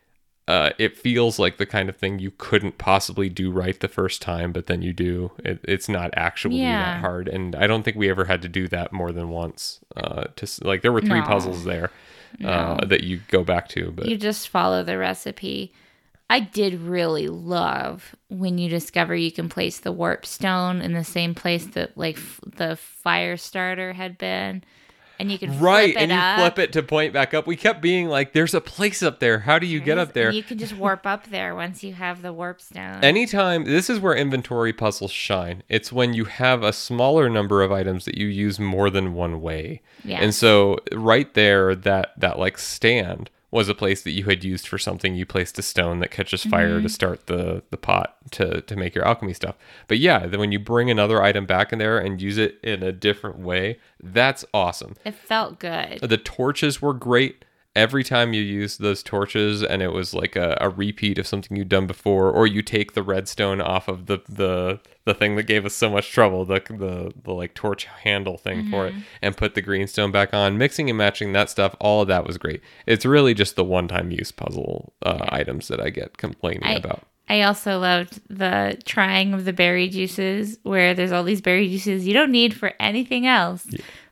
[0.46, 4.22] uh, it feels like the kind of thing you couldn't possibly do right the first
[4.22, 5.30] time, but then you do.
[5.44, 6.94] It, it's not actually Yeah.
[6.94, 9.80] that hard, and I don't think we ever had to do that more than once.
[9.94, 11.26] Uh, to like there were three No.
[11.26, 11.90] puzzles there
[12.44, 15.72] uh, that you go back to, but You just follow the recipe.
[16.30, 21.04] I did really love when you discover you can place the warp stone in the
[21.04, 24.62] same place that like f- the fire starter had been,
[25.18, 26.38] and you can Right, flip it and you up.
[26.38, 27.46] flip it to point back up.
[27.46, 29.40] We kept being like, "There's a place up there.
[29.40, 32.22] How do you get up there?" You can just warp up there once you have
[32.22, 33.02] the warp stone.
[33.02, 35.62] Anytime, this is where inventory puzzles shine.
[35.68, 39.40] It's when you have a smaller number of items that you use more than one
[39.40, 39.82] way.
[40.04, 40.20] Yeah.
[40.20, 44.68] And so right there, that that like stand was a place that you had used
[44.68, 45.14] for something.
[45.14, 46.82] You placed a stone that catches fire Mm-hmm.
[46.82, 49.56] to start the the pot to to make your alchemy stuff.
[49.86, 52.82] But yeah, then when you bring another item back in there and use it in
[52.82, 54.96] a different way, that's awesome.
[55.04, 56.00] it felt good.
[56.02, 57.44] The torches were great.
[57.78, 61.56] Every time you used those torches and it was like a, a repeat of something
[61.56, 65.44] you'd done before, or you take the redstone off of the the, the thing that
[65.44, 69.36] gave us so much trouble, the the, the like torch handle thing for it, and
[69.36, 72.60] put the greenstone back on, mixing and matching that stuff, all of that was great.
[72.84, 76.72] It's really just the one time use puzzle uh, items that I get complaining I,
[76.74, 77.04] about.
[77.28, 82.08] I also loved the trying of the berry juices, where there's all these berry juices
[82.08, 83.66] you don't need for anything else,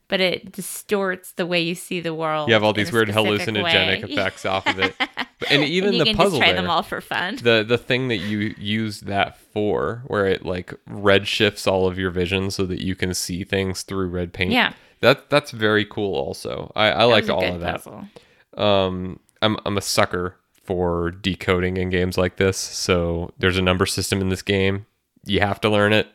[0.08, 2.48] but it distorts the way you see the world.
[2.48, 4.10] You have all these weird hallucinogenic way.
[4.12, 4.94] effects off of it.
[5.50, 6.62] And even and you the can puzzle try there.
[6.62, 7.36] them all for fun.
[7.42, 11.98] the the thing that you use that for where it like red shifts all of
[11.98, 14.72] your vision so that you can see things through red paint Yeah.
[15.02, 18.08] that that's very cool also i i liked all of that puzzle.
[18.56, 23.84] um i'm i'm a sucker for decoding in games like this so there's a number
[23.84, 24.86] system in this game
[25.26, 26.08] you have to learn it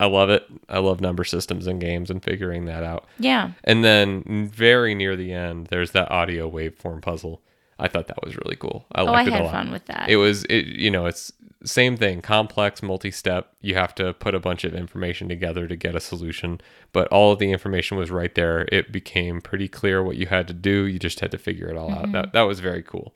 [0.00, 0.44] i love it.
[0.68, 3.06] I love number systems in games and figuring that out.
[3.18, 3.52] Yeah.
[3.64, 7.40] and then very near the end there's that audio waveform puzzle.
[7.78, 8.84] I thought that was really cool.
[8.92, 9.52] I Oh, I it a had lot.
[9.52, 10.08] fun with that.
[10.08, 11.32] it was it you know it's
[11.64, 13.52] same thing complex multi-step.
[13.62, 16.60] You have to put a bunch of information together to get a solution
[16.92, 18.68] but all of the information was right there.
[18.70, 20.84] It became pretty clear what you had to do.
[20.86, 22.02] You just had to figure it all out.
[22.02, 22.12] Mm-hmm.
[22.12, 23.14] That, that was very cool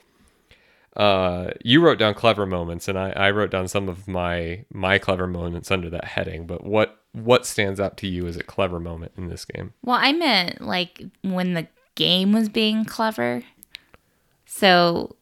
[0.99, 4.99] uh, you wrote down clever moments and I, I wrote down some of my my
[4.99, 8.79] clever moments under that heading but what what stands out to you as a clever
[8.79, 11.67] moment in this game Well, I meant like when the
[11.99, 13.43] game was being clever.
[14.47, 15.17] So,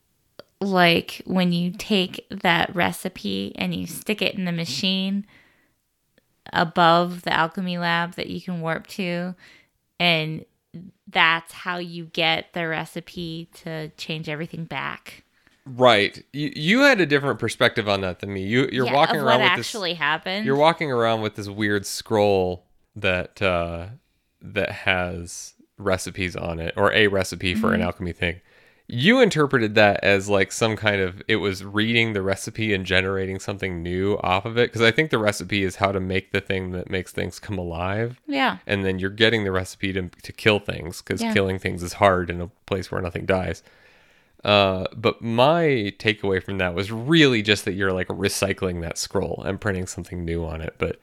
[0.61, 5.27] like when you take that recipe and you stick it in the machine
[6.53, 9.35] above the alchemy lab that you can warp to,
[9.99, 10.45] and
[11.09, 15.25] that's how you get the recipe to change everything back.
[15.67, 19.17] Right you, you had a different perspective on that than me you you're Yeah, walking
[19.17, 20.47] around what with this actually happened.
[20.47, 22.65] You're walking around with this weird scroll
[22.95, 23.87] that uh,
[24.41, 27.75] that has recipes on it, or a recipe for Mm-hmm.
[27.75, 28.41] an alchemy thing.
[28.89, 33.41] You interpreted that as like some kind of it was reading the recipe and generating
[33.41, 36.41] something new off of it because I think the recipe is how to make the
[36.41, 38.59] thing that makes things come alive, yeah.
[38.69, 41.35] and then you're getting the recipe to to kill things because Yeah.
[41.35, 43.65] killing things is hard in a place where nothing dies.
[44.47, 49.43] Uh, but my takeaway from that was really just that you're like recycling that scroll
[49.45, 50.77] and printing something new on it.
[50.79, 51.01] But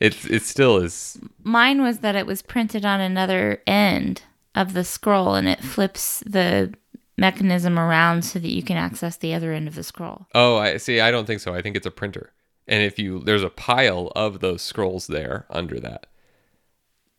[0.00, 4.22] it's it still is Mine was that it was printed on another end
[4.54, 6.72] of the scroll and it flips the
[7.18, 10.26] mechanism around so that you can access the other end of the scroll.
[10.34, 10.98] Oh, I see.
[10.98, 11.54] I don't think so.
[11.54, 12.32] I think it's a printer.
[12.66, 16.06] And if you there's a pile of those scrolls there under that.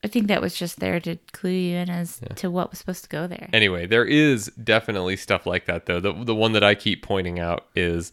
[0.04, 3.04] I think that was just there to clue you in as to what was supposed
[3.04, 3.50] to go there.
[3.52, 6.00] Anyway, there is definitely stuff like that though.
[6.00, 8.12] The the one that I keep pointing out is,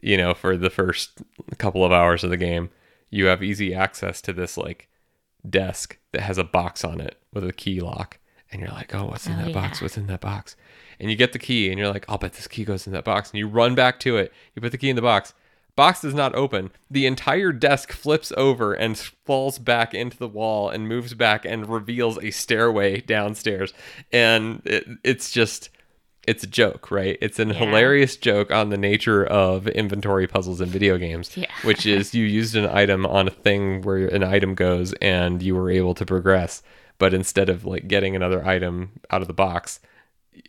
[0.00, 1.22] you know, for the first
[1.58, 2.70] couple of hours of the game,
[3.10, 4.88] you have easy access to this like
[5.48, 8.18] desk that has a box on it with a key lock.
[8.52, 9.82] And you're like, oh, what's in Oh, that box?
[9.82, 10.54] What's in that box?
[11.00, 13.04] And you get the key and you're like, I'll bet this key goes in that
[13.04, 13.30] box.
[13.30, 14.32] And you run back to it.
[14.54, 15.34] You put the key in the box.
[15.76, 16.70] Box does not open.
[16.90, 21.68] The entire desk flips over and falls back into the wall and moves back and
[21.68, 23.72] reveals a stairway downstairs.
[24.12, 25.70] And it, it's just,
[26.28, 27.18] it's a joke, right?
[27.20, 27.54] It's an Yeah.
[27.56, 31.50] hilarious joke on the nature of inventory puzzles in video games, Yeah.
[31.64, 35.56] which is you used an item on a thing where an item goes and you
[35.56, 36.62] were able to progress.
[36.98, 39.80] But instead of like getting another item out of the box,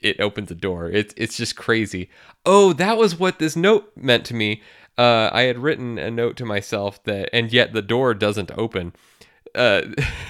[0.01, 0.89] it opens a door.
[0.89, 2.09] It's it's just crazy.
[2.45, 4.61] Oh, that was what this note meant to me.
[4.97, 8.93] Uh, I had written a note to myself that, and yet the door doesn't open.
[9.53, 9.81] Uh,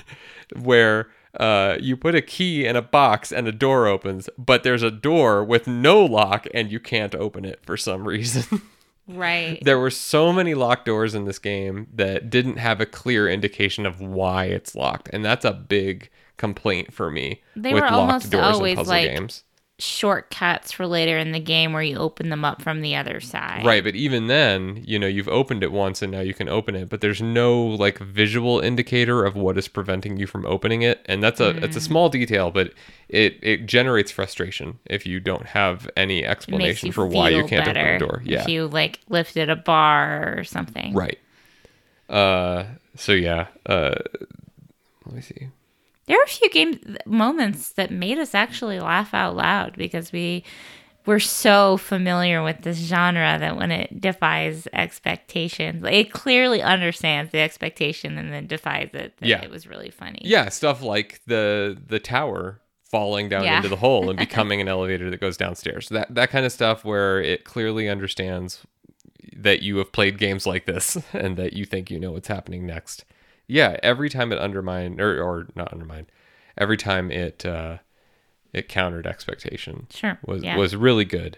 [0.55, 1.09] where
[1.39, 4.91] uh, you put a key in a box and a door opens, but there's a
[4.91, 8.61] door with no lock and you can't open it for some reason.
[9.07, 9.63] Right.
[9.63, 13.85] there were so many locked doors in this game that didn't have a clear indication
[13.85, 18.31] of why it's locked, and that's a big complaint for me They with were locked
[18.31, 19.43] doors in always puzzle like games.
[19.77, 23.65] Shortcuts for later in the game where you open them up from the other side.
[23.65, 26.75] Right, but even then, you know, you've opened it once and now you can open
[26.75, 31.01] it, but there's no like visual indicator of what is preventing you from opening it,
[31.07, 31.87] and that's a it's a Mm.
[31.87, 32.71] small detail, but
[33.09, 37.93] it it generates frustration if you don't have any explanation for why you can't open
[37.93, 38.21] the door.
[38.23, 38.41] Yeah.
[38.43, 40.93] If you like lifted a bar or something.
[40.93, 41.19] Right.
[42.09, 42.63] Uh
[42.95, 43.95] so yeah, uh
[45.05, 45.49] let me see.
[46.07, 50.43] There are a few game moments that made us actually laugh out loud because we
[51.05, 57.31] were so familiar with this genre that when it defies expectations, like, it clearly understands
[57.31, 59.15] the expectation and then defies it.
[59.17, 59.43] that Yeah.
[59.43, 60.19] it was really funny.
[60.23, 62.59] Yeah, stuff like the the tower
[62.89, 63.57] falling down Yeah.
[63.57, 65.89] into the hole and becoming an elevator that goes downstairs.
[65.89, 68.61] That that kind of stuff where it clearly understands
[69.35, 72.65] that you have played games like this and that you think you know what's happening
[72.65, 73.05] next.
[73.47, 76.07] Yeah, every time it undermined or or not undermined,
[76.57, 77.77] every time it uh
[78.53, 79.87] it countered expectation.
[79.91, 80.57] Sure, Was yeah.
[80.57, 81.37] was really good.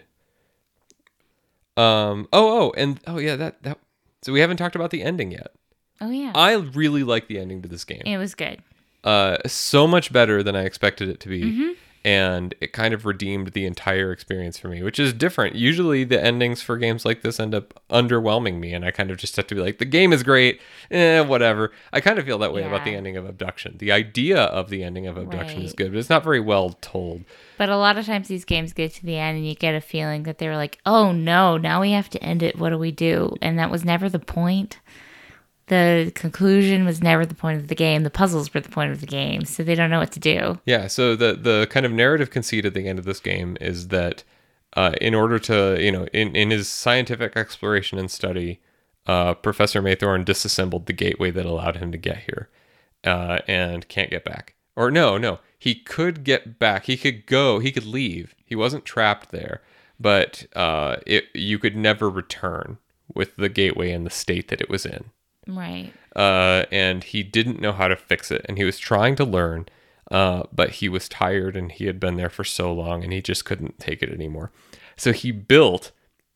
[1.76, 3.78] Um oh oh and oh yeah that that
[4.22, 5.52] so we haven't talked about the ending yet.
[6.00, 8.62] Oh yeah, I really like the ending to this game it was good.
[9.04, 11.42] uh, so much better than I expected it to be.
[11.42, 11.68] Mm-hmm.
[12.04, 15.56] And it kind of redeemed the entire experience for me, which is different.
[15.56, 19.16] Usually, the endings for games like this end up underwhelming me, and I kind of
[19.16, 20.60] just have to be like, the game is great,
[20.90, 21.72] eh, whatever.
[21.92, 23.76] I kind of feel that way about the ending of Obduction.
[23.78, 27.24] The idea of the ending of Obduction is good, but it's not very well told.
[27.58, 29.80] But a lot of times these games get to the end and you get a
[29.80, 32.56] feeling that they were like, oh no, now we have to end it.
[32.56, 33.34] What do we do?
[33.42, 34.78] And that was never the point.
[35.68, 38.02] The conclusion was never the point of the game.
[38.02, 39.44] The puzzles were the point of the game.
[39.44, 40.58] So they don't know what to do.
[40.64, 43.88] Yeah, so the the kind of narrative conceit at the end of this game is
[43.88, 44.24] that
[44.74, 48.60] uh, in order to, you know, in, in his scientific exploration and study,
[49.06, 52.48] uh, Professor Maythorn disassembled the gateway that allowed him to get here
[53.04, 54.54] uh, and can't get back.
[54.76, 56.84] Or no, no, he could get back.
[56.84, 58.34] He could go, he could leave.
[58.44, 59.62] He wasn't trapped there,
[59.98, 62.78] but uh, it, you could never return
[63.12, 65.10] with the gateway in the state that it was in
[65.48, 65.92] Right.
[66.14, 69.66] uh, and he didn't know how to fix it, and he was trying to learn,
[70.10, 73.22] uh, but he was tired, and he had been there for so long, and he
[73.22, 74.50] just couldn't take it anymore.
[74.96, 75.92] So he built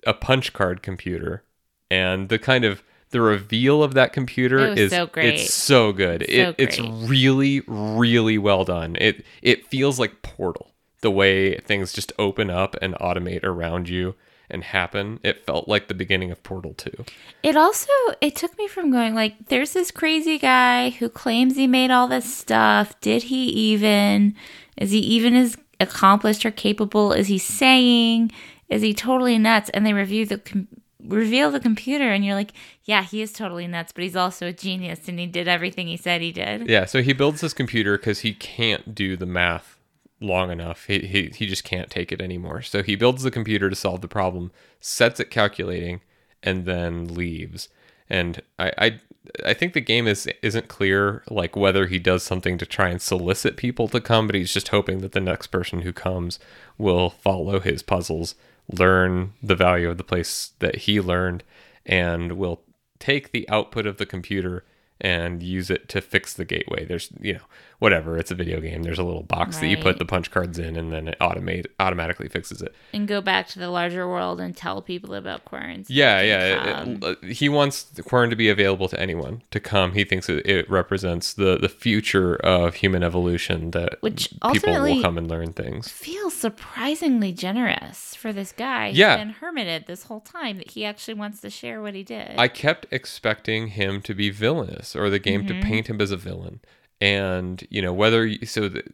[0.07, 1.45] a punch card computer,
[1.91, 5.35] and the kind of the reveal of that computer is so great.
[5.35, 6.23] it's so good.
[6.23, 8.97] it, it's really really well done.
[8.99, 10.71] It it feels like Portal
[11.03, 14.15] the way things just open up and automate around you
[14.53, 15.19] and happen.
[15.23, 17.05] It felt like the beginning of Portal 2.
[17.43, 21.67] It also it took me from going like there's this crazy guy who claims he
[21.67, 22.99] made all this stuff.
[23.01, 24.35] Did he even
[24.77, 28.31] is he even as accomplished or capable as he's saying?
[28.69, 29.71] Is he totally nuts?
[29.71, 30.69] And they review the com-
[31.05, 32.53] reveal the computer and you're like,
[32.85, 35.97] yeah, he is totally nuts, but he's also a genius and he did everything he
[35.97, 36.69] said he did.
[36.69, 39.79] Yeah, so he builds this computer because he can't do the math
[40.23, 40.87] long enough.
[40.87, 42.63] He, he he just can't take it anymore.
[42.63, 46.01] So he builds the computer to solve the problem, sets it calculating,
[46.43, 47.69] and then leaves.
[48.09, 49.01] And I I,
[49.47, 53.01] I think the game is isn't clear like whether he does something to try and
[53.01, 56.39] solicit people to come, but he's just hoping that the next person who comes
[56.79, 58.35] will follow his puzzles,
[58.71, 61.45] learn the value of the place that he learned,
[61.87, 62.63] and will
[62.99, 64.65] take the output of the computer
[65.01, 66.85] and use it to fix the gateway.
[66.85, 67.41] There's, you know,
[67.83, 68.17] whatever.
[68.17, 68.83] It's a video game.
[68.83, 71.67] There's a little box that you put the punch cards in, and then it automate
[71.81, 72.75] automatically fixes it.
[72.95, 75.87] And go back to the larger world and tell people about Querns.
[75.91, 76.85] Yeah, yeah.
[76.87, 79.93] it- it- he wants Quern to be available to anyone to come.
[79.93, 85.03] He thinks it, it represents the the future of human evolution that Which people will
[85.03, 85.89] come and learn things.
[85.89, 88.89] feels surprisingly generous for this guy.
[88.89, 89.17] Yeah.
[89.17, 92.35] He's been hermited this whole time that he actually wants to share what he did.
[92.39, 95.61] I kept expecting him to be villainous or the game Mm-hmm.
[95.61, 96.61] to paint him as a villain.
[97.03, 98.85] And, you know, whether you, so the,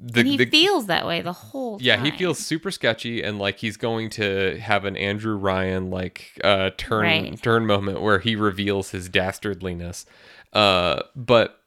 [0.00, 1.84] the, and he the feels that way the whole time.
[1.86, 6.40] Yeah, he feels super sketchy and like he's going to have an Andrew Ryan like
[6.42, 7.42] uh turn Right.
[7.42, 10.06] turn moment where he reveals his dastardliness.
[10.54, 11.60] Uh but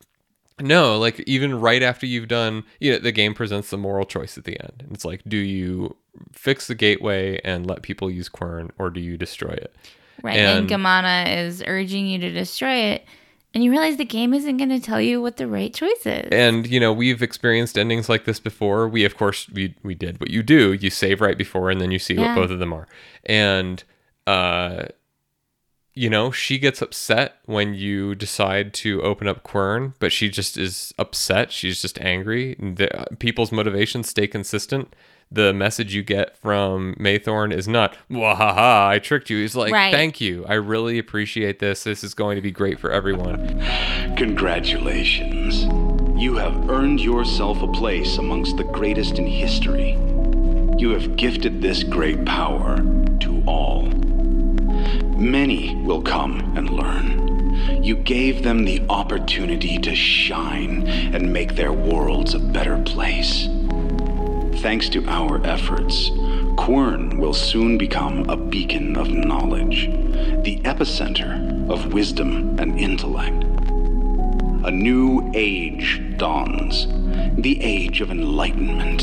[0.59, 4.37] no, like even right after you've done, you know, the game presents the moral choice
[4.39, 4.81] at the end.
[4.85, 5.95] And it's like, do you
[6.31, 9.75] fix the gateway and let people use Quern or do you destroy it?
[10.23, 10.37] right.
[10.37, 13.05] And, and- Gamana is urging you to destroy it.
[13.55, 16.27] And you realize the game isn't going to tell you what the right choice is.
[16.29, 18.87] And you know, we've experienced endings like this before.
[18.89, 20.73] We of course we we did what you do.
[20.73, 22.35] You save right before and then you see Yeah.
[22.35, 22.85] what both of them are.
[23.25, 23.81] And
[24.27, 24.87] uh
[25.97, 30.57] you know, she gets upset when you decide to open up Quern, but she just
[30.57, 31.53] is upset.
[31.53, 32.55] She's just angry.
[32.55, 34.93] The, people's motivations stay consistent.
[35.35, 39.41] The message you get from Maythorn is not, wahaha, I tricked you.
[39.41, 39.91] He's like, Right.
[39.93, 40.45] thank you.
[40.47, 41.83] I really appreciate this.
[41.83, 43.61] This is going to be great for everyone.
[44.15, 45.65] Congratulations.
[46.17, 49.97] You have earned yourself a place amongst the greatest in history.
[50.77, 52.77] You have gifted this great power
[53.19, 53.81] to all.
[55.17, 57.83] Many will come and learn.
[57.83, 63.49] You gave them the opportunity to shine and make their worlds a better place.
[64.57, 66.09] Thanks to our efforts,
[66.57, 69.87] Quern will soon become a beacon of knowledge,
[70.43, 73.43] the epicenter of wisdom and intellect.
[74.65, 76.87] A new age dawns,
[77.39, 79.01] the age of enlightenment.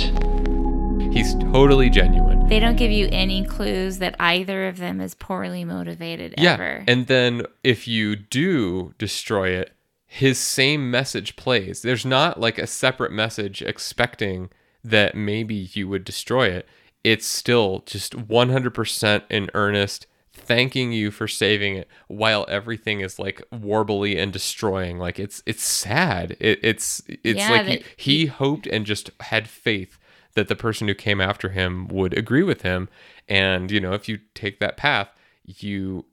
[1.15, 2.49] He's totally genuine.
[2.49, 6.55] They don't give you any clues that either of them is poorly motivated Yeah.
[6.55, 6.85] ever.
[6.89, 9.73] And then if you do destroy it,
[10.07, 11.83] his same message plays.
[11.83, 14.51] There's not like a separate message expecting
[14.85, 16.67] that maybe you would destroy it.
[17.05, 23.43] It's still just 100% in earnest, thanking you for saving it while everything is like
[23.53, 24.99] warbly and destroying.
[24.99, 26.37] Like it's it's sad.
[26.41, 29.99] It, it's it's Yeah, like he, he hoped and just had faith
[30.35, 32.89] that the person who came after him would agree with him.
[33.29, 35.09] And you know, if you take that path,
[35.45, 36.07] you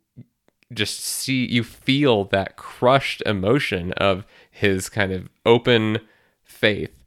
[0.73, 5.99] just see you feel that crushed emotion of his kind of open
[6.43, 6.98] faith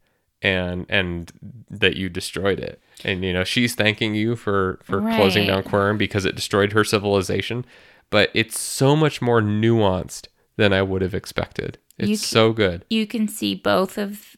[0.43, 1.31] and and
[1.71, 5.65] that you destroyed it and you know she's thanking you for for closing down Right.
[5.65, 7.65] Quern because it destroyed her civilization
[8.09, 12.83] but it's so much more nuanced than I would have expected it's You so good
[12.89, 14.35] you can see both of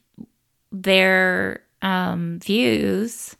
[0.72, 3.36] their um, views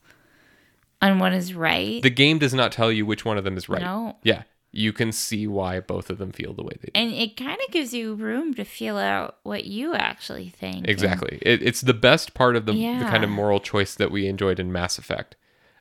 [1.02, 2.02] on what is right.
[2.02, 4.16] the game does not tell you which one of them is right No.
[4.22, 4.42] yeah
[4.76, 7.58] you can see why both of them feel the way they do and it kind
[7.66, 10.86] of gives you room to feel out what you actually think.
[10.86, 11.38] Exactly.
[11.42, 14.60] It, it's the best part of the, the kind of moral choice that we enjoyed
[14.60, 15.36] in Mass Effect.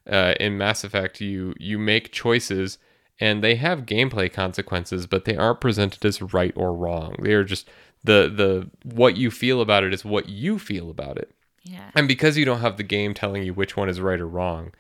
[0.09, 2.77] Uh, in Mass Effect, you you make choices
[3.19, 7.15] and they have gameplay consequences, but they aren't presented as right or wrong.
[7.19, 7.67] They are just
[8.03, 11.31] the the what you feel about it is what you feel about it.
[11.63, 11.89] yeah.
[11.95, 14.73] And because you don't have the game telling you which one is right or wrong,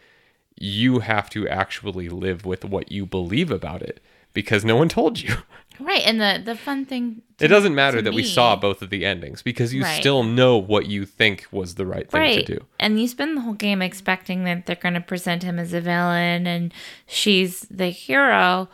[0.57, 3.99] you have to actually live with what you believe about it
[4.33, 5.35] because no one told you.
[5.77, 6.03] Right.
[6.07, 7.21] And the, the fun thing.
[7.37, 9.99] It doesn't matter to that we saw both of the endings because you Right.
[9.99, 12.45] still know what you think was the right thing Right.
[12.47, 12.65] to do.
[12.79, 15.81] And you spend the whole game expecting that they're going to present him as a
[15.81, 16.73] villain and
[17.05, 18.69] she's the hero.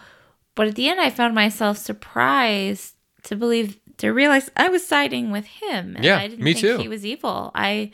[0.53, 5.31] But at the end, I found myself surprised to believe, to realize I was siding
[5.31, 5.95] with him.
[5.95, 6.77] And Yeah, I didn't me think too.
[6.77, 7.49] he was evil.
[7.55, 7.89] I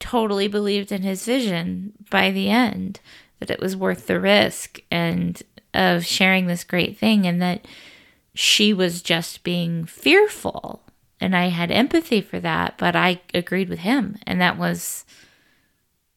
[0.00, 2.98] totally believed in his vision by the end
[3.40, 5.42] that it was worth the risk and
[5.74, 7.66] of sharing this great thing and that
[8.34, 10.82] she was just being fearful
[11.20, 15.04] and i had empathy for that but i agreed with him and that was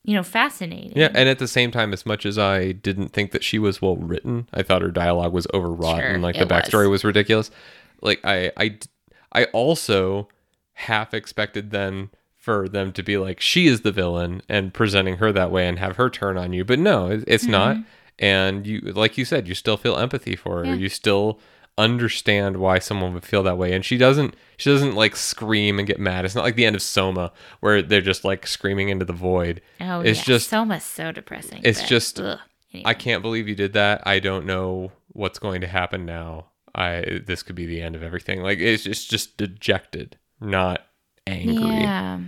[0.04, 3.32] you know fascinating Yeah, and at the same time, as much as I didn't think
[3.34, 6.42] that she was well written, I thought her dialogue was overwrought Sure, and like the
[6.42, 6.64] it was.
[6.64, 7.04] backstory was.
[7.04, 7.52] ridiculous.
[8.02, 8.80] Like I I
[9.32, 10.28] I also
[10.74, 12.10] half expected then
[12.42, 15.80] for them to be like she is the villain and presenting her that way and
[15.80, 17.78] have her turn on you, but no, it- it's not.
[18.20, 20.64] And you, like you said, you still feel empathy for her.
[20.64, 20.74] Mm-hmm.
[20.74, 20.80] Yeah.
[20.80, 21.40] You still
[21.78, 25.88] understand why someone would feel that way and she doesn't she doesn't like scream and
[25.88, 27.32] get mad it's not like the end of soma
[27.62, 30.26] where they're just like screaming into the void oh it's yeah.
[30.26, 32.40] just so so depressing it's but, just- ugh.
[32.74, 32.90] Anyway.
[32.90, 34.02] I can't believe you did that.
[34.08, 36.46] I don't know what's going to happen now.
[36.74, 38.42] I this could be the end of everything.
[38.44, 40.86] Like it's just just dejected, not
[41.28, 41.56] angry.
[41.82, 42.20] yeah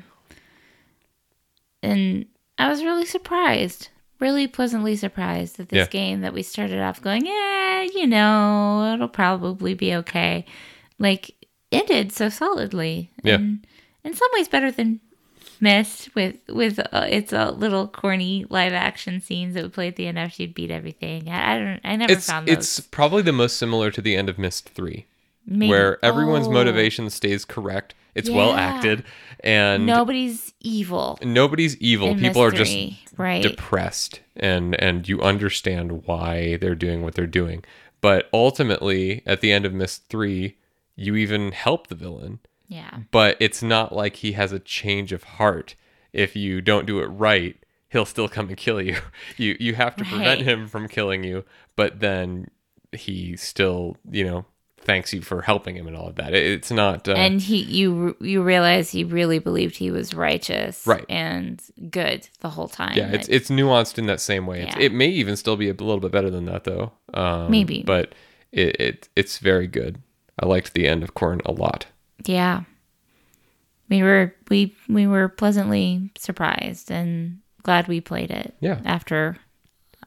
[1.81, 2.25] and
[2.57, 3.89] i was really surprised
[4.19, 5.87] really pleasantly surprised that this Yeah.
[5.87, 10.45] game that we started off going yeah you know it'll probably be okay
[10.99, 11.31] like
[11.71, 13.35] ended so solidly Yeah.
[13.35, 13.67] and
[14.03, 14.99] in some ways better than
[15.59, 19.95] Myst with with uh, its uh, little corny live action scenes that would play at
[19.95, 21.29] the end after you'd beat everything.
[21.29, 21.79] I, I don't.
[21.85, 22.57] I never It's found those.
[22.57, 25.05] it's probably the most similar to the end of Myst 3
[25.47, 27.93] Maybe- where everyone's Oh, motivation stays correct.
[28.15, 29.03] It's well acted
[29.39, 31.17] and Nobody's evil.
[31.23, 32.15] nobody's evil.
[32.15, 32.77] People are just
[33.17, 33.41] right.
[33.41, 37.63] depressed and and you understand why they're doing what they're doing.
[38.01, 40.57] But ultimately at the end of Myst 3,
[40.95, 42.39] you even help the villain.
[42.67, 42.99] yeah.
[43.11, 45.75] but it's not like he has a change of heart.
[46.11, 47.55] If you don't do it right,
[47.89, 48.97] he'll still come and kill you.
[49.37, 51.43] You you have to prevent him from killing you,
[51.75, 52.49] but then
[52.91, 54.45] he still, you know,
[54.83, 56.33] thanks you for helping him and all of that.
[56.33, 60.85] It- It's not uh, and he you you realize he really believed he was righteous
[60.85, 61.05] Right.
[61.09, 62.95] and good the whole time.
[62.97, 64.61] yeah, it's it's nuanced in that same way.
[64.63, 64.81] It's, Yeah.
[64.83, 66.91] it may even still be a little bit better than that though.
[67.13, 67.83] Um, Maybe.
[67.85, 68.13] but
[68.51, 69.99] it, it it's very good.
[70.39, 71.85] I liked the end of Quern a lot.
[72.25, 72.63] yeah.
[73.89, 78.55] We were we we were pleasantly surprised and glad we played it.
[78.59, 78.79] Yeah.
[78.85, 79.37] After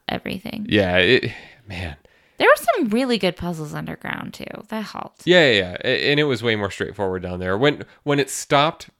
[0.08, 0.66] everything.
[0.68, 1.30] Yeah, it
[1.68, 1.96] man.
[2.38, 4.44] There were some really good puzzles underground too.
[4.68, 5.26] That helped.
[5.26, 5.90] Yeah, yeah, yeah.
[5.90, 7.56] And it was way more straightforward down there.
[7.56, 8.90] When when it stopped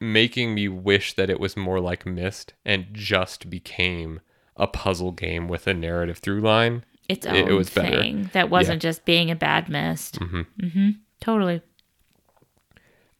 [0.00, 4.20] making me wish that it was more like Myst and just became
[4.56, 6.84] a puzzle game with a narrative through line.
[7.08, 8.00] its own it was better.
[8.00, 10.20] thing that wasn't just being a bad Myst.
[10.20, 10.42] Mm-hmm.
[10.60, 10.90] Mm-hmm.
[11.20, 11.62] Totally.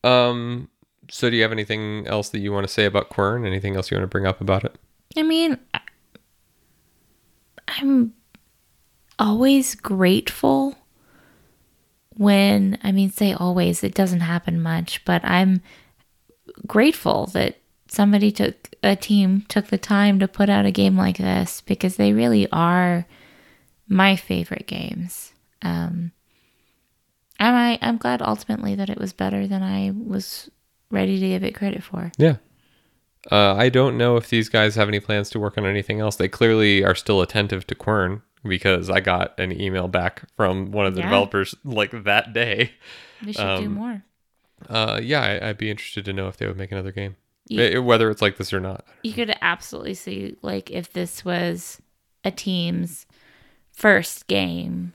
[0.03, 0.69] Um.
[1.11, 3.45] So, do you have anything else that you want to say about Quern?
[3.45, 4.77] Anything else you want to bring up about it?
[5.17, 5.59] I mean,
[7.69, 8.15] I'm
[9.19, 10.77] always grateful
[12.17, 15.63] when, I mean, say always, it doesn't happen much, but I'm
[16.67, 17.59] grateful that
[17.89, 21.97] somebody took, a team took the time to put out a game like this because
[21.97, 23.07] they really are
[23.89, 25.33] my favorite games.
[25.63, 26.13] Um,
[27.39, 30.51] and I, I'm glad ultimately that it was better than I was
[30.91, 32.13] ready to give it credit for.
[32.17, 32.37] Yeah.
[33.31, 36.17] Uh, I don't know if these guys have any plans to work on anything else.
[36.17, 40.87] They clearly are still attentive to Quern because I got an email back from one
[40.87, 41.07] of the Yeah.
[41.07, 42.73] developers like that day.
[43.23, 44.05] They should do Um, more.
[44.69, 47.17] Uh, yeah, I, I'd be interested to know if they would make another game,
[47.49, 47.65] Yeah.
[47.65, 48.85] Eh, whether it's like this or not.
[49.03, 51.81] you could absolutely see like if this was
[52.25, 53.07] a team's
[53.73, 54.95] first game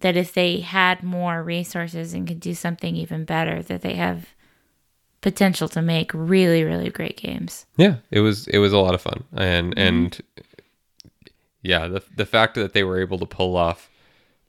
[0.00, 4.28] that if they had more resources and could do something even better that they have
[5.20, 9.00] potential to make really really great games Yeah, it was it was a lot of
[9.00, 10.20] fun, and and
[11.64, 13.90] yeah, the the fact that they were able to pull off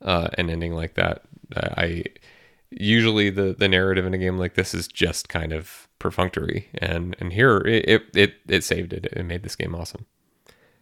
[0.04, 1.24] uh, an ending like that,
[1.56, 2.06] I I-
[2.72, 7.16] usually the the narrative in a game like this is just kind of perfunctory, and
[7.20, 9.06] and here it it it, it saved it.
[9.14, 10.06] It made this game awesome.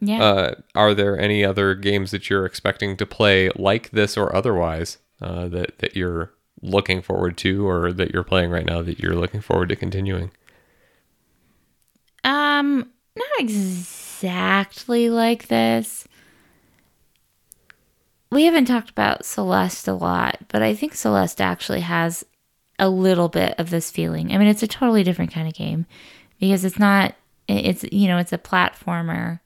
[0.00, 4.34] yeah Uh, are there any other games that you're expecting to play like this or
[4.34, 6.32] otherwise uh, that that you're
[6.62, 10.30] looking forward to, or that you're playing right now that you're looking forward to continuing?
[12.24, 16.06] um not exactly like this
[18.34, 22.24] we haven't talked about celeste a lot but i think celeste actually has
[22.78, 24.32] a little bit of this feeling.
[24.32, 25.86] I mean it's a totally different kind of game
[26.40, 27.14] because it's not
[27.48, 29.40] it's you know it's a platformer.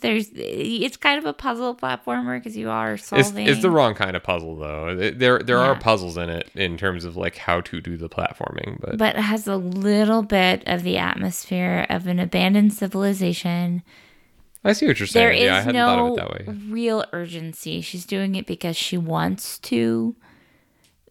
[0.00, 3.94] There's it's kind of a puzzle platformer because you are It's, solving it's the wrong
[3.94, 4.94] kind of puzzle though.
[4.94, 8.80] There there are puzzles in it in terms of like how to do the platforming,
[8.80, 13.82] but, but it has a little bit of the atmosphere of an abandoned civilization
[14.64, 15.42] I see what you're there saying.
[15.42, 16.54] is yeah, I hadn't thought no of it that way.
[16.68, 17.80] real urgency.
[17.80, 20.14] She's doing it because she wants to.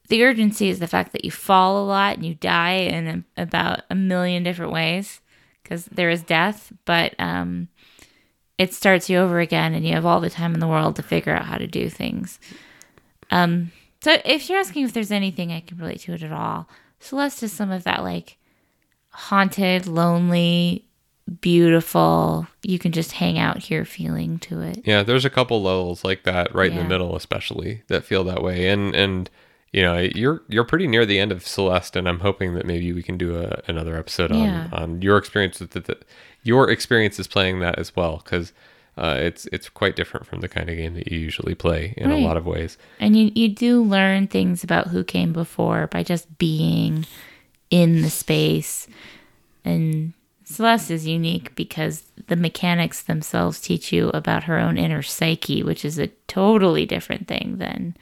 [0.08, 3.42] The urgency is the fact that you fall a lot and you die in a,
[3.42, 5.22] about a million different ways
[5.64, 7.70] because there is death, but um,
[8.58, 11.04] it starts you over again and you have all the time in the world to
[11.04, 12.40] figure out how to do things.
[13.32, 13.72] Um,
[14.04, 16.68] so if you're asking if there's anything I can relate to it at all,
[17.00, 18.38] Celeste is some of that like
[19.12, 20.88] haunted, lonely,
[21.40, 24.82] beautiful, you can just hang out here feeling to it.
[24.86, 28.44] Yeah, there's a couple levels like that right in the middle, especially that feel that
[28.44, 28.68] way.
[28.70, 29.30] And and
[29.72, 32.92] you know, you're you're pretty near the end of Celeste, and I'm hoping that maybe
[32.92, 34.68] we can do a, another episode Yeah.
[34.74, 35.98] on on your experience with the, the
[36.44, 38.52] your experiences playing that as well, because
[38.98, 42.10] uh, it's it's quite different from the kind of game that you usually play in
[42.10, 42.20] Right.
[42.22, 42.78] a lot of ways.
[43.00, 47.06] And you, you do learn things about who came before by just being
[47.70, 48.88] in the space.
[49.64, 50.12] And
[50.52, 55.86] Celeste is unique because the mechanics themselves teach you about her own inner psyche, which
[55.86, 57.96] is a totally different thing than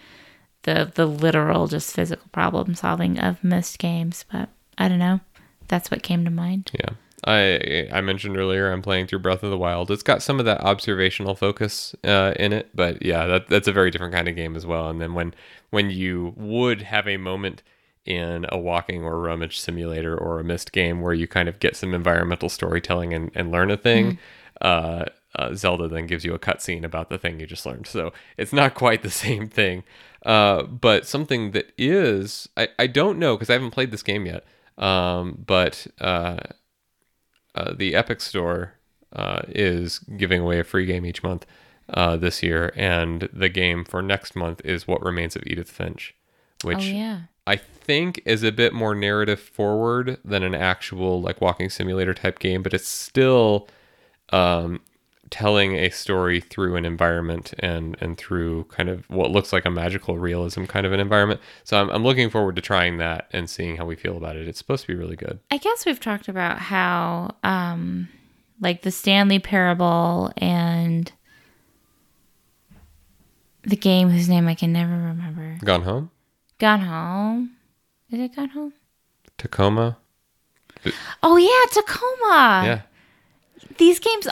[0.63, 4.25] the the literal just physical problem solving of most games.
[4.31, 5.19] But I don't know.
[5.67, 6.71] That's what came to mind.
[6.73, 6.95] Yeah.
[7.25, 9.91] I I mentioned earlier I'm playing through Breath of the Wild.
[9.91, 13.73] It's got some of that observational focus uh, in it, but yeah, that that's a
[13.73, 14.89] very different kind of game as well.
[14.89, 15.33] And then when
[15.69, 17.61] when you would have a moment
[18.09, 21.75] in a walking or rummage simulator or a Myst game where you kind of get
[21.75, 24.17] some environmental storytelling and, and learn a thing,
[24.61, 25.05] uh,
[25.35, 27.87] uh, Zelda then gives you a cutscene about the thing you just learned.
[27.87, 29.83] So it's not quite the same thing.
[30.25, 34.25] Uh, but something that is, I, I don't know because I haven't played this game
[34.25, 34.43] yet.
[34.77, 36.39] Um, but uh,
[37.53, 38.73] uh, the Epic Store
[39.13, 41.45] uh, is giving away a free game each month
[41.89, 46.15] uh, this year, and the game for next month is What Remains of Edith Finch,
[46.63, 47.21] which oh yeah.
[47.49, 52.37] I think is a bit more narrative forward than an actual like walking simulator type
[52.37, 53.67] game, but it's still
[54.31, 54.81] um,
[55.31, 59.71] telling a story through an environment and and through kind of what looks like a
[59.71, 61.41] magical realism kind of an environment.
[61.63, 64.47] So I'm I'm looking forward to trying that and seeing how we feel about it.
[64.47, 65.39] It's supposed to be really good.
[65.49, 68.09] I guess we've talked about how, um,
[68.61, 71.11] like the Stanley Parable and
[73.63, 75.57] the game whose name I can never remember.
[75.63, 76.11] Gone Home,
[76.59, 77.51] Gone Home.
[78.11, 78.73] Is it Gone Home?
[79.37, 79.97] Tacoma,
[81.23, 82.61] Oh yeah, Tacoma.
[82.65, 82.81] yeah.
[83.77, 84.27] These games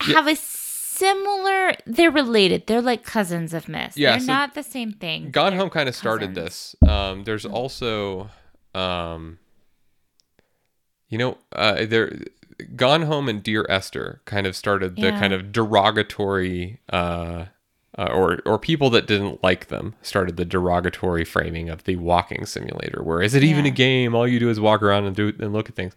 [0.00, 1.72] have a similar.
[1.86, 2.66] They're related.
[2.66, 3.96] They're like cousins of Myst.
[3.96, 5.30] Yeah, They're so not the same thing.
[5.30, 6.74] Gone They're Home kind of started this.
[6.86, 8.30] Um, there's also,
[8.74, 9.38] um,
[11.08, 12.12] you know, uh, there
[12.76, 15.18] Gone Home and Dear Esther kind of started the Yeah.
[15.18, 17.46] kind of derogatory, uh,
[18.00, 22.46] uh, or or people that didn't like them started the derogatory framing of the walking
[22.46, 23.02] simulator.
[23.02, 24.14] Where is it even a game?
[24.14, 25.94] All you do is walk around and do and look at things.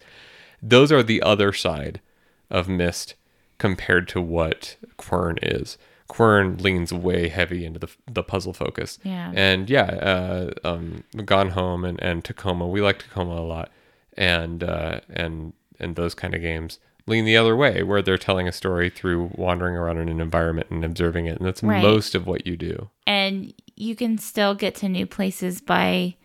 [0.61, 2.01] Those are the other side
[2.49, 3.15] of Myst
[3.57, 5.77] compared to what Quern is.
[6.09, 8.99] Quern leans way heavy into the the puzzle focus.
[9.03, 9.31] Yeah.
[9.34, 13.71] And yeah, uh, um, Gone Home and, and Tacoma, we like Tacoma a lot,
[14.17, 18.47] and uh, and and those kind of games lean the other way, where they're telling
[18.47, 21.81] a story through wandering around in an environment and observing it, and that's Right.
[21.81, 22.89] most of what you do.
[23.07, 26.15] and you can still get to new places by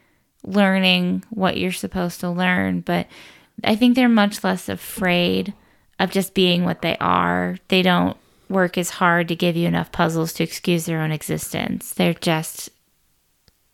[0.45, 3.07] learning what you're supposed to learn but
[3.65, 5.53] i think they're much less afraid
[5.99, 8.17] of just being what they are they don't
[8.49, 12.71] work as hard to give you enough puzzles to excuse their own existence they're just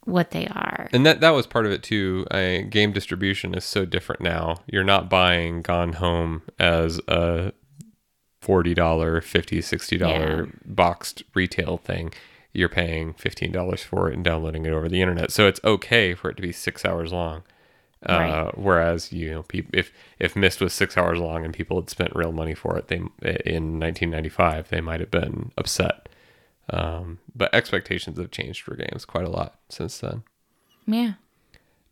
[0.04, 2.26] what they are And that that was part of it too.
[2.30, 4.56] I, game distribution is so different now.
[4.66, 7.52] You're not buying Gone Home as a
[8.40, 12.12] forty dollar, fifty, sixty dollar boxed retail thing.
[12.52, 15.30] You're paying fifteen dollars for it and downloading it over the internet.
[15.32, 17.42] So it's okay for it to be six hours long.
[18.06, 18.58] Uh, Right.
[18.58, 22.14] Whereas you know, peop if if Myst was six hours long and people had spent
[22.14, 26.08] real money for it, they in 1995 they might have been upset.
[26.70, 30.22] Um, but expectations have changed for games quite a lot since then.
[30.86, 31.12] yeah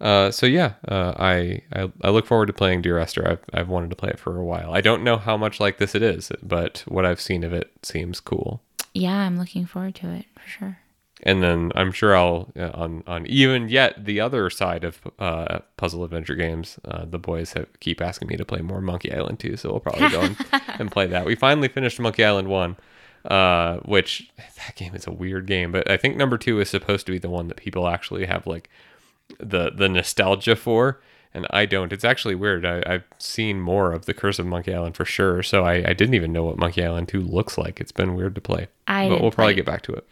[0.00, 3.28] Uh, so yeah, uh, I, I I look forward to playing Dear Esther.
[3.28, 4.72] I've I've wanted to play it for a while.
[4.74, 7.70] I don't know how much like this it is, but what I've seen of it
[7.82, 8.60] seems cool.
[8.94, 10.78] yeah i'm looking forward to it for sure
[11.24, 15.60] And then I'm sure I'll uh, on on even yet the other side of uh,
[15.76, 16.78] puzzle adventure games.
[16.84, 19.80] Uh, the boys have keep asking me to play more Monkey Island 2, so we'll
[19.86, 20.36] probably go and,
[20.80, 21.24] and play that.
[21.24, 22.76] We finally finished Monkey Island 1,
[23.24, 27.06] uh, which that game is a weird game, but I think number 2 is supposed
[27.06, 28.68] to be the one that people actually have like
[29.38, 31.00] the the nostalgia for.
[31.34, 31.94] And I don't.
[31.94, 32.66] It's actually weird.
[32.66, 35.42] I, I've seen more of the Curse of Monkey Island for sure.
[35.42, 37.80] So I, I didn't even know what Monkey Island 2 looks like.
[37.80, 38.68] It's been weird to play.
[38.86, 40.06] I but we'll probably get back to it.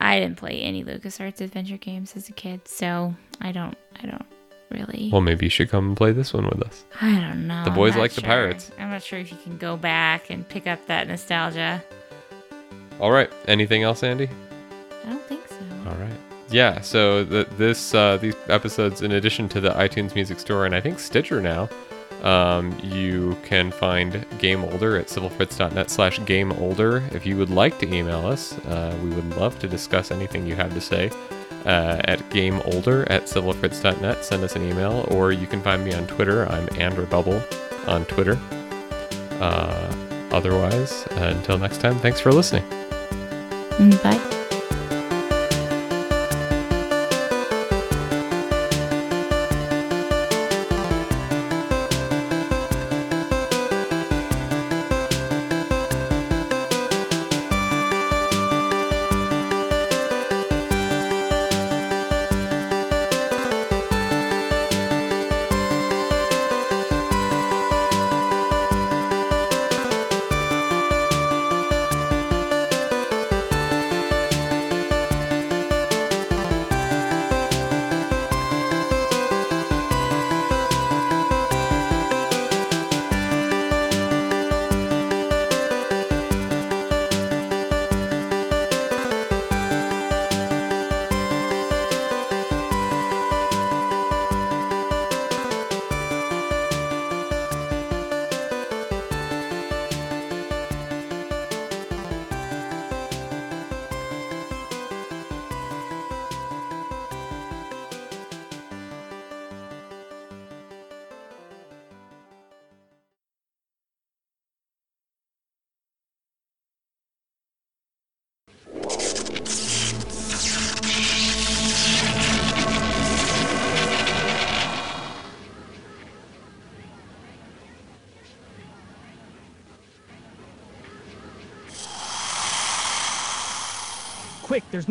[0.00, 4.24] i didn't play any lucasarts adventure games as a kid so i don't i don't
[4.70, 6.84] really Well, maybe you should come and play this one with us.
[7.02, 7.64] I don't know.
[7.64, 8.70] The boys like the pirates.
[8.78, 11.82] I'm not sure if you can go back and pick up that nostalgia.
[13.00, 13.32] All right.
[13.48, 14.28] Anything else, Andy?
[15.04, 15.56] I don't think so.
[15.86, 16.12] All right.
[16.50, 16.80] Yeah.
[16.80, 20.80] So the, this uh, these episodes, in addition to the iTunes Music Store and I
[20.80, 21.68] think Stitcher now,
[22.22, 27.02] um, you can find Game Older at civilfritz.net slash Game Older.
[27.12, 30.54] If you would like to email us, uh, we would love to discuss anything you
[30.56, 31.10] have to say.
[31.64, 36.06] Uh, at gameolder at civilfritz.net, send us an email, or you can find me on
[36.06, 36.50] Twitter.
[36.50, 37.42] I'm Andrew Bubble
[37.86, 38.38] on Twitter.
[39.32, 39.94] Uh,
[40.30, 42.79] otherwise, uh, until next time, thanks for listening.
[43.80, 44.39] Mm, Bye.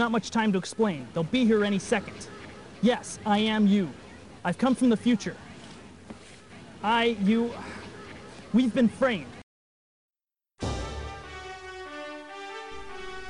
[0.09, 1.07] Not much time to explain.
[1.13, 2.15] They'll be here any second.
[2.81, 3.89] Yes, I am you.
[4.43, 5.35] I've come from the future.
[6.81, 7.53] I, you,
[8.51, 9.27] we've been framed.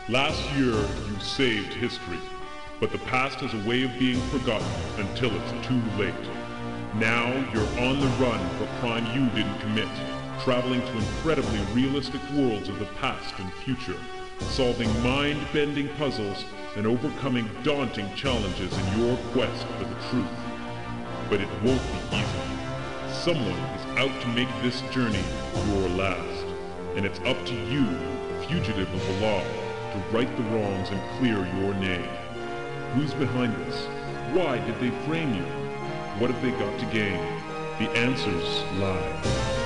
[0.07, 2.17] Last year, you saved history,
[2.79, 6.13] but the past has a way of being forgotten until it's too late.
[6.95, 9.89] Now, you're on the run for crime you didn't commit,
[10.43, 13.99] traveling to incredibly realistic worlds of the past and future,
[14.41, 16.45] solving mind-bending puzzles
[16.75, 20.27] and overcoming daunting challenges in your quest for the truth.
[21.29, 23.13] But it won't be easy.
[23.13, 25.23] Someone is out to make this journey
[25.67, 26.45] your last.
[26.95, 27.85] And it's up to you,
[28.47, 32.09] fugitive of the law, to right the wrongs and clear your name.
[32.93, 33.85] Who's behind this?
[34.33, 35.43] Why did they frame you?
[36.19, 37.19] What have they got to gain?
[37.79, 39.58] The answers lie.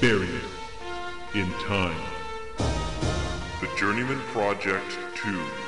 [0.00, 0.42] Buried
[1.34, 2.00] in time.
[2.56, 5.67] The Journeyman Project 2.